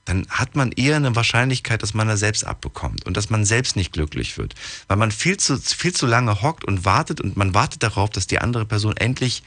[0.04, 3.74] dann hat man eher eine Wahrscheinlichkeit, dass man da selbst abbekommt und dass man selbst
[3.74, 4.54] nicht glücklich wird.
[4.86, 8.26] Weil man viel zu, viel zu lange hockt und wartet und man wartet darauf, dass
[8.26, 9.42] die andere Person endlich,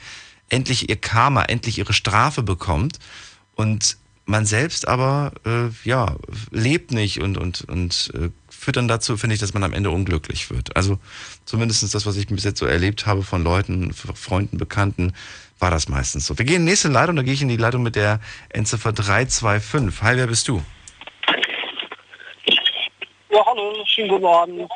[0.49, 2.99] endlich ihr Karma, endlich ihre Strafe bekommt
[3.55, 3.97] und
[4.27, 6.17] man selbst aber, äh, ja,
[6.51, 9.89] lebt nicht und, und, und äh, führt dann dazu, finde ich, dass man am Ende
[9.89, 10.75] unglücklich wird.
[10.75, 10.99] Also
[11.45, 15.13] zumindest das, was ich bis jetzt so erlebt habe von Leuten, Freunden, Bekannten,
[15.59, 16.37] war das meistens so.
[16.37, 18.19] Wir gehen in die nächste Leitung, da gehe ich in die Leitung mit der
[18.49, 20.01] Endziffer 325.
[20.03, 20.61] Hi, wer bist du?
[23.31, 24.69] Ja, hallo, schönen guten Abend.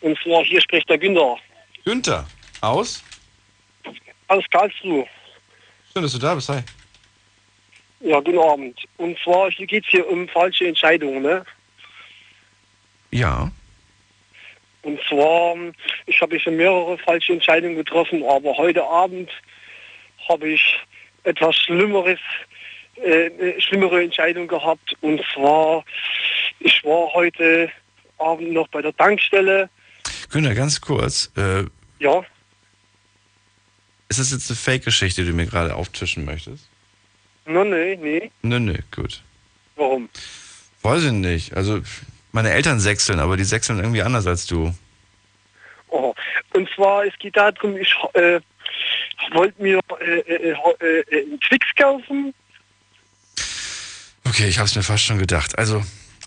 [0.00, 1.36] Und zwar, hier spricht der Günther.
[1.84, 2.26] Günther,
[2.60, 3.02] aus?
[4.28, 5.06] Aus Karlsruhe.
[5.92, 6.60] Schön, dass du da bist, hi.
[8.00, 8.78] Ja, guten Abend.
[8.96, 11.44] Und zwar, hier geht es hier um falsche Entscheidungen, ne?
[13.10, 13.50] Ja.
[14.82, 15.56] Und zwar,
[16.06, 19.30] ich habe schon mehrere falsche Entscheidungen getroffen, aber heute Abend
[20.28, 20.78] habe ich
[21.22, 22.18] etwas Schlimmeres,
[22.96, 24.94] äh, eine schlimmere Entscheidung gehabt.
[25.00, 25.84] Und zwar,
[26.60, 27.70] ich war heute
[28.18, 29.70] Abend noch bei der Tankstelle.
[30.30, 31.32] Günther, ganz kurz.
[31.36, 31.64] Äh,
[32.00, 32.22] Ja,
[34.18, 36.68] ist das jetzt eine Fake-Geschichte, die du mir gerade auftischen möchtest?
[37.46, 38.30] no, nee, nee.
[38.42, 39.22] Nö, nö, gut.
[39.76, 40.08] Warum?
[40.82, 41.54] Weiß ich nicht.
[41.54, 41.80] Also,
[42.32, 44.74] meine Eltern sechseln, aber die sechseln irgendwie anders als du.
[45.88, 46.14] Oh.
[46.54, 48.40] Und zwar, es geht darum, ich äh,
[49.32, 50.54] wollte mir äh, äh, äh,
[51.10, 52.34] äh, einen Twix kaufen.
[54.26, 55.58] Okay, ich habe es mir fast schon gedacht.
[55.58, 55.84] Also,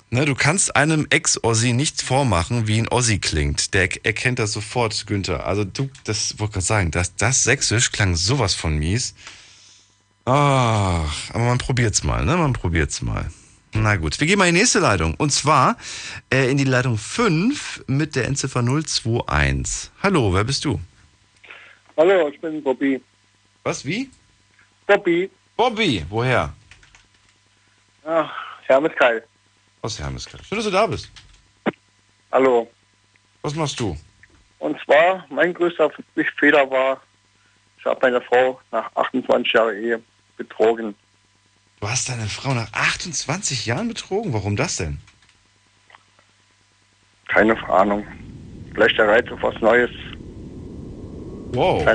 [0.09, 3.73] ne, du kannst einem Ex-Ossi nicht vormachen, wie ein Ossi klingt.
[3.73, 5.45] Der er- erkennt das sofort, Günther.
[5.45, 9.13] Also du, das wollte gerade sagen, das, das Sächsisch klang sowas von mies.
[10.25, 12.35] Ach, aber man probiert's mal, ne?
[12.35, 13.31] Man probiert's mal.
[13.73, 15.13] Na gut, wir gehen mal in die nächste Leitung.
[15.15, 15.77] Und zwar
[16.34, 19.91] äh, in die Leitung 5 mit der Endziffer 021.
[20.01, 20.79] Hallo, wer bist du?
[21.95, 23.01] Hallo, ich bin Bobby.
[23.63, 24.09] Was, wie?
[24.85, 25.29] Bobby.
[25.55, 26.53] Bobby, woher?
[28.05, 28.31] Ach,
[28.65, 29.23] Hermeskeil.
[29.88, 30.41] Aus Hermeskeil.
[30.43, 31.09] Schön, dass du da bist.
[32.34, 32.69] Hallo.
[33.41, 33.95] Was machst du?
[34.59, 35.89] Und zwar, mein größter
[36.38, 36.99] Fehler war,
[37.80, 40.01] ich habe meine Frau nach 28 Jahren Ehe
[40.35, 40.93] betrogen.
[41.80, 44.34] Du hast deine Frau nach 28 Jahren betrogen?
[44.34, 44.99] Warum das denn?
[47.30, 48.05] Keine Ahnung.
[48.73, 49.91] Vielleicht der Reiz auf was Neues.
[51.53, 51.88] Wow.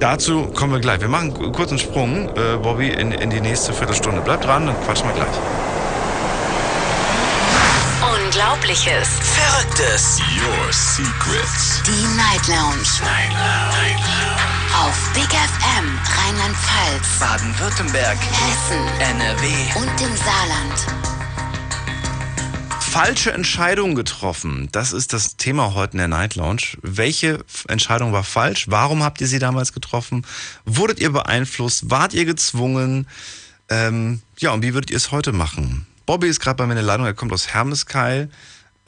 [0.00, 1.00] Dazu kommen wir gleich.
[1.00, 4.22] Wir machen einen kurzen Sprung, äh, Bobby, in, in die nächste Viertelstunde.
[4.22, 5.69] Bleib dran, dann quatschen wir gleich.
[8.30, 9.08] Unglaubliches.
[9.08, 10.20] Verrücktes.
[10.36, 11.82] Your Secrets.
[11.84, 12.86] Die Night Lounge.
[13.02, 13.96] Night Lounge.
[14.72, 18.16] Auf Big FM Rheinland-Pfalz, Baden-Württemberg.
[18.20, 19.46] Hessen, NRW.
[19.80, 20.86] und im Saarland.
[22.78, 24.68] Falsche Entscheidung getroffen.
[24.70, 26.78] Das ist das Thema heute in der Night Lounge.
[26.82, 28.66] Welche Entscheidung war falsch?
[28.68, 30.24] Warum habt ihr sie damals getroffen?
[30.64, 31.90] Wurdet ihr beeinflusst?
[31.90, 33.08] Wart ihr gezwungen?
[33.68, 35.86] Ähm, ja, und wie würdet ihr es heute machen?
[36.10, 37.06] Bobby ist gerade bei mir in der Leitung.
[37.06, 38.30] Er kommt aus Hermeskeil.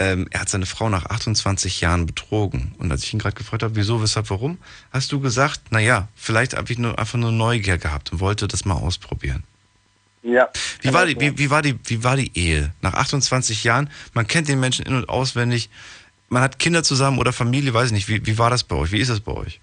[0.01, 2.75] Ähm, er hat seine Frau nach 28 Jahren betrogen.
[2.79, 4.59] Und als ich ihn gerade gefragt habe, wieso, weshalb, warum,
[4.93, 8.65] hast du gesagt, naja, vielleicht habe ich nur, einfach nur Neugier gehabt und wollte das
[8.65, 9.45] mal ausprobieren.
[10.25, 10.49] Ja.
[10.81, 12.73] Wie war, die, wie, wie, war die, wie war die Ehe?
[12.81, 15.71] Nach 28 Jahren, man kennt den Menschen in- und auswendig,
[16.29, 18.09] man hat Kinder zusammen oder Familie, weiß ich nicht.
[18.09, 18.91] Wie, wie war das bei euch?
[18.91, 19.61] Wie ist das bei euch?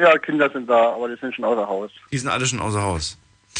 [0.00, 1.90] Ja, Kinder sind da, aber die sind schon außer Haus.
[2.10, 3.18] Die sind alle schon außer Haus.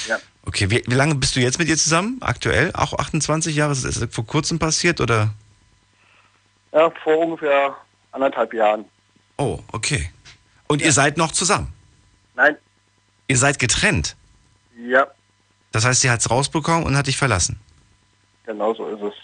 [0.08, 0.18] Ja.
[0.46, 2.18] Okay, wie, wie lange bist du jetzt mit ihr zusammen?
[2.20, 2.70] Aktuell?
[2.74, 3.72] Auch 28 Jahre?
[3.72, 5.30] Ist das vor kurzem passiert oder?
[6.72, 7.76] Ja, vor ungefähr
[8.12, 8.84] anderthalb Jahren.
[9.36, 10.10] Oh, okay.
[10.68, 11.72] Und ihr seid noch zusammen?
[12.34, 12.56] Nein.
[13.28, 14.16] Ihr seid getrennt?
[14.76, 15.06] Ja,
[15.72, 17.60] Das heißt, sie hat es rausbekommen und hat dich verlassen?
[18.46, 19.14] genau so ist es.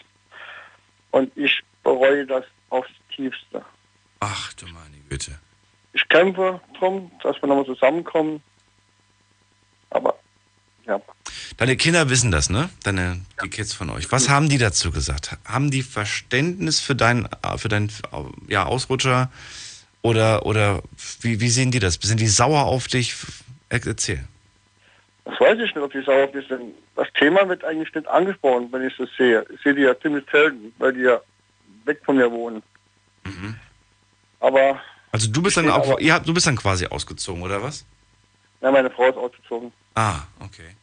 [1.11, 3.65] Und ich bereue das aufs Tiefste.
[4.21, 5.37] Ach du meine Güte.
[5.95, 8.41] Ich kämpfe drum, dass wir nochmal zusammenkommen.
[9.91, 10.17] Aber,
[10.87, 11.01] ja.
[11.57, 12.69] Deine Kinder wissen das, ne?
[12.83, 14.11] Deine, die Kids von euch.
[14.13, 15.37] Was haben die dazu gesagt?
[15.45, 17.91] Haben die Verständnis für deinen für dein,
[18.49, 19.31] ja, Ausrutscher?
[20.03, 20.83] Oder, oder
[21.21, 21.95] wie, wie sehen die das?
[22.01, 23.15] Sind die sauer auf dich?
[23.69, 24.25] Er- Erzähl.
[25.25, 26.75] Das weiß ich nicht, ob die sauer sind.
[26.95, 29.45] Das Thema wird eigentlich nicht angesprochen, wenn ich das sehe.
[29.53, 31.21] Ich sehe die ja ziemlich selten, weil die ja
[31.85, 32.63] weg von mir wohnen.
[34.41, 34.81] Aber
[35.13, 37.85] Also du bist dann auch, ihr habt, du bist dann quasi ausgezogen, oder was?
[38.67, 39.73] Ja, meine Frau ist ausgezogen.
[39.95, 40.75] Ah, okay.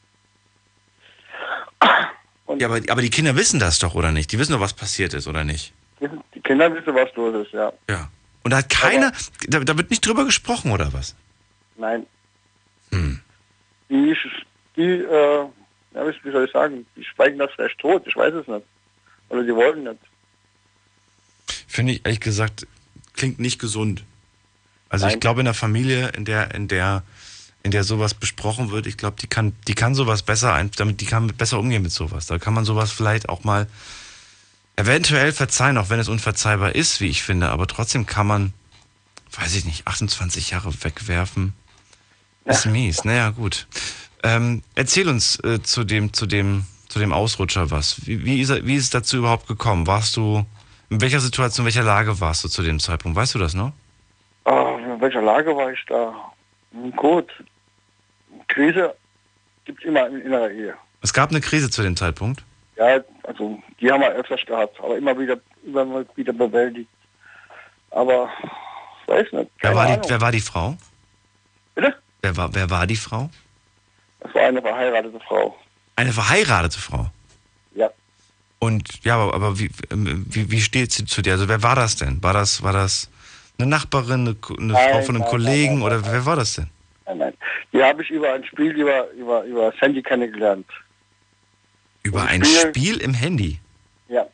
[2.58, 4.32] ja, aber, aber die Kinder wissen das doch, oder nicht?
[4.32, 5.74] Die wissen doch, was passiert ist, oder nicht?
[6.00, 7.74] Die Kinder wissen, was los ist, ja.
[7.90, 8.10] Ja.
[8.42, 9.12] Und da hat keiner,
[9.50, 11.14] da, da wird nicht drüber gesprochen, oder was?
[11.76, 12.06] Nein.
[12.94, 13.20] Hm.
[13.90, 14.16] Die,
[14.78, 15.46] die äh,
[15.94, 18.66] ja, wie soll ich sagen, die schweigen das vielleicht tot, ich weiß es nicht.
[19.28, 20.00] Oder die wollen nicht.
[21.68, 22.66] Finde ich ehrlich gesagt,
[23.12, 24.06] klingt nicht gesund.
[24.88, 25.16] Also Nein.
[25.16, 27.04] ich glaube in der Familie, in der, in der,
[27.64, 31.00] in der sowas besprochen wird, ich glaube, die kann, die kann sowas besser ein, damit
[31.00, 32.28] die kann besser umgehen mit sowas.
[32.28, 33.68] Da kann man sowas vielleicht auch mal
[34.76, 38.54] eventuell verzeihen, auch wenn es unverzeihbar ist, wie ich finde, aber trotzdem kann man,
[39.32, 41.54] weiß ich nicht, 28 Jahre wegwerfen.
[42.46, 43.06] Ist mies.
[43.06, 43.68] Naja, gut.
[44.24, 48.06] Ähm, erzähl uns äh, zu dem, zu dem, zu dem Ausrutscher was.
[48.06, 49.88] Wie, wie, ist, wie ist es dazu überhaupt gekommen?
[49.88, 50.46] Warst du,
[50.90, 53.16] in welcher Situation, in welcher Lage warst du zu dem Zeitpunkt?
[53.16, 53.72] Weißt du das noch?
[54.44, 56.14] Ah, in welcher Lage war ich da?
[56.98, 57.32] Gut.
[58.54, 58.96] Krise
[59.66, 60.76] gibt es immer in innerer Ehe.
[61.02, 62.44] Es gab eine Krise zu dem Zeitpunkt.
[62.76, 66.90] Ja, also die haben wir öfters gehabt, aber immer wieder, immer wieder bewältigt.
[67.92, 68.30] Aber
[69.02, 69.52] ich weiß nicht.
[69.60, 70.76] Wer war, die, wer war die Frau?
[71.76, 71.96] Bitte?
[72.22, 73.30] Wer war, wer war die Frau?
[74.22, 75.56] Das war eine verheiratete Frau.
[75.96, 77.08] Eine verheiratete Frau.
[77.76, 77.90] Ja.
[78.60, 81.34] Und ja, aber, aber wie, ähm, wie, wie steht sie zu dir?
[81.34, 82.24] Also wer war das denn?
[82.24, 83.10] War das, war das
[83.58, 86.56] eine Nachbarin, eine, eine Nein, Frau von einem nein, Kollegen nein, oder wer war das
[86.56, 86.70] denn?
[87.06, 87.34] Nein, nein.
[87.74, 90.68] Die habe ich über ein Spiel über, über, über das Handy kennengelernt.
[92.04, 93.60] Über ein Spiel- Spiel im Handy.
[94.10, 94.26] Ja.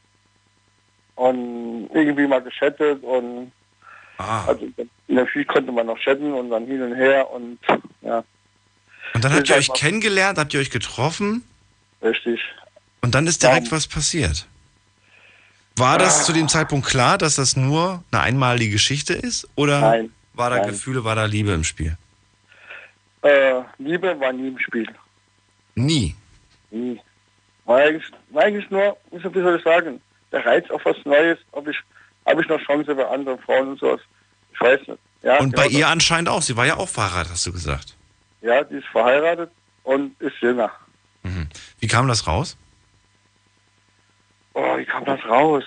[1.15, 3.51] Und irgendwie mal geschattet und
[4.21, 4.45] Ah.
[4.47, 4.67] also
[5.07, 7.57] in der konnte man noch chatten und dann hin und her und
[8.01, 8.17] ja,
[9.13, 11.43] Und dann Das habt ihr euch einfach- kennengelernt, habt ihr euch getroffen
[12.03, 12.41] richtig.
[13.01, 14.45] und dann ist direkt was passiert.
[15.77, 16.23] War das Ah.
[16.25, 19.47] zu dem Zeitpunkt klar, dass das nur eine einmalige Geschichte ist?
[19.55, 20.67] Oder Nein, war da nein.
[20.69, 21.97] Gefühle, war da Liebe im Spiel?
[23.21, 24.87] Äh, Liebe war nie im Spiel.
[25.75, 26.15] Nie.
[26.71, 26.99] Nie.
[27.65, 30.01] War eigentlich, war eigentlich nur, wie soll ich sagen,
[30.31, 31.77] der Reiz auf was Neues, ob ich,
[32.25, 34.01] habe ich noch Chance bei anderen Frauen und sowas.
[34.53, 34.99] Ich weiß nicht.
[35.21, 36.41] Ja, und bei genau ihr anscheinend auch.
[36.41, 37.95] Sie war ja auch verheiratet, hast du gesagt.
[38.41, 39.51] Ja, die ist verheiratet
[39.83, 40.71] und ist jünger.
[41.79, 42.57] Wie kam das raus?
[44.53, 45.63] Oh, wie kam das raus?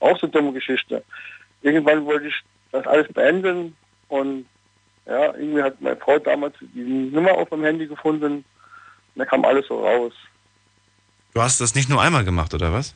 [0.00, 1.02] Auch so eine dumme Geschichte.
[1.62, 2.34] Irgendwann wollte ich
[2.72, 3.76] das alles beenden
[4.08, 4.46] und
[5.08, 8.44] ja, irgendwie hat meine Frau damals die Nummer auf dem Handy gefunden und
[9.16, 10.12] da kam alles so raus.
[11.34, 12.94] Du hast das nicht nur einmal gemacht, oder was?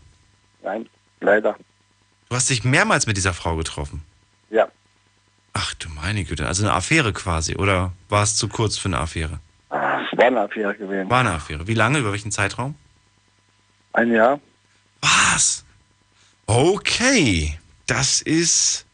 [0.63, 0.89] Nein,
[1.21, 1.57] leider.
[2.29, 4.03] Du hast dich mehrmals mit dieser Frau getroffen.
[4.51, 4.69] Ja.
[5.53, 7.57] Ach du meine Güte, also eine Affäre quasi.
[7.57, 9.39] Oder war es zu kurz für eine Affäre?
[9.71, 11.11] Ah, Es war eine Affäre gewesen.
[11.11, 11.67] War eine Affäre.
[11.67, 11.99] Wie lange?
[11.99, 12.75] Über welchen Zeitraum?
[13.93, 14.41] Ein Jahr.
[15.03, 15.65] Was?
[16.47, 17.59] Okay.
[17.87, 18.87] Das ist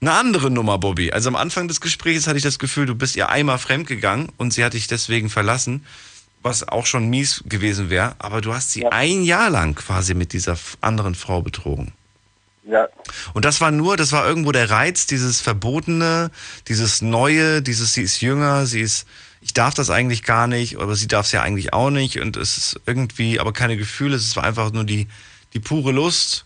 [0.00, 1.12] eine andere Nummer, Bobby.
[1.12, 4.52] Also am Anfang des Gesprächs hatte ich das Gefühl, du bist ihr einmal fremdgegangen und
[4.52, 5.84] sie hat dich deswegen verlassen,
[6.42, 8.14] was auch schon mies gewesen wäre.
[8.18, 11.92] Aber du hast sie ein Jahr lang quasi mit dieser anderen Frau betrogen.
[12.64, 12.88] Ja.
[13.34, 16.30] Und das war nur, das war irgendwo der Reiz, dieses Verbotene,
[16.68, 19.06] dieses Neue, dieses, sie ist jünger, sie ist,
[19.40, 22.36] ich darf das eigentlich gar nicht, aber sie darf es ja eigentlich auch nicht und
[22.36, 25.08] es ist irgendwie, aber keine Gefühle, es war einfach nur die,
[25.52, 26.44] die pure Lust,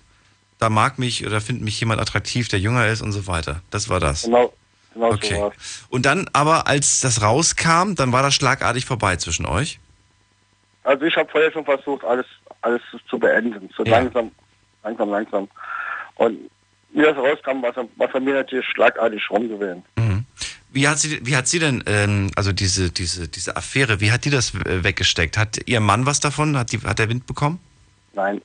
[0.64, 3.60] da mag mich oder findet mich jemand attraktiv, der jünger ist und so weiter.
[3.70, 4.22] Das war das.
[4.22, 4.50] Genau,
[4.94, 5.36] genau Okay.
[5.36, 5.52] so.
[5.90, 9.78] Und dann aber, als das rauskam, dann war das schlagartig vorbei zwischen euch.
[10.84, 12.24] Also ich habe vorher schon versucht, alles,
[12.62, 12.80] alles
[13.10, 13.68] zu beenden.
[13.76, 13.98] So Ja.
[13.98, 14.30] langsam,
[14.82, 15.48] langsam, langsam.
[16.14, 16.38] Und
[16.94, 19.82] wie das rauskam, war es war für mich natürlich schlagartig rum gewesen.
[20.70, 24.24] Wie hat sie, wie hat sie denn, ähm, also diese, diese, diese Affäre, wie hat
[24.24, 25.36] die das weggesteckt?
[25.36, 26.56] Hat ihr Mann was davon?
[26.56, 27.60] Hat, die, hat der Wind bekommen?
[28.14, 28.40] Nein.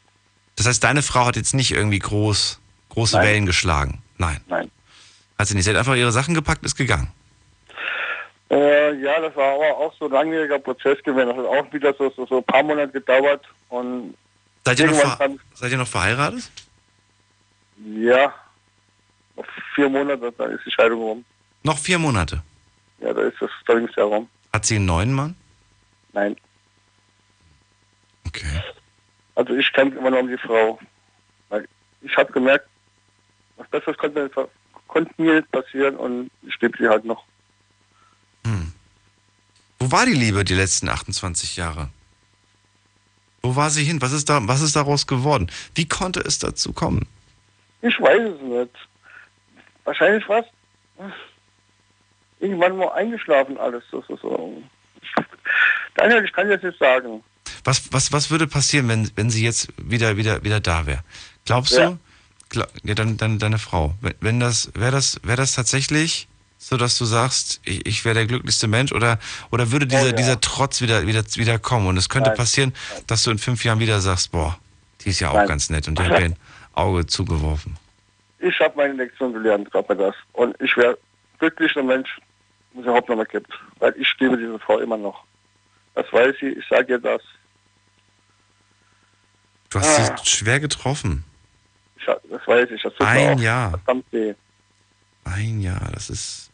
[0.60, 2.60] Das heißt, deine Frau hat jetzt nicht irgendwie groß,
[2.90, 3.26] große Nein.
[3.26, 4.04] Wellen geschlagen?
[4.18, 4.42] Nein.
[4.50, 4.70] Nein.
[5.38, 5.64] Hat sie nicht?
[5.64, 7.10] Sie hat einfach ihre Sachen gepackt, ist gegangen.
[8.52, 11.30] Äh, ja, das war aber auch so ein langwieriger Prozess gewesen.
[11.30, 13.46] Das hat auch wieder so, so, so ein paar Monate gedauert.
[13.70, 14.16] Und
[14.66, 16.52] Seid ihr, noch ver seid ihr noch verheiratet?
[17.96, 18.34] ja,
[19.38, 19.46] auf
[19.76, 21.26] vier Monate, dann ist die Scheidung rum.
[21.64, 22.44] Noch vier Monate.
[23.00, 24.28] Ja, da ist das Trainingsjahr rum.
[24.52, 25.38] Hat sie einen neuen Mann?
[26.12, 26.36] Nein.
[28.28, 28.62] Okay.
[29.40, 30.78] Also ich kämpfe immer noch um die Frau.
[31.48, 31.66] Weil
[32.02, 32.68] ich habe gemerkt,
[33.56, 34.50] was Besseres konnte, mir-
[34.88, 37.24] konnte mir passieren und ich lebe sie halt noch.
[39.82, 41.88] Wo war die Liebe die letzten 28 Jahre?
[43.42, 44.02] Wo war sie hin?
[44.02, 45.50] Was ist, da, was ist daraus geworden?
[45.74, 47.08] Wie konnte es dazu kommen?
[47.82, 48.76] Ich weiß es nicht.
[49.86, 50.44] Wahrscheinlich was.
[52.42, 53.86] Irgendwann mal eingeschlafen alles.
[53.90, 54.62] So, so, so.
[55.96, 57.24] Daniel, ich kann jetzt nicht sagen.
[57.64, 61.04] Was, was, was würde passieren, wenn, wenn sie jetzt wieder, wieder, wieder da wäre?
[61.46, 61.92] Glaubst Ja.
[61.92, 62.00] du?
[62.50, 63.94] Gla ja, dann, dann deine Frau.
[64.02, 66.28] Wenn, wenn das, wäre das, wäre das tatsächlich
[66.62, 69.18] so dass du sagst, ich, ich wäre der glücklichste Mensch oder,
[69.50, 70.12] oder würde dieser, Oh ja.
[70.12, 71.88] dieser Trotz wieder, wieder, wieder kommen?
[71.88, 72.38] Und es könnte Nein.
[72.38, 72.74] passieren,
[73.08, 74.60] dass du in fünf Jahren wieder sagst, boah,
[75.02, 75.48] die ist ja auch Nein.
[75.48, 76.36] ganz nett und die hat mir ein
[76.74, 77.78] Auge zugeworfen.
[78.40, 80.16] Ich habe meine Lektion gelernt, glaub mir das.
[80.34, 80.98] Und ich wäre
[81.40, 82.10] glücklicher Mensch,
[82.74, 83.52] wenn sie Hauptnummer gibt.
[83.80, 85.24] Weil ich liebe diese Frau immer noch.
[85.96, 87.22] Das weiß sie, ich sage ihr das.
[89.70, 90.18] Du hast Ah.
[90.18, 91.24] sie schwer getroffen.
[91.98, 92.82] Ich, das weiß ich.
[92.82, 93.70] Das tut Ein auch Jahr.
[93.72, 94.34] verdammt weh.
[95.26, 96.50] Ein Jahr, das ist,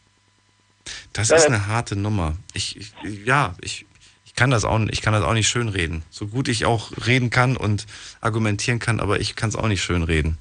[1.12, 2.36] das Ja, ist eine harte Nummer.
[2.52, 2.92] Ich, ich
[3.24, 3.86] ja, ich,
[4.26, 6.02] ich kann das auch, ich kann das auch nicht schön reden.
[6.10, 7.86] So gut ich auch reden kann und
[8.20, 10.36] argumentieren kann, aber ich kann es auch nicht schön reden.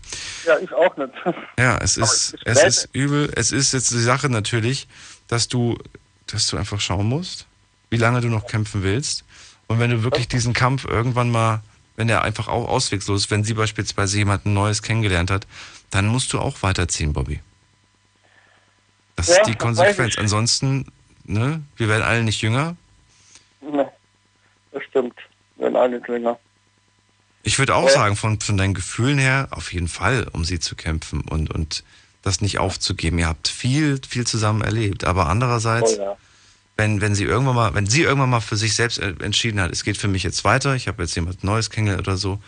[0.45, 1.14] Ja, ich auch nicht.
[1.57, 3.31] Ja, es Aber ist, es ist übel.
[3.35, 4.88] Es ist jetzt die Sache natürlich,
[5.30, 5.77] dass du,
[6.27, 7.45] dass du einfach schauen musst,
[7.89, 9.23] wie lange du noch kämpfen willst.
[9.68, 11.64] Und wenn du wirklich diesen Kampf irgendwann mal,
[11.95, 15.47] wenn der einfach auch ausweglos ist, wenn sie beispielsweise jemanden Neues kennengelernt hat,
[15.91, 17.39] dann musst du auch weiterziehen, Bobby.
[19.15, 20.17] Das Ja, ist die Konsequenz.
[20.17, 20.91] Ansonsten,
[21.23, 22.76] ne, wir werden alle nicht jünger.
[23.61, 23.89] Ne,
[24.72, 25.15] das stimmt.
[25.55, 26.38] Wenn alle nicht länger.
[27.43, 27.91] Ich würde auch Ja.
[27.93, 31.84] sagen, von, von deinen Gefühlen her, auf jeden Fall, um sie zu kämpfen und, und
[32.23, 33.19] das nicht aufzugeben.
[33.19, 35.05] Ihr habt viel, viel zusammen erlebt.
[35.05, 36.17] Aber andererseits, Oh ja.
[36.77, 39.84] Wenn, wenn sie irgendwann mal, wenn sie irgendwann mal für sich selbst entschieden hat, es
[39.84, 42.39] geht für mich jetzt weiter, ich habe jetzt jemand Neues kennengelernt oder so,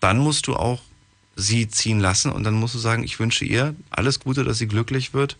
[0.00, 0.80] dann musst du auch
[1.36, 4.66] sie ziehen lassen und dann musst du sagen, ich wünsche ihr alles Gute, dass sie
[4.66, 5.36] glücklich wird,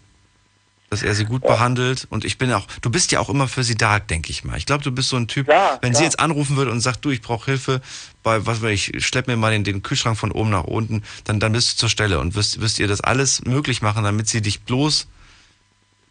[0.91, 3.65] dass er sie gut behandelt und ich bin auch, du bist ja auch immer für
[3.65, 4.57] sie da, denke ich mal.
[4.57, 6.05] Ich glaube, du bist so ein Typ, wenn sie klar.
[6.05, 7.81] jetzt anrufen würde und sagt, du, ich brauche Hilfe
[8.23, 11.41] bei, was weiß ich, schlepp mir mal den, den Kühlschrank von oben nach unten, dann,
[11.41, 14.41] dann bist du zur Stelle und wirst, wirst ihr das alles möglich machen, damit sie
[14.41, 15.09] dich bloß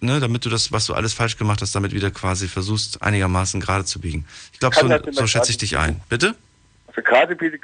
[0.06, 3.60] ne, damit du das, was du alles falsch gemacht hast, damit wieder quasi versuchst, einigermaßen
[3.60, 4.26] gerade zu biegen.
[4.54, 6.02] Ich glaube, so, so schätze ich dich ein.
[6.10, 6.36] Bitte?
[6.88, 7.60] Also gerade biegen,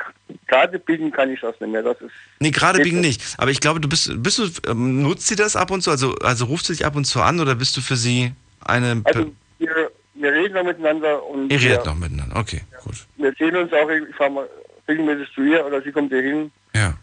[0.47, 1.83] gerade biegen kann ich das nicht mehr.
[1.83, 3.21] Das ist Nee, gerade biegen nicht.
[3.37, 5.91] Aber ich glaube, du bist, bist du, ähm, nutzt sie das ab und zu?
[5.91, 9.01] Also, also ruft sie dich ab und zu an oder bist du für sie eine.
[9.05, 12.35] Also wir, wir reden noch miteinander und Ihr wir, redet noch miteinander.
[12.35, 12.95] Okay, gut.
[13.17, 14.49] wir sehen uns auch, ich fahre mal
[14.87, 16.51] regelmäßig zu ihr oder sie kommt hier hin.
[16.75, 16.95] Ja.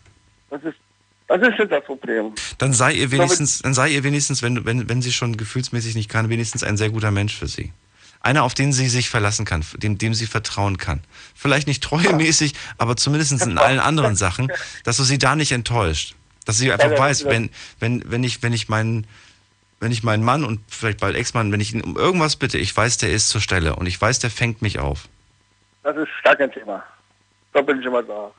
[0.50, 0.76] Das ist,
[1.28, 2.32] das ist nicht das Problem.
[2.56, 6.10] Dann sei ihr wenigstens, dann sei ihr wenigstens, wenn, wenn, wenn sie schon gefühlsmäßig nicht
[6.10, 7.72] kann, wenigstens ein sehr guter Mensch für sie.
[8.20, 11.02] Einer, auf den sie sich verlassen kann, dem, dem sie vertrauen kann.
[11.34, 14.50] Vielleicht nicht treuemäßig, aber zumindest in allen anderen Sachen,
[14.84, 16.16] dass du sie da nicht enttäuscht.
[16.44, 19.06] Dass sie einfach Ja, weiß, wenn, wenn, wenn ich, wenn ich meinen,
[19.80, 22.74] wenn ich meinen Mann und vielleicht bald Ex-Mann, wenn ich ihn um irgendwas bitte, ich
[22.76, 25.08] weiß, der ist zur Stelle und ich weiß, der fängt mich auf.
[25.82, 26.82] Das ist gar kein Thema.
[27.52, 28.30] Da bin ich immer da.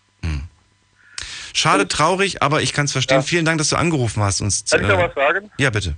[1.60, 3.22] Schade, traurig, aber ich kann es verstehen.
[3.22, 4.40] Vielen Dank, dass du angerufen hast.
[4.42, 5.52] Uns, Kann ich noch was sagen?
[5.58, 5.96] ja, bitte.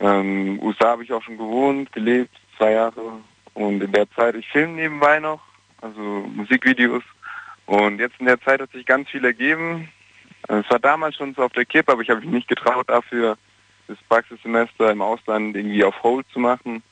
[0.00, 3.20] Ähm, USA habe ich auch schon gewohnt, gelebt, zwei Jahre.
[3.54, 5.40] Und in der Zeit, ich filme nebenbei noch,
[5.80, 6.00] also
[6.34, 7.02] Musikvideos.
[7.66, 9.88] Und jetzt in der Zeit hat sich ganz viel ergeben.
[10.48, 13.36] Es war damals schon so auf der Kippe, aber ich habe mich nicht getraut, dafür
[13.86, 16.82] das Praxissemester im Ausland irgendwie auf Hold zu machen.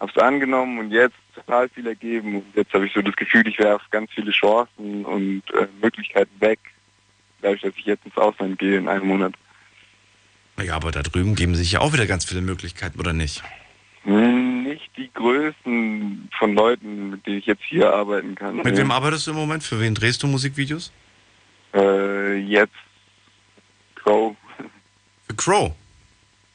[0.00, 2.42] Habe es angenommen und jetzt total viel ergeben.
[2.54, 6.58] Jetzt habe ich so das Gefühl, ich werfe ganz viele Chancen und äh, Möglichkeiten weg,
[7.40, 9.34] dadurch, dass ich jetzt ins Ausland gehe in einem Monat.
[10.62, 13.42] Ja, aber da drüben geben sich ja auch wieder ganz viele Möglichkeiten, oder nicht?
[14.04, 18.56] Nicht die Größen von Leuten, mit denen ich jetzt hier arbeiten kann.
[18.56, 19.62] Mit wem arbeitest du im Moment?
[19.62, 20.92] Für wen drehst du Musikvideos?
[21.74, 22.74] Äh, jetzt
[23.94, 24.36] Crow.
[25.26, 25.72] Für Crow?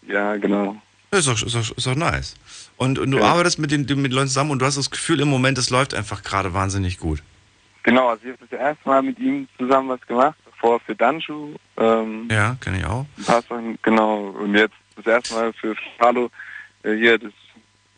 [0.08, 0.80] Ja, genau.
[1.12, 2.36] Ist doch, ist doch, ist doch nice.
[2.78, 3.26] Und, und du Ja.
[3.26, 5.96] arbeitest mit den mit Leuten zusammen und du hast das Gefühl im Moment, es läuft
[5.96, 7.24] einfach gerade wahnsinnig gut.
[7.82, 11.56] Genau, also ich habe das erste Mal mit ihm zusammen was gemacht, davor für Danshu.
[11.78, 13.08] Ähm, Ja, kenne ich auch.
[13.18, 14.28] Ein paar Sachen, genau.
[14.28, 16.30] Und jetzt das erste Mal für Hallo
[16.84, 17.34] hier das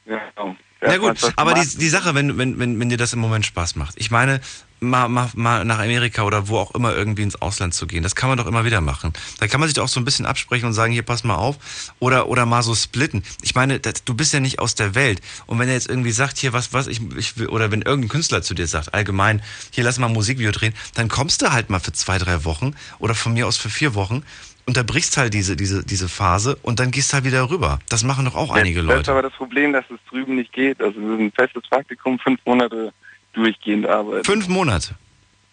[0.06, 0.56] ja, genau.
[0.82, 3.76] Na gut, aber die, die Sache, wenn, wenn, wenn, wenn dir das im Moment Spaß
[3.76, 3.94] macht.
[3.98, 4.42] Ich meine,
[4.80, 8.16] mal, mal, mal nach Amerika oder wo auch immer irgendwie ins Ausland zu gehen, das
[8.16, 9.14] kann man doch immer wieder machen.
[9.40, 11.36] Da kann man sich doch auch so ein bisschen absprechen und sagen, hier, pass mal
[11.36, 11.58] auf.
[12.00, 13.22] Oder, oder mal so splitten.
[13.44, 15.22] Ich meine, das, du bist ja nicht aus der Welt.
[15.46, 18.10] Und wenn er jetzt irgendwie sagt, hier, was, was, ich, ich will, oder wenn irgendein
[18.10, 21.70] Künstler zu dir sagt, allgemein, hier, lass mal ein Musikvideo drehen, dann kommst du halt
[21.70, 24.24] mal für zwei, drei Wochen oder von mir aus für vier Wochen
[24.72, 27.80] unterbrichst halt diese, diese, diese Phase und dann gehst halt wieder rüber.
[27.90, 29.12] Das machen doch auch einige Das ist Leute.
[29.12, 30.82] aber das Problem, dass es drüben nicht geht.
[30.82, 32.94] Also es ist ein festes Praktikum, fünf Monate
[33.34, 34.24] durchgehend arbeiten.
[34.24, 34.96] Fünf Monate.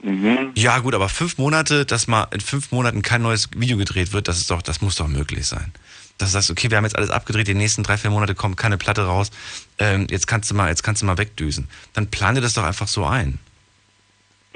[0.02, 0.52] Mhm.
[0.54, 4.28] Ja, gut, aber fünf Monate, dass mal in fünf Monaten kein neues Video gedreht wird,
[4.28, 5.72] das ist doch, das muss doch möglich sein.
[6.18, 8.56] Dass du sagst, okay, wir haben jetzt alles abgedreht, die nächsten drei, vier Monate kommt
[8.56, 9.30] keine Platte raus,
[9.78, 11.68] ähm, jetzt kannst du mal, jetzt kannst du mal wegdüsen.
[11.94, 13.38] Dann plan dir das doch einfach so ein.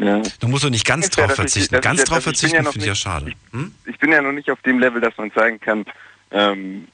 [0.03, 0.21] Ja.
[0.41, 1.77] Du musst doch nicht ganz ja, drauf verzichten.
[1.77, 3.33] ich Ganz drauf ich bin verzichten ja finde ich ja schade.
[3.53, 3.73] Hm?
[3.87, 5.85] Ich bin ja noch nicht auf dem Level, dass man sagen kann,
[6.33, 6.89] ähm,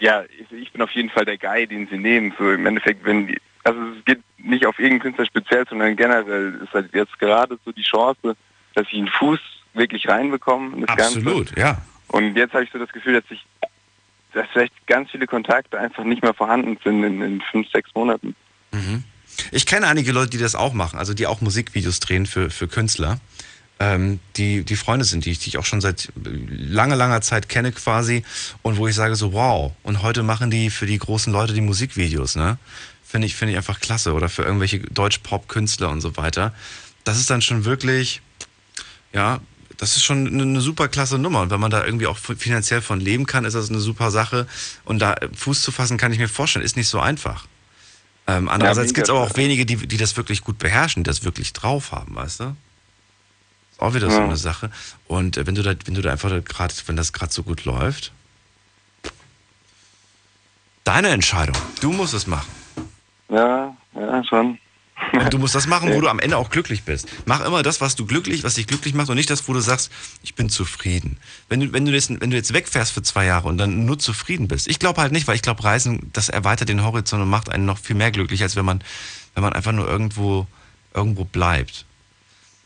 [0.00, 2.34] ja, ich, bin auf jeden Fall der Guy, den sie nehmen.
[2.36, 6.60] So im Endeffekt, wenn die, also es geht nicht auf irgendeinen Künstler speziell, sondern generell
[6.62, 8.36] ist halt jetzt gerade so die Chance,
[8.74, 9.40] dass ich einen Fuß
[9.74, 10.86] wirklich reinbekomme.
[10.88, 11.60] Absolut, Ganze.
[11.60, 11.78] ja.
[12.08, 13.44] Und jetzt habe ich so das Gefühl, dass ich,
[14.32, 18.34] dass vielleicht ganz viele Kontakte einfach nicht mehr vorhanden sind in, in fünf, sechs Monaten.
[18.72, 19.04] Mhm.
[19.52, 22.68] Ich kenne einige Leute, die das auch machen, also die auch Musikvideos drehen für, für
[22.68, 23.20] Künstler,
[23.78, 27.48] ähm, die, die Freunde sind, die ich, die ich auch schon seit langer, langer Zeit
[27.48, 28.24] kenne quasi
[28.62, 31.60] und wo ich sage so, wow, und heute machen die für die großen Leute die
[31.60, 32.58] Musikvideos, ne?
[33.04, 36.52] Finde ich, finde ich einfach klasse oder für irgendwelche Deutsch-Pop-Künstler und so weiter.
[37.04, 38.20] Das ist dann schon wirklich,
[39.12, 39.40] ja,
[39.76, 41.42] das ist schon eine, eine super klasse Nummer.
[41.42, 44.48] Und wenn man da irgendwie auch finanziell von leben kann, ist das eine super Sache.
[44.84, 47.46] Und da Fuß zu fassen, kann ich mir vorstellen, ist nicht so einfach.
[48.28, 51.08] Ähm, andererseits mega gibt es aber auch wenige, die, die das wirklich gut beherrschen, die
[51.08, 52.56] das wirklich drauf haben, weißt du?
[53.72, 54.24] Ist auch wieder so Ja.
[54.24, 54.70] eine Sache.
[55.06, 57.64] Und äh, wenn du da, wenn du da einfach gerade, wenn das gerade so gut
[57.64, 58.12] läuft,
[60.84, 61.56] deine Entscheidung.
[61.80, 62.50] Du musst es machen.
[63.28, 64.58] Ja, ja, schon.
[65.12, 67.08] Und du musst das machen, wo du am Ende auch glücklich bist.
[67.26, 69.60] Mach immer das, was du glücklich, was dich glücklich macht und nicht das, wo du
[69.60, 69.90] sagst,
[70.22, 71.18] ich bin zufrieden.
[71.48, 73.98] Wenn du, wenn du jetzt, wenn du jetzt wegfährst für zwei Jahre und dann nur
[73.98, 74.68] zufrieden bist.
[74.68, 77.66] Ich glaube halt nicht, weil ich glaube, Reisen, das erweitert den Horizont und macht einen
[77.66, 78.82] noch viel mehr glücklich, als wenn man,
[79.34, 80.46] wenn man einfach nur irgendwo,
[80.94, 81.84] irgendwo bleibt.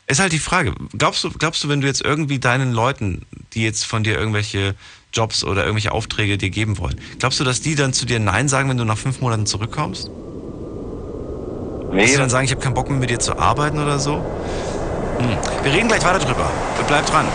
[0.07, 0.73] Ist halt die Frage.
[0.97, 4.75] Glaubst du, glaubst du, wenn du jetzt irgendwie deinen Leuten, die jetzt von dir irgendwelche
[5.13, 8.47] Jobs oder irgendwelche Aufträge dir geben wollen, glaubst du, dass die dann zu dir Nein
[8.47, 10.09] sagen, wenn du nach fünf Monaten zurückkommst?
[11.91, 13.99] Nee, Wirst du dann sagen, ich habe keinen Bock mehr mit dir zu arbeiten oder
[13.99, 14.23] so?
[15.19, 15.37] Hm.
[15.63, 16.49] Wir reden gleich weiter drüber.
[16.87, 17.27] Bleib dran.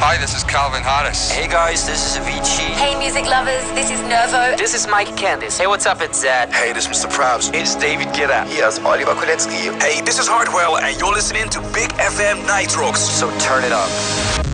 [0.00, 1.30] Hi, this is Calvin Harris.
[1.30, 2.74] Hey guys, this is Avicii.
[2.74, 4.56] Hey, music lovers, this is Nervo.
[4.56, 5.58] This is Mike Candice.
[5.58, 6.02] Hey, what's up?
[6.02, 6.52] It's Zed.
[6.52, 7.10] Hey, this is Mr.
[7.10, 7.52] Probs.
[7.54, 8.44] It's David Guetta.
[8.46, 9.70] Here's Oliver Kolecki.
[9.80, 12.96] Hey, this is Hardwell, and you're listening to Big FM Nitrox.
[12.96, 14.53] So turn it up.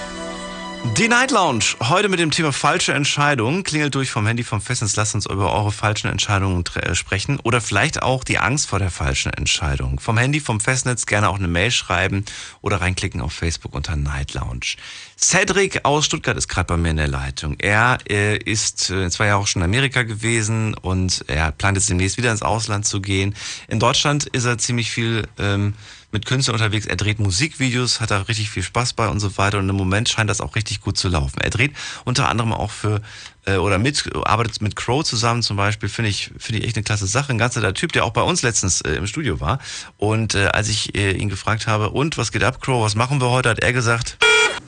[0.83, 1.75] Die Night Lounge.
[1.79, 3.63] Heute mit dem Thema falsche Entscheidungen.
[3.63, 4.95] Klingelt durch vom Handy vom Festnetz.
[4.95, 7.39] Lasst uns über eure falschen Entscheidungen äh, sprechen.
[7.43, 9.99] Oder vielleicht auch die Angst vor der falschen Entscheidung.
[9.99, 12.25] Vom Handy, vom Festnetz gerne auch eine Mail schreiben
[12.61, 14.75] oder reinklicken auf Facebook unter Night Lounge.
[15.17, 17.55] Cedric aus Stuttgart ist gerade bei mir in der Leitung.
[17.59, 22.17] Er äh, ist äh, zwei Jahre schon in Amerika gewesen und er plant jetzt demnächst
[22.17, 23.35] wieder ins Ausland zu gehen.
[23.67, 25.75] In Deutschland ist er ziemlich viel ähm,
[26.11, 26.85] mit Künstlern unterwegs.
[26.85, 29.59] Er dreht Musikvideos, hat da richtig viel Spaß bei und so weiter.
[29.59, 31.39] Und im Moment scheint das auch richtig gut zu laufen.
[31.41, 31.71] Er dreht
[32.05, 33.01] unter anderem auch für
[33.45, 35.89] äh, oder mit arbeitet mit Crow zusammen zum Beispiel.
[35.89, 37.31] Finde ich finde ich echt eine klasse Sache.
[37.31, 39.59] Ein ganz netter Typ, der auch bei uns letztens äh, im Studio war.
[39.97, 42.83] Und äh, als ich äh, ihn gefragt habe, und was geht ab, Crow?
[42.83, 43.49] Was machen wir heute?
[43.49, 44.17] Hat er gesagt.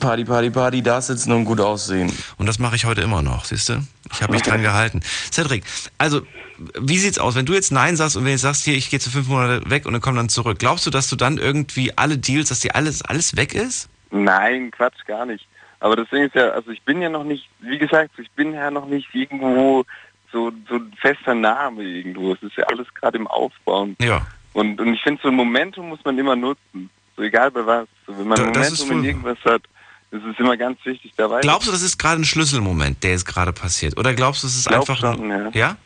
[0.00, 2.12] Party, Party, Party, da sitzen und gut aussehen.
[2.36, 3.86] Und das mache ich heute immer noch, siehst du?
[4.12, 5.00] Ich habe mich dran gehalten.
[5.32, 5.64] Cedric,
[5.98, 6.22] also
[6.58, 8.90] wie sieht's aus, wenn du jetzt Nein sagst und wenn du jetzt sagst, hier, ich
[8.90, 11.38] gehe zu fünf Monate weg und dann komm dann zurück, glaubst du, dass du dann
[11.38, 13.88] irgendwie alle Deals, dass dir alles, alles weg ist?
[14.10, 15.46] Nein, Quatsch, gar nicht.
[15.80, 18.54] Aber das Ding ist ja, also ich bin ja noch nicht, wie gesagt, ich bin
[18.54, 19.84] ja noch nicht irgendwo
[20.32, 22.32] so, so ein fester Name irgendwo.
[22.32, 23.96] Es ist ja alles gerade im Aufbauen.
[24.00, 24.26] Ja.
[24.52, 26.90] Und, und ich finde, so ein Momentum muss man immer nutzen.
[27.16, 27.88] So egal bei was.
[28.06, 29.62] So, wenn man ein Da- Momentum in irgendwas hat,
[30.10, 31.40] ist es immer ganz wichtig dabei.
[31.40, 33.96] Glaubst du, das ist gerade ein Schlüsselmoment, der jetzt gerade passiert?
[33.98, 35.68] Oder glaubst du, es ist Glaub einfach schon, ein, ja.
[35.68, 35.76] ja?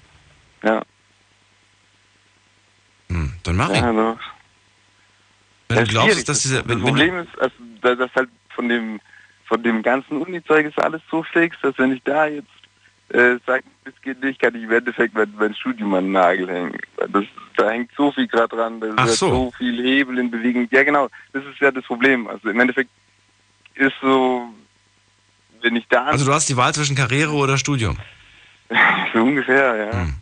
[0.63, 0.83] Ja.
[3.11, 3.71] Hm, dann mach.
[3.71, 4.19] Ja, doch.
[5.69, 8.15] Wenn Ja, du glaubst, dass dieser, das wenn, wenn Problem du, ist, also, da- dass
[8.15, 9.01] halt von dem
[9.47, 12.49] von dem ganzen Uni-Zeug ist alles so fix, dass wenn ich da jetzt
[13.09, 16.51] äh, sage, das geht nicht, kann ich im Endeffekt mein, mein Studium an den Nagel
[16.51, 16.77] hängen.
[17.11, 17.25] Das,
[17.57, 19.31] da hängt so viel gerade dran, da ist so.
[19.31, 20.69] so viel Hebel in Bewegung.
[20.71, 22.27] Ja genau, das ist ja das Problem.
[22.27, 22.91] Also im Endeffekt
[23.77, 24.53] ist so,
[25.63, 27.97] wenn ich da also du hast die Wahl zwischen Karriere oder Studium.
[29.15, 29.93] so ungefähr, ja.
[30.03, 30.15] Hm.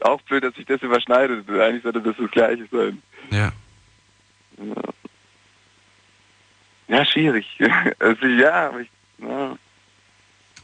[0.00, 1.48] Auch blöd, dass sich das überschneidet.
[1.48, 3.02] Eigentlich sollte das das Gleiche sein.
[3.30, 3.52] Ja.
[6.88, 7.46] Ja, schwierig.
[7.98, 9.58] Also ja, aber ich, ja.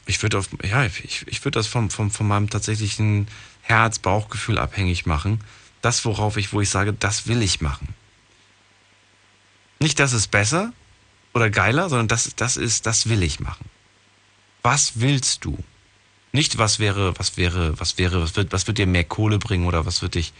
[0.07, 3.27] Ich würde auf, ja, ich, ich würde das vom, vom, von meinem tatsächlichen
[3.63, 5.39] Herz-Bauchgefühl abhängig machen.
[5.81, 7.89] Das, worauf ich, wo ich sage, das will ich machen.
[9.79, 10.73] Nicht, das ist besser
[11.33, 13.65] oder geiler, sondern das, das ist, das will ich machen.
[14.61, 15.57] Was willst du?
[16.35, 19.65] Nicht, was wäre, was wäre, was wäre, was wird, was wird dir mehr Kohle bringen
[19.65, 20.33] oder was wird dich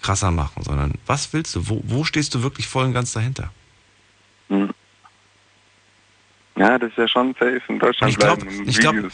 [0.00, 1.68] krasser machen, sondern was willst du?
[1.68, 3.52] Wo, wo stehst du wirklich voll und ganz dahinter?
[4.48, 4.70] Hm.
[6.56, 9.10] Ja, das ist ja schon safe in Deutschland Ich glaube, ich glaube,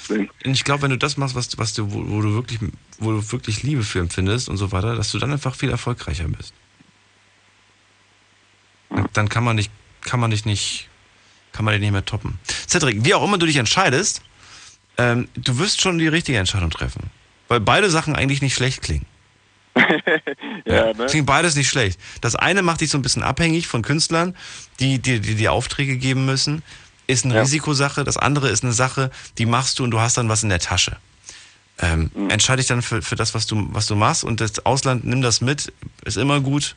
[0.65, 2.61] glaube, wenn du das machst, was, du- was du, wo, wo du wirklich,
[2.99, 6.29] wo du wirklich Liebe für empfindest und so weiter, dass du dann einfach viel erfolgreicher
[6.29, 6.55] bist.
[8.91, 9.69] Dann, dann kann man dich,
[10.03, 10.89] kann man dich nicht,
[11.53, 12.39] kann man dich nicht mehr toppen.
[12.69, 14.23] Cedric, wie auch immer du dich entscheidest,
[14.99, 17.11] ähm, du wirst schon die richtige Entscheidung treffen.
[17.49, 19.07] Weil beide Sachen eigentlich nicht schlecht klingen.
[20.67, 21.07] Ja, ne?
[21.07, 21.99] Klingt beides nicht schlecht.
[22.21, 24.37] Das eine macht dich so ein bisschen abhängig von Künstlern,
[24.79, 26.63] die dir die, die Aufträge geben müssen.
[27.07, 27.41] Ist eine Ja.
[27.43, 28.05] Risikosache.
[28.05, 30.59] Das andere ist eine Sache, die machst du und du hast dann was in der
[30.61, 30.97] Tasche.
[31.79, 32.31] Ähm, Mhm.
[32.31, 35.23] Entscheide dich dann für, für das, was du, was du machst und das Ausland, nimm
[35.23, 35.73] das mit.
[36.05, 36.77] Ist immer gut.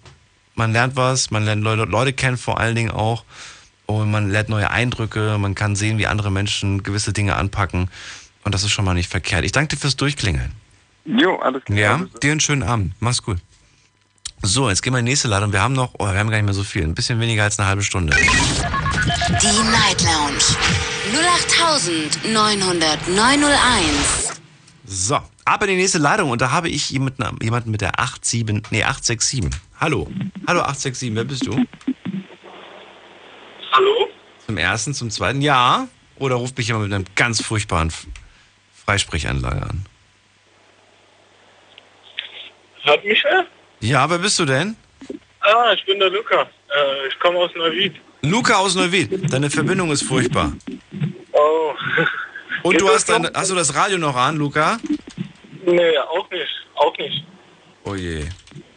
[0.56, 3.26] Man lernt was, man lernt Leute, Leute kennen vor allen Dingen auch.
[3.86, 7.90] Und man lernt neue Eindrücke, man kann sehen, wie andere Menschen gewisse Dinge anpacken.
[8.44, 9.46] Und das ist schon mal nicht verkehrt.
[9.46, 10.52] Ich danke dir fürs Durchklingeln.
[11.06, 11.78] Jo, alles klar.
[11.78, 12.94] Ja, dir einen schönen Abend.
[13.00, 13.38] Mach's gut.
[14.42, 15.54] So, jetzt gehen wir in die nächste Ladung.
[15.54, 16.84] Wir haben noch, oh, wir haben gar nicht mehr so viel.
[16.84, 18.16] Ein bisschen weniger als eine halbe Stunde.
[18.16, 20.44] Die Night Lounge
[22.26, 24.34] 0890901.
[24.86, 26.30] So, ab in die nächste Leitung.
[26.30, 29.50] Und da habe ich jemanden, jemanden mit der 87, nee, 867.
[29.80, 30.12] Hallo.
[30.46, 31.64] Hallo 867, wer bist du?
[33.74, 34.08] Hallo?
[34.46, 35.88] Zum ersten, zum zweiten, ja.
[36.20, 37.92] Oder ruft mich jemand mit einem ganz furchtbaren
[38.86, 39.86] Freisprechanlage an.
[42.84, 43.48] Hört mich wer?
[43.80, 44.76] Ja, wer bist du denn?
[45.40, 46.42] Ah, ich bin der Luca.
[46.42, 47.96] Äh, ich komme aus Neuwied.
[48.22, 49.34] Luca aus Neuwied.
[49.34, 50.54] Deine Verbindung ist furchtbar.
[51.32, 51.74] Oh.
[52.62, 54.78] Und Geht du hast, dein, hast du das Radio noch an, Luca?
[55.66, 56.68] Nee, auch nicht.
[56.76, 57.26] Auch nicht.
[57.86, 58.26] Oh je.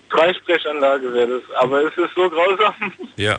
[0.08, 1.56] Freisprechanlage wäre das.
[1.60, 2.74] Aber es ist so grausam.
[3.16, 3.38] Ja.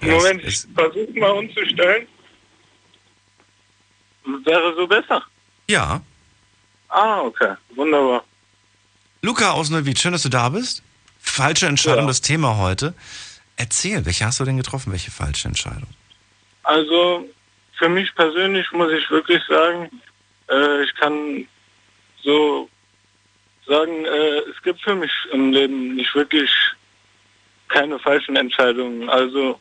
[0.00, 2.06] Moment, ich versuche mal umzustellen.
[4.44, 5.22] Wäre so besser.
[5.68, 6.00] Ja.
[6.88, 7.54] Ah, okay.
[7.74, 8.24] Wunderbar.
[9.22, 10.82] Luca aus Neuwied, schön, dass du da bist.
[11.20, 12.06] Falsche Entscheidung, Ja.
[12.08, 12.94] das Thema heute.
[13.56, 14.92] Erzähl, welche hast du denn getroffen?
[14.92, 15.88] Welche falsche Entscheidung?
[16.62, 17.28] Also
[17.78, 19.90] für mich persönlich muss ich wirklich sagen,
[20.50, 21.46] äh, ich kann
[22.22, 22.68] so
[23.66, 26.50] sagen, äh, es gibt für mich im Leben nicht wirklich
[27.68, 29.08] keine falschen Entscheidungen.
[29.08, 29.60] Also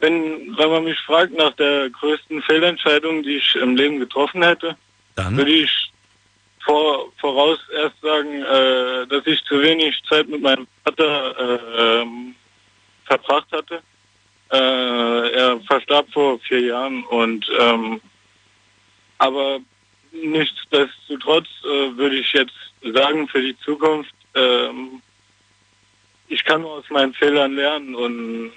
[0.00, 4.76] wenn, wenn man mich fragt nach der größten Fehlentscheidung, die ich im Leben getroffen hätte,
[5.14, 5.36] Dann?
[5.36, 5.92] würde ich
[6.64, 12.06] vor, voraus erst sagen, äh, dass ich zu wenig Zeit mit meinem Vater äh,
[13.04, 13.82] verbracht hatte.
[14.52, 18.00] Äh, er verstarb vor vier Jahren und ähm,
[19.18, 19.60] aber
[20.12, 22.54] nichtsdestotrotz äh, würde ich jetzt
[22.94, 25.02] sagen für die Zukunft, ähm,
[26.28, 28.52] ich kann nur aus meinen Fehlern lernen und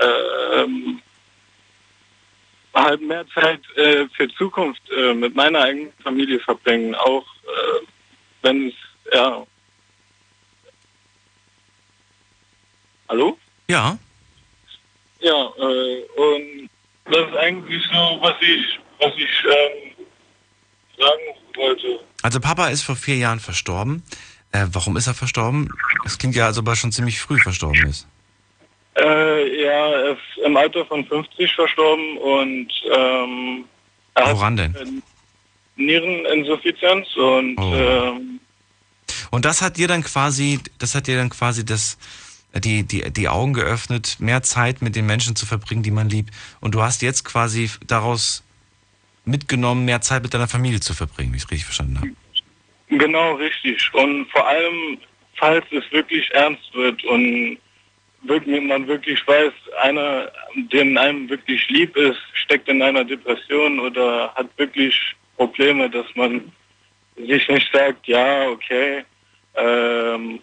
[0.00, 1.00] ähm,
[2.74, 7.86] halt mehr Zeit äh, für Zukunft äh, mit meiner eigenen Familie verbringen, auch äh,
[8.42, 8.74] wenn es
[9.12, 9.46] ja.
[13.08, 13.38] Hallo?
[13.68, 13.98] Ja.
[15.20, 16.70] Ja, äh, und
[17.04, 20.06] das ist eigentlich so, was ich, was ich ähm,
[20.98, 21.22] sagen
[21.56, 22.00] wollte.
[22.22, 24.02] Also Papa ist vor vier Jahren verstorben.
[24.52, 25.68] Äh, warum ist er verstorben?
[26.04, 28.06] Es klingt ja, als ob er schon ziemlich früh verstorben ist.
[28.96, 33.64] Äh, ja, er ist im Alter von 50 verstorben und ähm,
[34.14, 35.02] er Woran hat denn?
[35.76, 37.74] Niereninsuffizienz und Oh.
[37.74, 38.40] ähm,
[39.30, 41.96] Und das hat dir dann quasi, das hat dir dann quasi das,
[42.54, 46.30] die, die, die Augen geöffnet, mehr Zeit mit den Menschen zu verbringen, die man liebt.
[46.60, 48.44] Und du hast jetzt quasi daraus
[49.24, 52.10] mitgenommen, mehr Zeit mit deiner Familie zu verbringen, wie ich es richtig verstanden habe.
[52.88, 53.90] Genau, richtig.
[53.94, 54.98] Und vor allem
[55.36, 57.56] falls es wirklich ernst wird und
[58.24, 64.48] man wirklich weiß, einer, den einem wirklich lieb ist, steckt in einer Depression oder hat
[64.56, 64.96] wirklich
[65.36, 66.52] Probleme, dass man
[67.16, 69.04] sich nicht sagt, ja, okay,
[69.56, 70.40] ähm,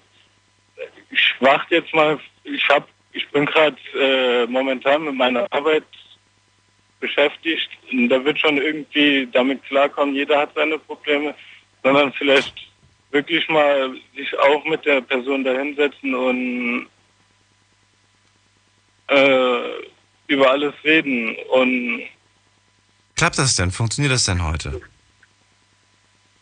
[1.10, 5.84] ich warte jetzt mal, ich hab, ich bin gerade äh, momentan mit meiner Arbeit
[7.00, 11.34] beschäftigt da wird schon irgendwie damit klarkommen, jeder hat seine Probleme,
[11.84, 12.54] sondern vielleicht
[13.12, 16.88] wirklich mal sich auch mit der Person dahinsetzen und
[19.10, 19.60] äh,
[20.28, 22.04] über alles reden und
[23.16, 23.72] Klappt das denn?
[23.72, 24.80] Funktioniert das denn heute?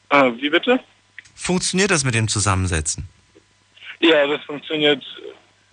[0.10, 0.80] äh, wie bitte?
[1.36, 3.08] Funktioniert das mit dem Zusammensetzen?
[4.00, 5.04] Ja, das funktioniert.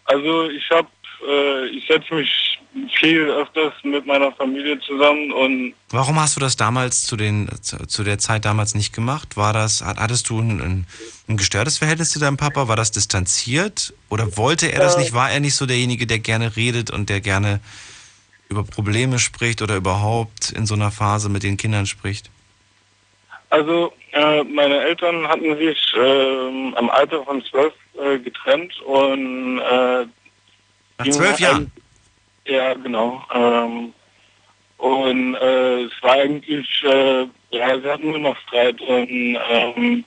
[0.07, 0.89] Also ich habe,
[1.29, 2.54] äh, ich setze mich
[2.99, 8.03] viel öfters mit meiner Familie zusammen und Warum hast du das damals zu, den, zu,
[8.03, 9.37] der Zeit damals nicht gemacht?
[9.37, 10.87] War das, hat- hattest du ein,
[11.29, 12.67] ein, gestörtes Verhältnis zu deinem Papa?
[12.67, 13.95] War das distanziert?
[14.11, 15.01] Oder wollte er das Äh.
[15.01, 15.13] nicht?
[15.15, 17.61] War er nicht so derjenige, der gerne redet und der gerne
[18.49, 22.31] über Probleme spricht oder überhaupt in so einer Phase mit den Kindern spricht?
[23.51, 27.73] Also äh, meine Eltern hatten sich ähm, am Alter von zwölf
[28.03, 30.07] äh, getrennt und äh,
[30.99, 31.71] Nach zwölf Jahren?
[32.47, 33.23] Ja, genau.
[33.33, 33.93] Ähm,
[34.79, 40.05] und äh, es war eigentlich, äh, ja, sie hatten nur noch Streit und ähm,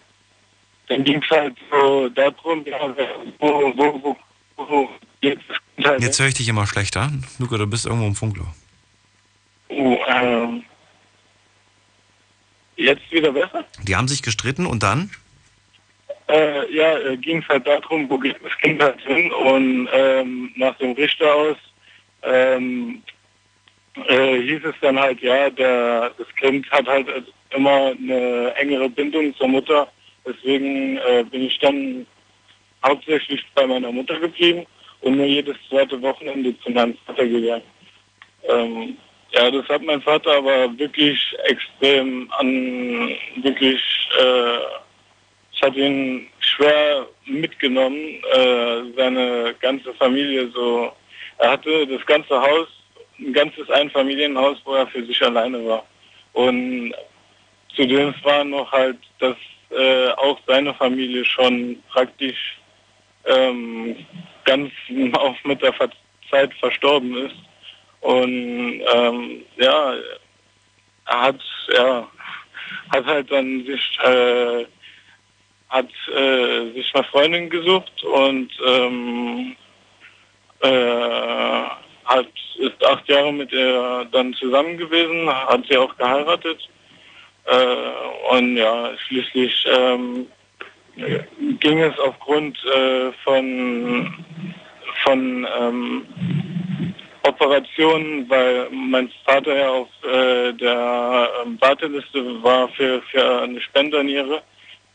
[0.87, 2.95] dann ging es halt so darum, ja,
[3.39, 4.17] wo, wo, wo,
[4.57, 4.89] wo
[5.21, 5.41] Kind
[5.83, 7.11] halt Jetzt höre ich dich immer schlechter.
[7.39, 8.47] Luca, du bist irgendwo im Funkloch.
[9.69, 10.63] Oh, ähm,
[12.75, 13.65] jetzt wieder besser?
[13.83, 15.11] Die haben sich gestritten und dann?
[16.29, 20.51] Äh, ja, äh, ging es halt darum, wo geht das Kind halt hin und ähm,
[20.55, 21.57] nach dem Richter aus
[22.23, 23.01] ähm,
[24.07, 27.07] äh, hieß es dann halt, ja, der, das Kind hat halt
[27.51, 29.87] immer eine engere Bindung zur Mutter.
[30.25, 32.05] Deswegen äh, bin ich dann
[32.85, 34.65] hauptsächlich bei meiner Mutter geblieben
[35.01, 37.63] und nur jedes zweite Wochenende zu meinem Vater gegangen.
[38.47, 38.97] Ähm,
[39.31, 43.81] ja, das hat mein Vater aber wirklich extrem an, wirklich,
[44.19, 44.57] äh,
[45.51, 50.91] ich hatte ihn schwer mitgenommen, äh, seine ganze Familie so.
[51.39, 52.67] Er hatte das ganze Haus,
[53.19, 55.85] ein ganzes Einfamilienhaus, wo er für sich alleine war.
[56.33, 56.93] Und
[57.75, 59.35] zudem war noch halt, dass
[59.69, 62.57] äh, auch seine Familie schon praktisch
[63.25, 63.95] ähm,
[64.45, 64.71] ganz
[65.13, 65.89] auch mit der Ver
[66.29, 67.35] Zeit verstorben ist.
[68.01, 69.93] Und ähm, ja,
[71.05, 71.39] er hat
[71.73, 72.07] ja
[72.93, 74.65] hat halt dann sich äh,
[75.69, 79.55] hat äh, sich eine Freundin gesucht und ähm,
[80.61, 81.61] äh,
[82.05, 82.27] hat
[82.59, 86.69] ist acht Jahre mit ihr dann zusammen gewesen, hat sie auch geheiratet
[87.45, 90.27] äh, und ja schließlich ähm,
[91.59, 94.25] ging es aufgrund äh, von
[95.03, 96.05] von ähm,
[97.27, 104.41] Operationen, weil mein Vater ja auf äh, der ähm, Warteliste war für, für eine Spenderniere.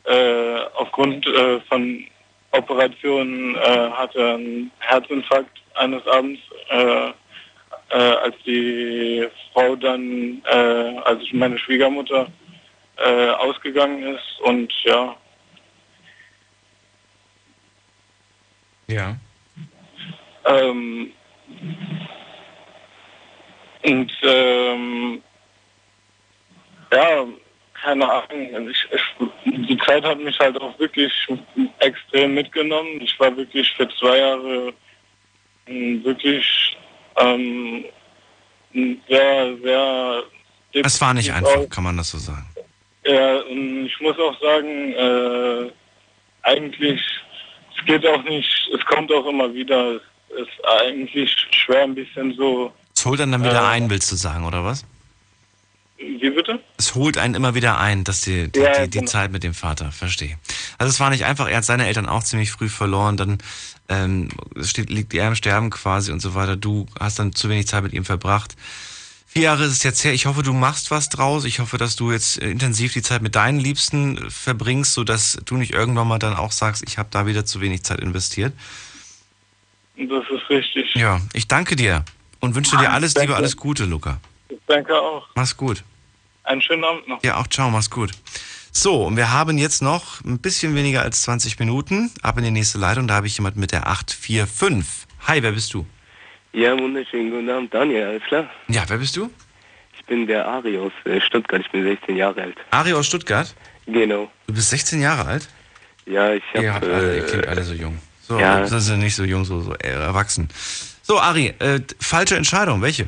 [0.05, 2.05] Äh, aufgrund äh, von
[2.53, 7.09] Operationen äh, hatte einen Herzinfarkt eines Abends, äh,
[7.91, 12.27] äh, als die Frau dann, äh, also meine Schwiegermutter,
[12.97, 15.17] äh, ausgegangen ist und ja,
[18.93, 19.17] Ja.
[20.45, 21.13] Ähm,
[23.85, 25.23] und ähm,
[26.93, 27.25] ja,
[27.83, 28.55] keine Ahnung.
[28.55, 31.13] also Ich, ich, die Zeit hat mich halt auch wirklich
[31.81, 33.01] extrem mitgenommen.
[33.01, 34.73] Ich war wirklich für zwei Jahre
[35.67, 36.77] ähm, wirklich
[37.17, 37.85] ähm,
[39.09, 40.23] sehr, sehr.
[40.73, 41.69] Es war nicht einfach, auch.
[41.69, 42.47] kann man das so sagen.
[43.05, 45.71] Ja, und ich muss auch sagen, äh,
[46.43, 47.01] eigentlich,
[47.77, 50.03] es geht auch nicht, es kommt auch immer wieder, es
[50.43, 53.73] ist eigentlich schwer ein bisschen so, Es holt einen dann wieder Äh.
[53.75, 54.87] ein, willst du sagen, oder was?
[56.21, 56.61] Wie bitte?
[56.79, 59.11] Es holt einen immer wieder ein, dass die, die, Ja, die, die genau.
[59.11, 60.37] Zeit mit dem Vater, verstehe.
[60.79, 63.39] Also es war nicht einfach, er hat seine Eltern auch ziemlich früh verloren, dann
[63.89, 64.29] ähm,
[64.63, 66.57] steht, liegt er im Sterben quasi und so weiter.
[66.57, 68.57] Du hast dann zu wenig Zeit mit ihm verbracht.
[69.27, 70.13] Vier Jahre ist es jetzt her.
[70.13, 71.45] Ich hoffe, du machst was draus.
[71.47, 75.39] Ich hoffe, dass du jetzt äh, intensiv die Zeit mit deinen Liebsten äh, verbringst, sodass
[75.45, 78.53] du nicht irgendwann mal dann auch sagst, ich habe da wieder zu wenig Zeit investiert.
[79.97, 80.95] Das ist richtig.
[80.95, 82.05] Ja, ich danke dir
[82.41, 83.37] und wünsche dir alles Liebe, Danke.
[83.37, 84.21] alles Gute, Luca.
[84.49, 85.27] Ich danke auch.
[85.35, 85.83] Mach's gut.
[86.45, 87.23] Einen schönen Abend noch.
[87.23, 88.11] Ja, auch ciao, mach's gut.
[88.73, 92.11] So, und wir haben jetzt noch ein bisschen weniger als 20 Minuten.
[92.23, 95.07] Ab in die nächste Leitung, da habe ich jemand mit der 845.
[95.29, 95.87] Hi, wer bist du?
[96.53, 98.51] Ja, wunderschönen guten Abend, Daniel, alles klar?
[98.69, 99.31] Ja, wer bist du?
[99.99, 102.57] Ich bin der Ari aus äh, Stuttgart, ich bin 16 Jahre alt.
[102.71, 103.55] Ari aus Stuttgart.
[103.87, 104.31] Genau.
[104.47, 105.49] Du bist 16 Jahre alt?
[106.07, 106.65] Ja, ich habe.
[106.65, 107.99] Ihr, habt alle, ihr klingt alle so jung.
[108.23, 108.61] So, Ja.
[108.61, 110.49] das ist ja nicht so jung, so, so erwachsen.
[111.03, 113.07] So, Ari, äh, falsche Entscheidung, welche?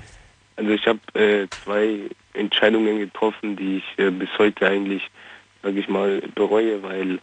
[0.57, 5.03] Also ich habe äh, zwei Entscheidungen getroffen, die ich äh, bis heute eigentlich,
[5.63, 7.19] sage ich mal, bereue, weil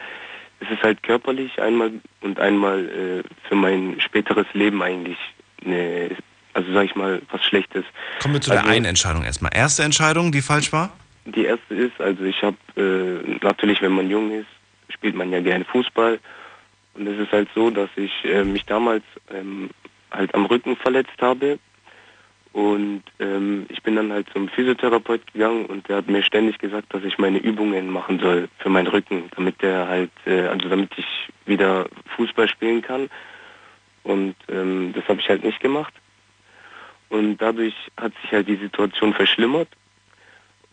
[0.60, 1.92] es ist halt körperlich einmal
[2.22, 5.18] und einmal äh, für mein späteres Leben eigentlich
[5.66, 6.12] eine,
[6.54, 7.86] also sage ich mal, was Schlechtes.
[8.22, 9.52] Kommen wir zu also, der einen Entscheidung erstmal.
[9.56, 10.92] Erste Entscheidung, die falsch war?
[11.26, 14.48] Die erste ist, also ich habe äh, natürlich, wenn man jung ist,
[14.90, 16.20] spielt man ja gerne Fußball.
[16.94, 19.04] Und es ist halt so, dass ich äh, mich damals
[19.34, 19.70] ähm,
[20.12, 21.60] halt am Rücken verletzt habe.
[22.54, 26.94] Und ähm, ich bin dann halt zum Physiotherapeut gegangen und der hat mir ständig gesagt,
[26.94, 30.92] dass ich meine Übungen machen soll für meinen Rücken, damit der halt, äh, also damit
[30.98, 31.06] ich
[31.46, 31.88] wieder
[32.18, 33.10] Fußball spielen kann.
[34.04, 35.94] Und ähm, das habe ich halt nicht gemacht.
[37.08, 39.70] Und dadurch hat sich halt die Situation verschlimmert.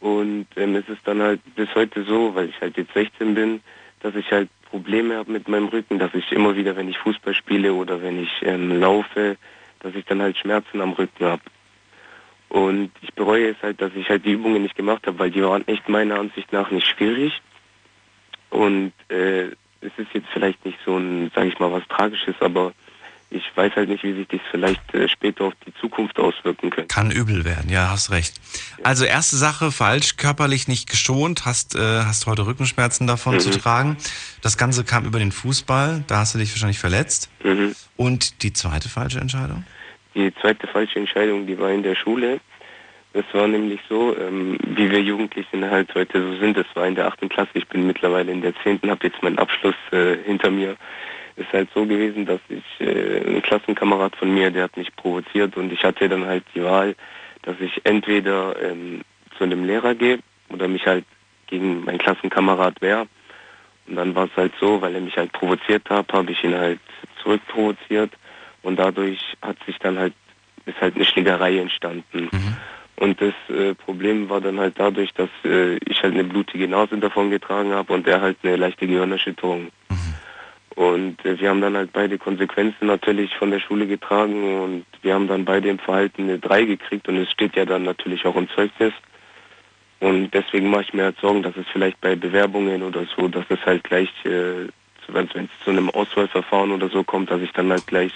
[0.01, 3.61] Und ähm, es ist dann halt bis heute so, weil ich halt jetzt 16 bin,
[4.01, 7.35] dass ich halt Probleme habe mit meinem Rücken, dass ich immer wieder, wenn ich Fußball
[7.35, 9.37] spiele oder wenn ich ähm, laufe,
[9.81, 11.43] dass ich dann halt Schmerzen am Rücken habe.
[12.49, 15.43] Und ich bereue es halt, dass ich halt die Übungen nicht gemacht habe, weil die
[15.43, 17.33] waren echt meiner Ansicht nach nicht schwierig.
[18.51, 19.49] Und äh,
[19.81, 22.73] es ist jetzt vielleicht nicht so ein, sage ich mal, was Tragisches, aber
[23.31, 26.93] ich weiß halt nicht, wie sich das vielleicht äh, später auf die Zukunft auswirken könnte.
[26.95, 28.35] Kann übel werden, ja, hast recht.
[28.83, 33.41] Also erste Sache, falsch, körperlich nicht geschont, hast, äh, hast heute Rückenschmerzen davon Mhm.
[33.41, 33.99] zu tragen.
[34.41, 37.29] Das Ganze kam über den Fußball, da hast du dich wahrscheinlich verletzt.
[37.45, 37.75] Mhm.
[37.99, 39.65] Und die zweite falsche Entscheidung?
[40.19, 42.41] Die zweite falsche Entscheidung, die war in der Schule.
[43.13, 46.57] Das war nämlich so, ähm, wie wir Jugendlichen halt heute so sind.
[46.57, 47.51] Das war in der achten Klasse.
[47.55, 50.75] Ich bin mittlerweile in der zehnten, habe jetzt meinen Abschluss äh, hinter mir.
[51.37, 55.57] Ist halt so gewesen, dass ich äh, ein Klassenkamerad von mir, der hat mich provoziert
[55.57, 56.97] und ich hatte dann halt die Wahl,
[57.43, 59.03] dass ich entweder ähm,
[59.37, 60.19] zu einem Lehrer gehe
[60.49, 61.05] oder mich halt
[61.47, 63.07] gegen meinen Klassenkamerad wehre.
[63.87, 66.57] Und dann war es halt so, weil er mich halt provoziert hat, habe ich ihn
[66.57, 66.81] halt
[67.23, 68.11] zurückprovoziert
[68.63, 70.15] und dadurch hat sich dann halt
[70.67, 72.29] ist halt eine Schlägerei entstanden.
[72.97, 76.99] Und das äh, Problem war dann halt dadurch, dass äh, ich halt eine blutige Nase
[76.99, 79.69] davon getragen habe und er halt eine leichte Gehirnerschütterung.
[80.75, 85.15] Und äh, wir haben dann halt beide Konsequenzen natürlich von der Schule getragen und wir
[85.15, 88.37] haben dann beide im Verhalten eine 3 gekriegt und es steht ja dann natürlich auch
[88.37, 88.93] im Zeugnis.
[90.01, 93.45] Und deswegen mache ich mir halt Sorgen, dass es vielleicht bei Bewerbungen oder so, dass
[93.49, 94.69] es halt gleich, äh,
[95.05, 98.13] zu- wenn es zu einem Auswahlverfahren oder so kommt, dass ich dann halt gleich,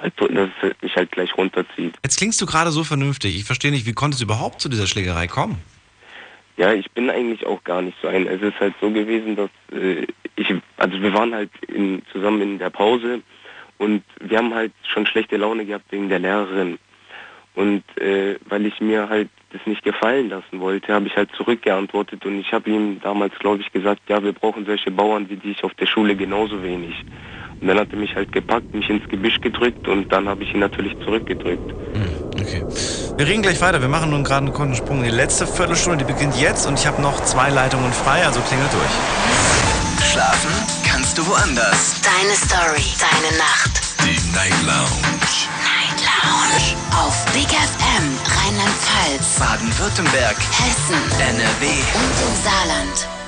[0.00, 1.94] halt, dass es mich halt gleich runterzieht.
[2.02, 3.36] Jetzt klingst du gerade so vernünftig.
[3.36, 5.58] Ich verstehe nicht, wie konnte es überhaupt zu dieser Schlägerei kommen?
[6.56, 8.26] Ja, ich bin eigentlich auch gar nicht so ein.
[8.26, 10.06] Es ist halt so gewesen, dass äh,
[10.36, 13.22] ich, also wir waren halt in, zusammen in der Pause
[13.78, 16.78] und wir haben halt schon schlechte Laune gehabt wegen der Lehrerin.
[17.54, 22.24] Und äh, weil ich mir halt das nicht gefallen lassen wollte, habe ich halt zurückgeantwortet
[22.24, 25.64] und ich habe ihm damals, glaube ich, gesagt, ja, wir brauchen solche Bauern wie dich
[25.64, 26.94] auf der Schule genauso wenig.
[27.60, 30.54] Und dann hat er mich halt gepackt, mich ins Gebüsch gedrückt und dann habe ich
[30.54, 31.74] ihn natürlich zurückgedrückt.
[33.16, 33.82] Wir reden gleich weiter.
[33.82, 36.04] Wir machen nun gerade einen Kundensprung in die letzte Viertelstunde.
[36.04, 40.08] Die beginnt jetzt und ich habe noch zwei Leitungen frei, also klingelt durch.
[40.10, 40.50] Schlafen
[40.90, 42.00] kannst du woanders.
[42.00, 43.82] Deine Story, deine Nacht.
[44.04, 45.20] Die Night Lounge.
[45.60, 46.76] Night Lounge.
[46.96, 53.19] Auf Big FM, Rheinland-Pfalz, Baden-Württemberg, Hessen, NRW und im Saarland.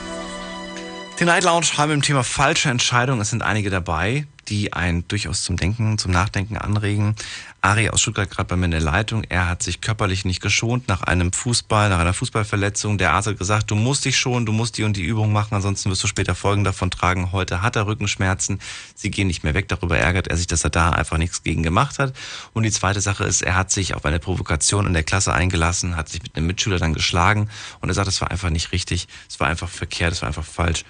[1.23, 3.21] Die Night Lounge haben im Thema falsche Entscheidungen.
[3.21, 7.15] Es sind einige dabei, die einen durchaus zum Denken, zum Nachdenken anregen.
[7.61, 9.23] Ari aus Stuttgart gerade bei mir in der Leitung.
[9.29, 12.99] Er hat sich körperlich nicht geschont nach einem Fußball, nach einer Fußballverletzung.
[12.99, 15.55] Der Arzt hat gesagt, du musst dich schonen, du musst die und die Übung machen,
[15.55, 17.31] ansonsten wirst du später Folgen davon tragen.
[17.31, 18.59] Heute hat er Rückenschmerzen.
[18.97, 19.69] Sie gehen nicht mehr weg.
[19.69, 22.15] Darüber ärgert er sich, dass er da einfach nichts gegen gemacht hat.
[22.53, 25.95] Und die zweite Sache ist, er hat sich auf eine Provokation in der Klasse eingelassen,
[25.95, 27.49] hat sich mit einem Mitschüler dann geschlagen
[27.81, 30.45] und er sagt, es war einfach nicht richtig, es war einfach verkehrt, es war einfach
[30.45, 30.85] falsch.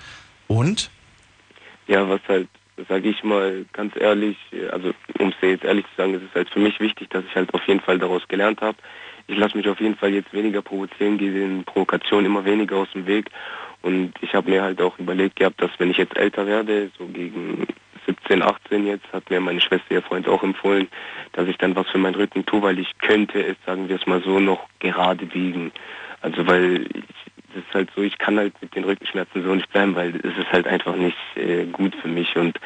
[0.52, 0.90] Und?
[1.86, 2.48] Ja, was halt,
[2.88, 4.36] sage ich mal ganz ehrlich,
[4.70, 7.34] also um es jetzt ehrlich zu sagen, es ist halt für mich wichtig, dass ich
[7.34, 8.76] halt auf jeden Fall daraus gelernt habe.
[9.28, 12.90] Ich lasse mich auf jeden Fall jetzt weniger provozieren, gehe den Provokationen immer weniger aus
[12.92, 13.30] dem Weg.
[13.80, 17.06] Und ich habe mir halt auch überlegt gehabt, dass wenn ich jetzt älter werde, so
[17.06, 17.66] gegen
[18.06, 20.88] 17, 18 jetzt, hat mir meine Schwester, ihr Freund auch empfohlen,
[21.32, 24.06] dass ich dann was für meinen Rücken tue, weil ich könnte es, sagen wir es
[24.06, 25.72] mal so, noch gerade biegen.
[26.20, 26.86] Also weil
[27.54, 30.36] das ist halt so, ich kann halt mit den Rückenschmerzen so nicht bleiben, weil es
[30.36, 32.58] ist halt einfach nicht äh, gut für mich und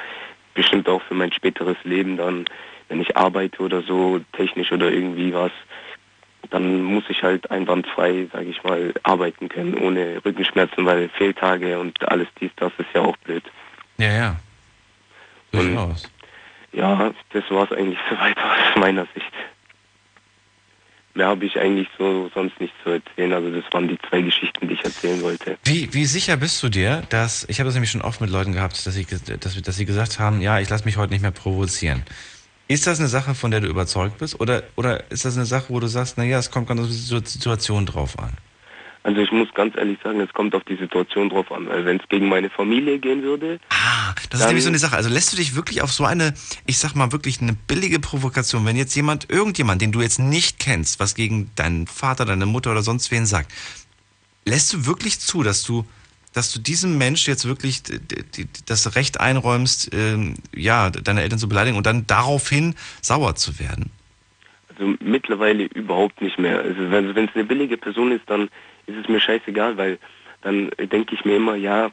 [0.54, 2.44] bestimmt auch für mein späteres Leben dann,
[2.88, 5.52] wenn ich arbeite oder so, technisch oder irgendwie was,
[6.50, 12.08] dann muss ich halt einwandfrei, sage ich mal, arbeiten können, ohne Rückenschmerzen, weil Fehltage und
[12.08, 13.42] alles dies, das ist ja auch blöd.
[13.98, 14.36] Ja, ja.
[16.72, 19.32] Ja, das war es eigentlich soweit aus meiner Sicht.
[21.16, 23.32] Mehr habe ich eigentlich so sonst nicht zu erzählen.
[23.32, 25.56] Also das waren die zwei Geschichten, die ich erzählen wollte.
[25.64, 28.52] Wie, wie sicher bist du dir, dass, ich habe das nämlich schon oft mit Leuten
[28.52, 31.30] gehabt, dass, ich, dass, dass sie gesagt haben, ja, ich lasse mich heute nicht mehr
[31.30, 32.02] provozieren.
[32.68, 34.40] Ist das eine Sache, von der du überzeugt bist?
[34.40, 36.92] Oder, oder ist das eine Sache, wo du sagst, naja, es kommt ganz auf die
[36.92, 38.32] Situation drauf an?
[39.06, 41.98] Also ich muss ganz ehrlich sagen, es kommt auf die Situation drauf an, weil wenn
[42.00, 43.60] es gegen meine Familie gehen würde.
[43.70, 44.96] Ah, das ist nämlich so eine Sache.
[44.96, 46.34] Also lässt du dich wirklich auf so eine,
[46.66, 50.58] ich sag mal wirklich eine billige Provokation, wenn jetzt jemand, irgendjemand, den du jetzt nicht
[50.58, 53.52] kennst, was gegen deinen Vater, deine Mutter oder sonst wen sagt,
[54.44, 55.86] lässt du wirklich zu, dass du,
[56.34, 57.84] dass du diesem Mensch jetzt wirklich
[58.66, 63.92] das Recht einräumst, ähm, ja, deine Eltern zu beleidigen und dann daraufhin sauer zu werden?
[64.68, 66.58] Also mittlerweile überhaupt nicht mehr.
[66.58, 68.48] Also wenn es eine billige Person ist, dann
[68.86, 69.98] ist es mir scheißegal, weil
[70.42, 71.90] dann denke ich mir immer, ja,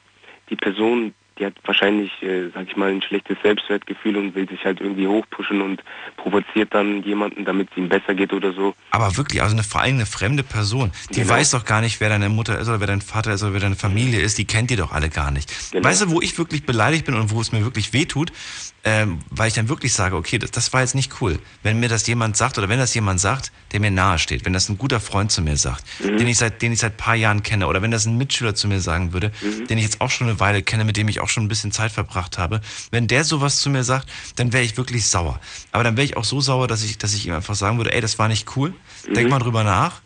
[0.49, 4.63] die Person, die hat wahrscheinlich, äh, sag ich mal, ein schlechtes Selbstwertgefühl und will sich
[4.63, 5.81] halt irgendwie hochpushen und
[6.17, 8.75] provoziert dann jemanden, damit es ihm besser geht oder so.
[8.91, 11.33] Aber wirklich, also eine, vor allem eine fremde Person, die Genau.
[11.33, 13.61] weiß doch gar nicht, wer deine Mutter ist oder wer dein Vater ist oder wer
[13.61, 15.51] deine Familie ist, die kennt die doch alle gar nicht.
[15.71, 15.87] Genau.
[15.87, 18.31] Weißt du, wo ich wirklich beleidigt bin und wo es mir wirklich wehtut,
[18.85, 21.39] ähm, weil ich dann wirklich sage, okay, das, das war jetzt nicht cool.
[21.61, 24.51] Wenn mir das jemand sagt oder wenn das jemand sagt, der mir nahe steht, wenn
[24.51, 26.17] das ein guter Freund zu mir sagt, Mhm.
[26.17, 28.67] den ich seit, den ich seit paar Jahren kenne oder wenn das ein Mitschüler zu
[28.67, 29.67] mir sagen würde, Mhm.
[29.67, 31.71] den ich jetzt auch schon eine Weile kenne, mit dem ich auch schon ein bisschen
[31.71, 32.59] Zeit verbracht habe,
[32.91, 35.39] wenn der sowas zu mir sagt, dann wäre ich wirklich sauer.
[35.71, 37.93] Aber dann wäre ich auch so sauer, dass ich, dass ich ihm einfach sagen würde,
[37.93, 38.73] ey, das war nicht cool,
[39.15, 39.29] denk Mhm.
[39.31, 40.01] mal drüber nach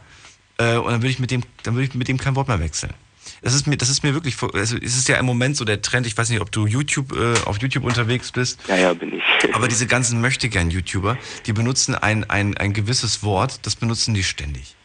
[0.60, 2.60] äh, und dann würde ich mit dem, dann würde ich mit dem kein Wort mehr
[2.60, 2.94] wechseln.
[3.42, 6.08] Das ist mir, das ist mir wirklich, es ist ja im Moment so der Trend,
[6.08, 8.60] ich weiß nicht, ob du YouTube, äh, auf YouTube unterwegs bist.
[8.68, 9.24] Ja, ja, bin ich.
[9.56, 14.76] Aber diese ganzen Möchtegern-YouTuber, die benutzen ein, ein, ein gewisses Wort, das benutzen die ständig.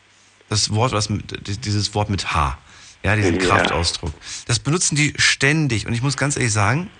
[0.49, 2.59] Das Wort, was mit, dieses Wort mit H.
[3.03, 3.47] Ja, diesen Ja.
[3.47, 4.13] Kraftausdruck.
[4.47, 5.87] Das benutzen die ständig.
[5.87, 6.91] Und ich muss ganz ehrlich sagen,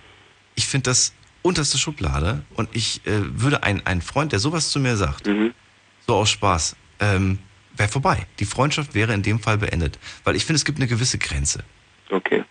[0.55, 1.13] ich finde das
[1.43, 2.45] unterste Schublade.
[2.55, 5.53] Und ich äh, würde ein, ein Freund, der sowas zu mir sagt, Mhm.
[6.07, 7.39] so aus Spaß, ähm,
[7.83, 8.27] wäre vorbei.
[8.39, 9.99] Die Freundschaft wäre in dem Fall beendet.
[10.25, 11.65] Weil ich finde, es gibt eine gewisse Grenze.
[12.11, 12.45] Okay.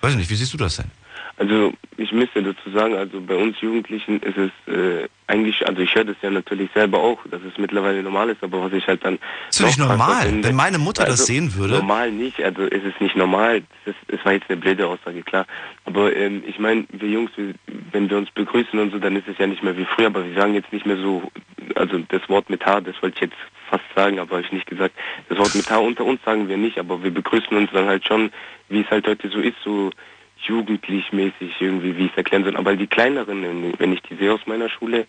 [0.00, 0.90] Weiß ich nicht, wie siehst du das denn?
[1.38, 5.94] Also ich müsste dazu sagen, also bei uns Jugendlichen ist es äh, eigentlich, also ich
[5.94, 9.04] höre das ja natürlich selber auch, dass es mittlerweile normal ist, aber was ich halt
[9.04, 9.18] dann...
[9.50, 10.24] Ist doch nicht normal.
[10.26, 13.62] finde- Wenn meine Mutter das Also, sehen würde- Normal nicht, also ist es nicht normal.
[13.84, 15.46] Das, ist, das war jetzt eine blöde Aussage, klar.
[15.84, 17.52] Aber ähm, ich meine, wir Jungs, wir,
[17.92, 20.24] wenn wir uns begrüßen und so, dann ist es ja nicht mehr wie früher, aber
[20.24, 21.30] wir sagen jetzt nicht mehr so,
[21.76, 23.36] also das Wort mit H, das wollte ich jetzt
[23.68, 24.94] fast sagen, aber habe ich nicht gesagt.
[25.28, 28.06] Das Wort mit H unter uns sagen wir nicht, aber wir begrüßen uns dann halt
[28.06, 28.30] schon,
[28.68, 29.90] wie es halt heute so ist, so
[30.38, 32.56] jugendlich mäßig irgendwie, wie ich es erklären soll.
[32.56, 35.06] Aber die kleineren, wenn ich die sehe aus meiner Schule,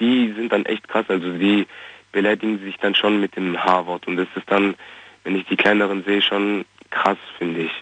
[0.00, 1.06] die sind dann echt krass.
[1.08, 1.66] Also die
[2.12, 4.06] beleidigen sich dann schon mit dem H-Wort.
[4.06, 4.74] Und das ist dann,
[5.24, 7.72] wenn ich die kleineren sehe, schon krass, finde ich.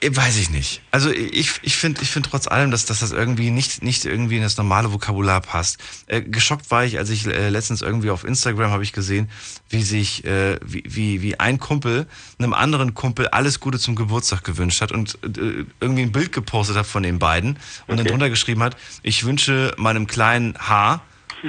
[0.00, 0.82] Eh, Weiß ich nicht.
[0.90, 4.36] Also ich, ich finde ich find trotz allem, dass, dass das irgendwie nicht, nicht irgendwie
[4.36, 5.78] in das normale Vokabular passt.
[6.06, 9.30] Äh, geschockt war ich, als ich äh, letztens irgendwie auf Instagram habe ich gesehen,
[9.70, 12.06] wie sich, äh, wie, wie, wie ein Kumpel
[12.38, 16.76] einem anderen Kumpel alles Gute zum Geburtstag gewünscht hat und äh, irgendwie ein Bild gepostet
[16.76, 21.00] hat von den beiden und dann drunter geschrieben hat, ich wünsche meinem kleinen H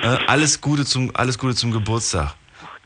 [0.02, 2.36] äh, alles Gute zum, alles Gute zum Geburtstag.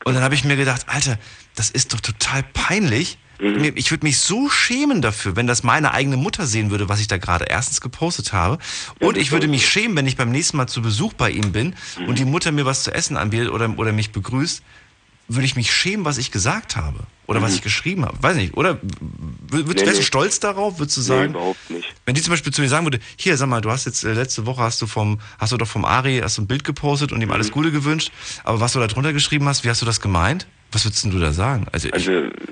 [0.04, 1.18] Und dann habe ich mir gedacht, Alter,
[1.54, 3.18] das ist doch total peinlich.
[3.42, 7.00] Mir- Ich würde mich so schämen dafür, wenn das meine eigene Mutter sehen würde, was
[7.00, 8.58] ich da gerade erstens gepostet habe.
[9.00, 11.74] Und ich würde mich schämen, wenn ich beim nächsten Mal zu Besuch bei ihm bin
[12.06, 14.62] und die Mutter mir was zu essen anbietet oder, oder mich begrüßt,
[15.28, 17.00] würde ich mich schämen, was ich gesagt habe.
[17.26, 17.56] Oder was Mhm.
[17.56, 18.20] ich geschrieben habe.
[18.22, 18.54] Weiß nicht.
[18.56, 20.06] Oder würdest, Nee, wärst du nee.
[20.06, 21.30] stolz darauf, würdest du Nee, sagen?
[21.30, 21.88] überhaupt nicht.
[22.04, 24.12] Wenn die zum Beispiel zu mir sagen würde, hier, sag mal, du hast jetzt äh,
[24.12, 27.12] letzte Woche hast du vom, hast du doch vom Ari, hast du ein Bild gepostet
[27.12, 27.52] und ihm alles Mhm.
[27.52, 28.10] Gute gewünscht,
[28.44, 30.46] aber was du da drunter geschrieben hast, wie hast du das gemeint?
[30.72, 31.66] Was würdest du da sagen?
[31.70, 32.10] Also ich, Also,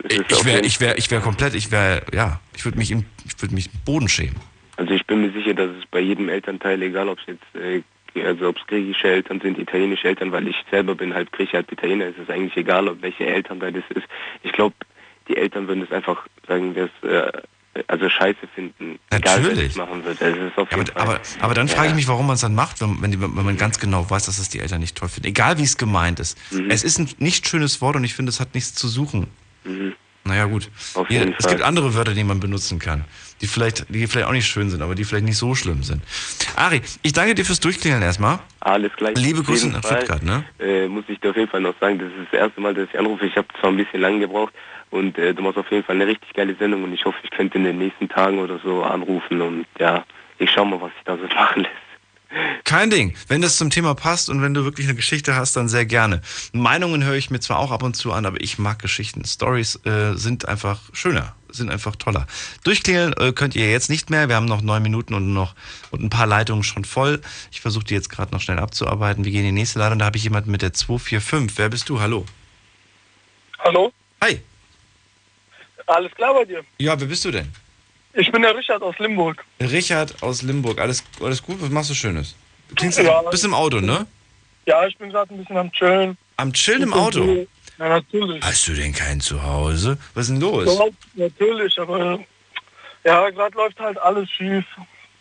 [0.09, 3.41] ich, wäre, ich wäre, ich wäre komplett, ich wäre, ja, ich würde mich, im, ich
[3.41, 4.37] würde mich im Boden schämen.
[4.77, 7.83] Also ich bin mir sicher, dass es bei jedem Elternteil, egal ob es jetzt, äh,
[8.25, 11.71] also ob es griechische Eltern sind, italienische Eltern, weil ich selber bin halt Grieche, halt
[11.73, 14.07] Italiener, ist es eigentlich egal, ob welche Elternteil das ist.
[14.43, 14.75] Ich glaube,
[15.29, 17.31] die Eltern würden es einfach sagen, dass äh,
[17.87, 19.69] also Scheiße finden, egal Natürlich.
[19.69, 20.21] das machen wird.
[20.21, 21.03] Also ist auf jeden Fall.
[21.03, 21.91] Aber, aber dann frage Ja.
[21.91, 24.39] ich mich, warum man es dann macht, wenn, wenn, wenn man ganz genau weiß, dass
[24.39, 25.29] es die Eltern nicht toll finden.
[25.29, 26.37] Egal wie es gemeint ist.
[26.51, 26.71] Mhm.
[26.71, 29.29] Es ist ein nicht schönes Wort und ich finde, es hat nichts zu suchen.
[29.65, 29.95] Mhm.
[30.25, 30.69] Naja, gut.
[31.09, 31.55] Hier, es Fall.
[31.55, 33.05] gibt andere Wörter, die man benutzen kann,
[33.41, 36.03] die vielleicht, die vielleicht auch nicht schön sind, aber die vielleicht nicht so schlimm sind.
[36.57, 38.39] Ari, ich danke dir fürs Durchklingeln erstmal.
[38.61, 39.17] Alles gleich.
[39.17, 40.45] Liebe Grüße nach Stuttgart, ne?
[40.59, 42.89] Äh, muss ich dir auf jeden Fall noch sagen, das ist das erste Mal, dass
[42.93, 43.25] ich anrufe.
[43.25, 44.53] Ich habe zwar ein bisschen lang gebraucht
[44.91, 47.31] und äh, du machst auf jeden Fall eine richtig geile Sendung und ich hoffe, ich
[47.31, 50.05] könnte in den nächsten Tagen oder so anrufen und ja,
[50.39, 51.91] ich schau mal, was sich da so machen lässt.
[52.65, 53.17] Kein Ding.
[53.27, 56.23] Wenn das zum Thema passt und wenn du wirklich eine Geschichte hast, dann sehr gerne.
[56.53, 59.25] Meinungen höre ich mir zwar auch ab und zu an, aber ich mag Geschichten.
[59.25, 61.35] Stories äh, sind einfach schöner.
[61.51, 62.29] sind einfach toller.
[62.63, 64.29] Durchklingeln äh, könnt ihr jetzt nicht mehr.
[64.29, 65.57] Wir haben noch neun Minuten und noch
[65.91, 67.21] und ein paar Leitungen schon voll.
[67.51, 69.25] Ich versuche die jetzt gerade noch schnell abzuarbeiten.
[69.25, 69.99] Wir gehen in die nächste Leitung.
[69.99, 71.59] Da habe ich jemanden mit der 245.
[71.59, 72.01] Wer bist du?
[72.01, 72.25] Hallo.
[73.59, 73.93] Hallo?
[74.23, 74.41] Hi.
[75.91, 76.65] Alles klar bei dir?
[76.79, 77.51] Ja, wer bist du denn?
[78.15, 79.45] Ich bin der Richard aus Limburg.
[79.61, 80.81] Richard aus Limburg.
[80.81, 81.61] Alles, alles gut?
[81.61, 82.35] Was machst du Schönes?
[82.69, 83.23] Du klingst Ja.
[83.23, 84.07] bist im Auto, ne?
[84.67, 86.17] Ja, ich bin gerade ein bisschen am Chillen.
[86.37, 87.47] Am Chillen im Auto?
[87.79, 88.43] Ja, natürlich.
[88.45, 89.99] Hast du denn kein Zuhause?
[90.15, 90.67] Was ist denn los?
[90.79, 92.21] Ja, natürlich, aber
[93.05, 94.65] ja, gerade läuft halt alles schief.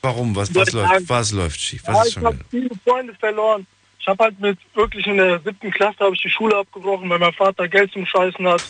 [0.02, 0.36] Warum?
[0.36, 1.82] Was, was, ich läuft, was läuft schief?
[1.88, 2.46] Ja, Was ist ich schon habe wieder?
[2.52, 3.66] viele Freunde verloren.
[4.00, 7.20] Ich habe halt mit wirklich in der siebten Klasse habe ich die Schule abgebrochen, weil
[7.20, 8.48] mein Vater Geld zum Scheißen.
[8.48, 8.64] Hat-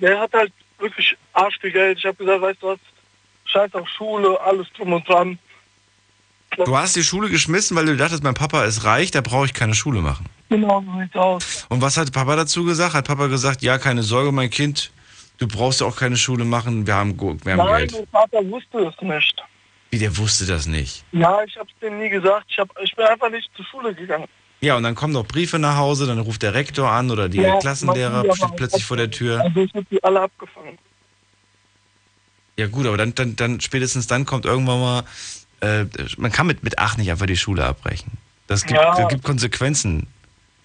[0.00, 0.52] Der hat halt
[0.84, 1.98] wirklich Arsch viel Geld.
[1.98, 2.78] Ich habe gesagt, weißt du was,
[3.46, 5.38] scheiß auf Schule, alles drum und dran.
[6.64, 9.54] Du hast die Schule geschmissen, weil du dachtest, mein Papa ist reich, da brauche ich
[9.54, 10.26] keine Schule machen.
[10.50, 11.66] Genau so sieht's aus.
[11.68, 12.94] Und was hat Papa dazu gesagt?
[12.94, 14.92] Hat Papa gesagt, ja, keine Sorge, mein Kind,
[15.38, 17.92] du brauchst auch keine Schule machen, wir haben, wir haben Nein, Geld.
[17.92, 19.42] mein Vater wusste es nicht.
[19.90, 21.04] Wie, der wusste das nicht?
[21.12, 22.46] Ja, ich habe es dem nie gesagt.
[22.48, 24.28] Ich, hab, ich bin einfach nicht zur Schule gegangen.
[24.64, 27.42] Ja, und dann kommen noch Briefe nach Hause, dann ruft der Rektor an oder die
[27.42, 29.42] Ja, Klassenlehrer steht plötzlich vor der Tür.
[29.42, 30.78] Also ich habe die alle abgefangen.
[32.56, 35.04] Ja gut, aber dann, dann, dann spätestens dann kommt irgendwann mal,
[35.60, 35.84] äh,
[36.16, 38.12] man kann mit, mit acht nicht einfach die Schule abbrechen.
[38.46, 38.94] Das gibt, Ja.
[38.96, 40.06] das gibt Konsequenzen.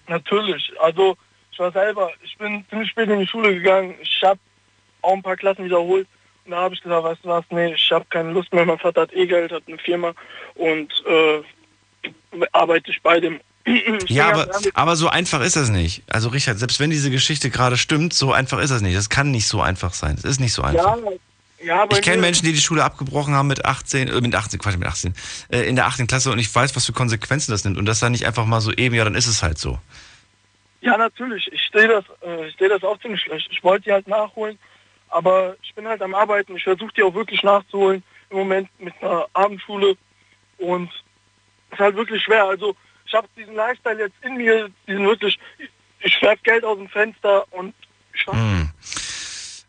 [0.08, 0.72] Natürlich.
[0.80, 1.18] Also
[1.52, 3.96] ich war selber, ich bin ziemlich spät in die Schule gegangen.
[4.00, 4.40] Ich habe
[5.02, 6.06] auch ein paar Klassen wiederholt.
[6.46, 8.64] Und da habe ich gesagt, weißt du was, nee, ich habe keine Lust mehr.
[8.64, 10.14] Mein Vater hat eh Geld, hat eine Firma
[10.54, 11.42] und äh,
[12.52, 13.40] arbeite ich bei dem.
[14.06, 16.02] Ja, aber, aber so einfach ist das nicht.
[16.08, 18.96] Also Richard, selbst wenn diese Geschichte gerade stimmt, so einfach ist das nicht.
[18.96, 20.16] Das kann nicht so einfach sein.
[20.16, 20.96] Es ist nicht so einfach.
[20.96, 21.12] ja,
[21.62, 24.78] ja, Ich kenne Menschen, die die Schule abgebrochen haben mit 18, äh, mit 18, Quatsch,
[24.78, 25.14] mit 18,
[25.50, 26.08] äh, in der 8.
[26.08, 27.76] Klasse und ich weiß, was für Konsequenzen das nimmt.
[27.76, 29.78] Und das dann nicht einfach mal so eben, ja, dann ist es halt so.
[30.80, 31.52] Ja, natürlich.
[31.52, 33.48] Ich sehe das, äh, ich das auch ziemlich schlecht.
[33.52, 34.58] Ich wollte die halt nachholen,
[35.08, 36.56] aber ich bin halt am Arbeiten.
[36.56, 39.96] Ich versuche die auch wirklich nachzuholen im Moment mit einer Abendschule
[40.56, 40.88] und
[41.68, 42.44] es ist halt wirklich schwer.
[42.46, 42.74] Also
[43.10, 45.38] ich habe diesen Lifestyle jetzt in mir, diesen wirklich,
[46.00, 47.74] ich werfe Geld aus dem Fenster und
[48.14, 48.70] ich Hm.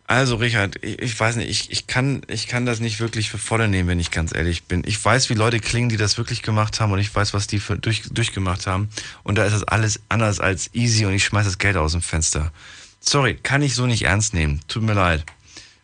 [0.05, 3.37] Also Richard, ich, ich weiß nicht, ich, ich, kann, ich kann das nicht wirklich für
[3.37, 4.83] volle nehmen, wenn ich ganz ehrlich bin.
[4.85, 7.59] Ich weiß, wie Leute klingen, die das wirklich gemacht haben und ich weiß, was die
[7.59, 8.89] für, durch, durchgemacht haben.
[9.23, 12.01] Und da ist das alles anders als easy und ich schmeiß das Geld aus dem
[12.01, 12.51] Fenster.
[12.99, 14.59] Sorry, kann ich so nicht ernst nehmen.
[14.67, 15.23] Tut mir leid.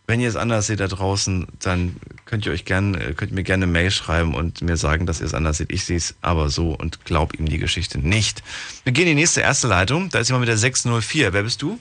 [0.08, 3.42] Wenn ihr es anders seht da draußen, dann könnt ihr euch gerne, könnt ihr mir
[3.42, 5.70] gerne eine Mail schreiben und mir sagen, dass ihr es anders seht.
[5.70, 8.42] Ich sehe es aber so und glaub ihm die Geschichte nicht.
[8.84, 10.08] Wir gehen in die nächste erste Leitung.
[10.08, 11.34] Da ist jemand mit der 604.
[11.34, 11.78] Wer bist du?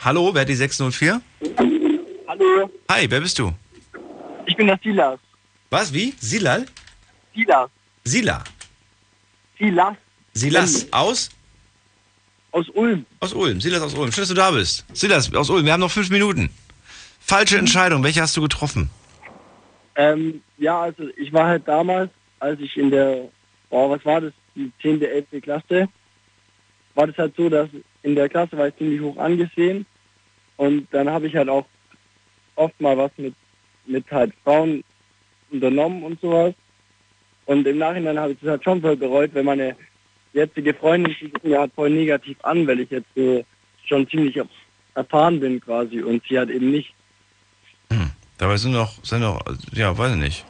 [0.00, 1.22] Hallo, wer hat die 604?
[2.26, 3.52] Hallo, Hi, wer bist du?
[4.46, 5.20] ich bin der Silas.
[5.70, 6.14] Was, wie?
[6.18, 6.66] Silal?
[7.32, 7.70] Silas.
[8.02, 8.42] Sila.
[9.56, 9.96] Silas.
[10.32, 11.30] Silas aus?
[12.52, 13.06] Aus Ulm.
[13.20, 13.60] Aus Ulm.
[13.60, 14.10] Silas aus Ulm.
[14.12, 14.84] Schön, dass du da bist.
[14.92, 15.64] Silas aus Ulm.
[15.64, 16.50] Wir haben noch fünf Minuten.
[17.20, 18.02] Falsche Entscheidung.
[18.02, 18.90] Welche hast du getroffen?
[19.94, 23.28] Ähm, ja, also ich war halt damals, als ich in der,
[23.70, 25.26] oh, was war das, die 10., 11.
[25.42, 25.88] Klasse,
[26.94, 27.68] war das halt so, dass
[28.02, 29.86] in der Klasse war ich ziemlich hoch angesehen
[30.56, 31.66] und dann habe ich halt auch
[32.56, 33.34] oft mal was mit,
[33.86, 34.82] mit halt Frauen
[35.50, 36.54] unternommen und sowas.
[37.46, 39.76] Und im Nachhinein habe ich das halt schon voll bereut, wenn meine
[40.32, 43.44] jetzige Freundin, mir halt voll negativ an, weil ich jetzt so
[43.86, 44.40] schon ziemlich
[44.94, 46.94] erfahren bin quasi und sie hat eben nicht.
[48.40, 49.38] Dabei sind noch, sind noch,
[49.72, 50.44] ja, weiß ich nicht.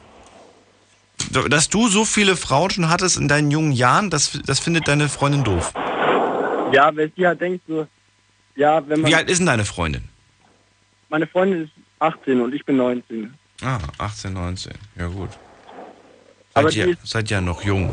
[1.49, 5.09] Dass du so viele Frauen schon hattest in deinen jungen Jahren, das, das findet deine
[5.09, 5.73] Freundin doof.
[6.71, 7.85] Ja, weil sie halt denkt so,
[8.55, 9.11] ja, wenn man...
[9.11, 10.07] Wie alt ist denn deine Freundin?
[11.09, 13.33] Meine Freundin ist 18 und ich bin 19.
[13.61, 14.71] Ah, 18, 19.
[14.97, 15.31] Ja, gut.
[16.55, 17.91] Seid, ihr, seid ja noch jung.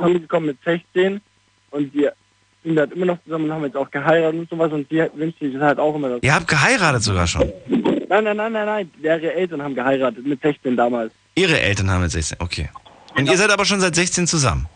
[0.00, 1.20] Aber zusammen gekommen mit 16
[1.70, 2.12] und wir
[2.62, 5.38] sind halt immer noch zusammen und haben jetzt auch geheiratet und sowas und sie wünscht
[5.38, 6.18] sich das halt auch immer.
[6.22, 7.50] Ihr habt geheiratet sogar schon.
[7.68, 8.90] nein, nein, nein, nein, nein.
[9.02, 11.12] Ihre Eltern haben geheiratet mit 16 damals.
[11.34, 12.38] Ihre Eltern haben mit 16.
[12.40, 12.68] Okay.
[13.16, 14.66] Und ihr seid aber schon seit 16 zusammen.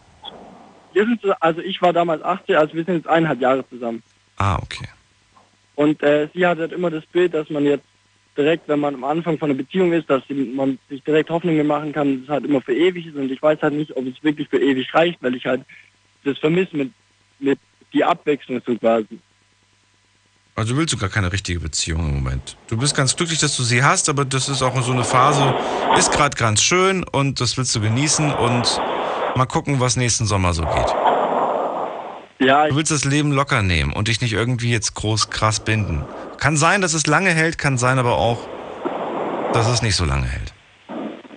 [0.92, 4.02] Wir sind, also ich war damals 18, also wir sind jetzt eineinhalb Jahre zusammen.
[4.36, 4.86] Ah, okay.
[5.74, 7.84] Und äh, sie hat halt immer das Bild, dass man jetzt
[8.36, 11.92] direkt, wenn man am Anfang von einer Beziehung ist, dass man sich direkt Hoffnungen machen
[11.92, 13.16] kann, dass es halt immer für ewig ist.
[13.16, 15.62] Und ich weiß halt nicht, ob es wirklich für ewig reicht, weil ich halt
[16.24, 16.92] das vermisse mit,
[17.38, 17.58] mit
[17.92, 19.18] die Abwechslung so quasi.
[20.56, 22.56] Also du willst du gar keine richtige Beziehung im Moment.
[22.68, 25.52] Du bist ganz glücklich, dass du sie hast, aber das ist auch so eine Phase,
[25.98, 28.80] ist gerade ganz schön und das willst du genießen und
[29.34, 30.94] mal gucken, was nächsten Sommer so geht.
[32.40, 36.04] Ja, du willst das Leben locker nehmen und dich nicht irgendwie jetzt groß krass binden.
[36.44, 38.46] Kann sein, dass es lange hält, kann sein aber auch,
[39.54, 40.52] dass es nicht so lange hält.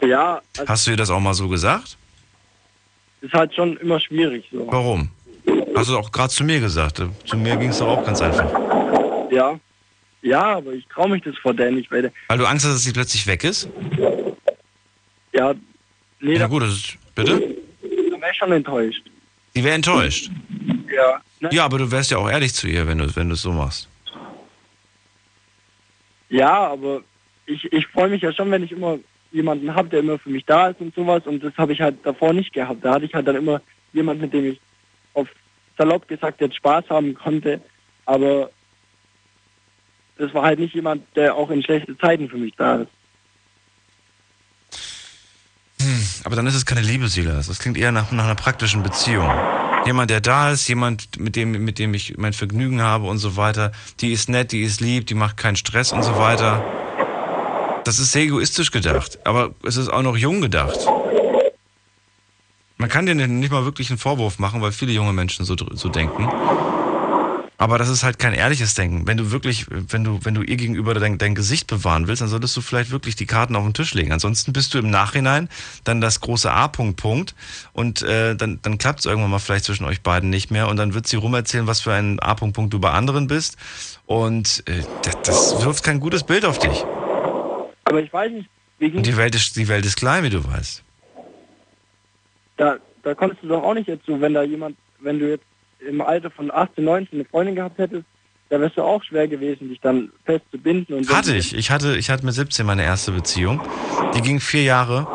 [0.06, 1.98] Ja, also Hast du ihr das auch mal so gesagt?
[3.22, 4.68] ist halt schon immer schwierig so.
[4.70, 5.10] Warum?
[5.74, 7.02] Hast du auch gerade zu mir gesagt.
[7.24, 8.52] Zu mir ging es doch auch ganz einfach.
[9.32, 9.58] Ja.
[10.24, 12.84] Ja, aber ich traue mich das vor der nicht, weil Weil du Angst hast, dass
[12.84, 13.70] sie plötzlich weg ist?
[15.32, 15.54] ja,
[16.20, 17.56] nee, Na gut, das ist, bitte?
[18.12, 19.04] da wäre schon enttäuscht.
[19.56, 20.32] Die wäre enttäuscht.
[20.94, 21.22] Ja.
[21.50, 23.54] Ja, aber du wärst ja auch ehrlich zu ihr, wenn du wenn du es so
[23.54, 23.88] machst.
[26.30, 27.02] Ja, aber
[27.46, 29.00] ich, ich freue mich ja schon, wenn ich immer
[29.32, 31.24] jemanden habe, der immer für mich da ist und sowas.
[31.26, 32.84] Und das habe ich halt davor nicht gehabt.
[32.84, 33.62] Da hatte ich halt dann immer
[33.94, 34.60] jemanden, mit dem ich
[35.14, 35.28] auf
[35.78, 37.62] salopp gesagt jetzt Spaß haben konnte.
[38.06, 38.50] Aber
[40.18, 42.92] das war halt nicht jemand, der auch in schlechte Zeiten für mich da ist.
[46.24, 47.48] Aber dann ist es keine Liebe, Silas.
[47.48, 49.30] Das klingt eher nach, nach einer praktischen Beziehung.
[49.88, 53.38] Jemand, der da ist, jemand, mit dem, mit dem ich mein Vergnügen habe und so
[53.38, 53.72] weiter.
[54.02, 56.62] Die ist nett, die ist lieb, die macht keinen Stress und so weiter.
[57.86, 60.78] Das ist sehr egoistisch gedacht, aber es ist auch noch jung gedacht.
[62.76, 65.88] Man kann dir nicht mal wirklich einen Vorwurf machen, weil viele junge Menschen so, so
[65.88, 66.28] denken.
[67.60, 69.08] Aber das ist halt kein ehrliches Denken.
[69.08, 72.30] Wenn du wirklich, wenn du, wenn du ihr gegenüber dein, dein Gesicht bewahren willst, dann
[72.30, 74.12] solltest du vielleicht wirklich die Karten auf den Tisch legen.
[74.12, 75.50] Ansonsten bist du im Nachhinein
[75.84, 77.34] dann das große A-Punkt, Punkt.
[77.74, 80.68] Und äh, dann, dann klappt es irgendwann mal vielleicht zwischen euch beiden nicht mehr.
[80.68, 83.58] Und dann wird sie rumerzählen, was für ein A-Punkt, Punkt du bei anderen bist.
[84.06, 86.86] Und äh, das, das wirft kein gutes Bild auf dich.
[87.86, 90.46] Aber ich weiß nicht, wie Und die Welt ist, die Welt ist klein, wie du
[90.46, 90.84] weißt.
[92.58, 95.46] da, da kommst du doch auch nicht jetzt so, wenn da jemand, wenn du jetzt
[95.88, 98.06] im Alter von 18, 19 eine Freundin gehabt hättest,
[98.50, 100.94] da wärst du auch schwer gewesen, dich dann fest zu binden.
[100.94, 101.54] Und Hatte ich.
[101.54, 103.62] Ich hatte, ich hatte mit 17 meine erste Beziehung.
[104.16, 105.06] Die ging vier Jahre.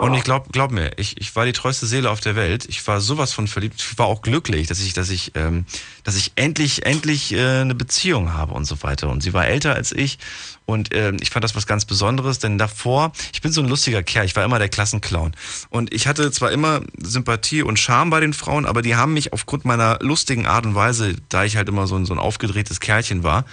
[0.00, 2.66] Und ich glaub, glaub mir, ich, ich war die treueste Seele auf der Welt.
[2.68, 3.80] Ich war sowas von verliebt.
[3.80, 5.64] Ich war auch glücklich, dass ich, dass ich, ähm,
[6.04, 9.08] dass ich endlich, endlich äh, eine Beziehung habe und so weiter.
[9.08, 10.18] Und sie war älter als ich.
[10.66, 14.02] Und ähm, ich fand das was ganz Besonderes, denn davor, ich bin so ein lustiger
[14.02, 15.32] Kerl, ich war immer der Klassenclown.
[15.70, 19.32] Und ich hatte zwar immer Sympathie und Charme bei den Frauen, aber die haben mich
[19.32, 22.80] aufgrund meiner lustigen Art und Weise, da ich halt immer so ein, so ein aufgedrehtes
[22.80, 23.44] Kerlchen war,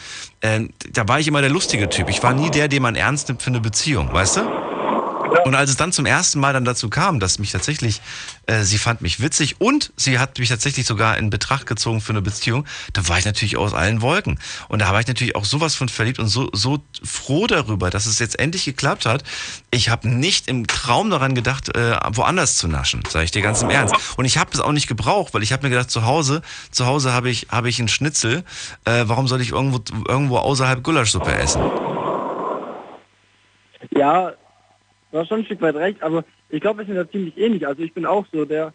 [0.42, 2.10] ähm, da war ich immer der lustige Typ.
[2.10, 4.83] Ich war nie der, den man ernst nimmt für eine Beziehung, weißt du?
[5.46, 8.02] Und als es dann zum ersten Mal dann dazu kam, dass mich tatsächlich,
[8.46, 12.12] äh, sie fand mich witzig und sie hat mich tatsächlich sogar in Betracht gezogen für
[12.12, 14.40] eine Beziehung, da war ich natürlich aus allen Wolken.
[14.70, 18.06] Und da war ich natürlich auch sowas von verliebt und so, so froh darüber, dass
[18.06, 19.24] es jetzt endlich geklappt hat.
[19.72, 23.62] Ich habe nicht im Traum daran gedacht, äh, woanders zu naschen, sage ich dir ganz
[23.62, 23.96] im Ernst.
[24.18, 26.42] Und ich habe es auch nicht gebraucht, weil ich habe mir gedacht, zu Hause,
[26.72, 28.44] zu Hause habe ich, habe ich einen Schnitzel.
[28.86, 31.62] Äh, warum soll ich irgendwo, irgendwo außerhalb Gulaschsuppe essen?
[33.92, 34.34] Ja,
[35.14, 37.66] du hast schon ein Stück weit recht, aber ich glaube, wir sind da ziemlich ähnlich.
[37.66, 38.74] Also ich bin auch so der,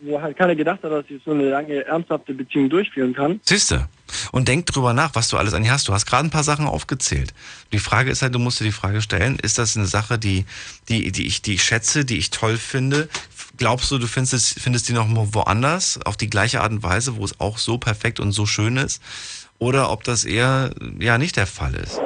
[0.00, 3.40] wo halt keiner gedacht hat, dass ich so eine lange, ernsthafte Beziehung durchführen kann.
[3.44, 3.88] Siehste.
[4.32, 5.88] Und denk drüber nach, was du alles an dir hast.
[5.88, 7.32] Du hast gerade ein paar Sachen aufgezählt.
[7.72, 10.44] Die Frage ist halt, du musst dir die Frage stellen, ist das eine Sache, die,
[10.88, 13.08] die, die, ich, die ich schätze, die ich toll finde?
[13.56, 17.24] Glaubst du, du findest, findest die noch woanders, auf die gleiche Art und Weise, wo
[17.24, 19.02] es auch so perfekt und so schön ist?
[19.58, 22.00] Oder ob das eher ja nicht der Fall ist?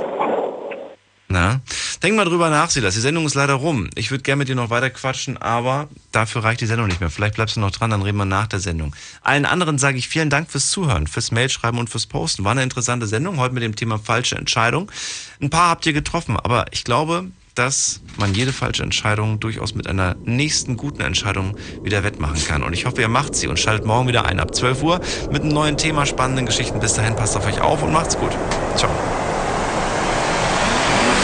[1.32, 1.62] Na?
[2.02, 2.92] Denk mal drüber nach, Silas.
[2.92, 3.88] Die Sendung ist leider rum.
[3.94, 7.08] Ich würde gerne mit dir noch weiter quatschen, aber dafür reicht die Sendung nicht mehr.
[7.08, 8.94] Vielleicht bleibst du noch dran, dann reden wir nach der Sendung.
[9.22, 12.44] Allen anderen sage ich vielen Dank fürs Zuhören, fürs Mailschreiben und fürs Posten.
[12.44, 14.92] War eine interessante Sendung, heute mit dem Thema falsche Entscheidung.
[15.40, 19.86] Ein paar habt ihr getroffen, aber ich glaube, dass man jede falsche Entscheidung durchaus mit
[19.86, 22.62] einer nächsten guten Entscheidung wieder wettmachen kann.
[22.62, 25.00] Und ich hoffe, ihr macht sie und schaltet morgen wieder ein ab 12 Uhr
[25.30, 26.78] mit einem neuen Thema, spannenden Geschichten.
[26.78, 28.32] Bis dahin, passt auf euch auf und macht's gut.
[28.76, 28.90] Ciao.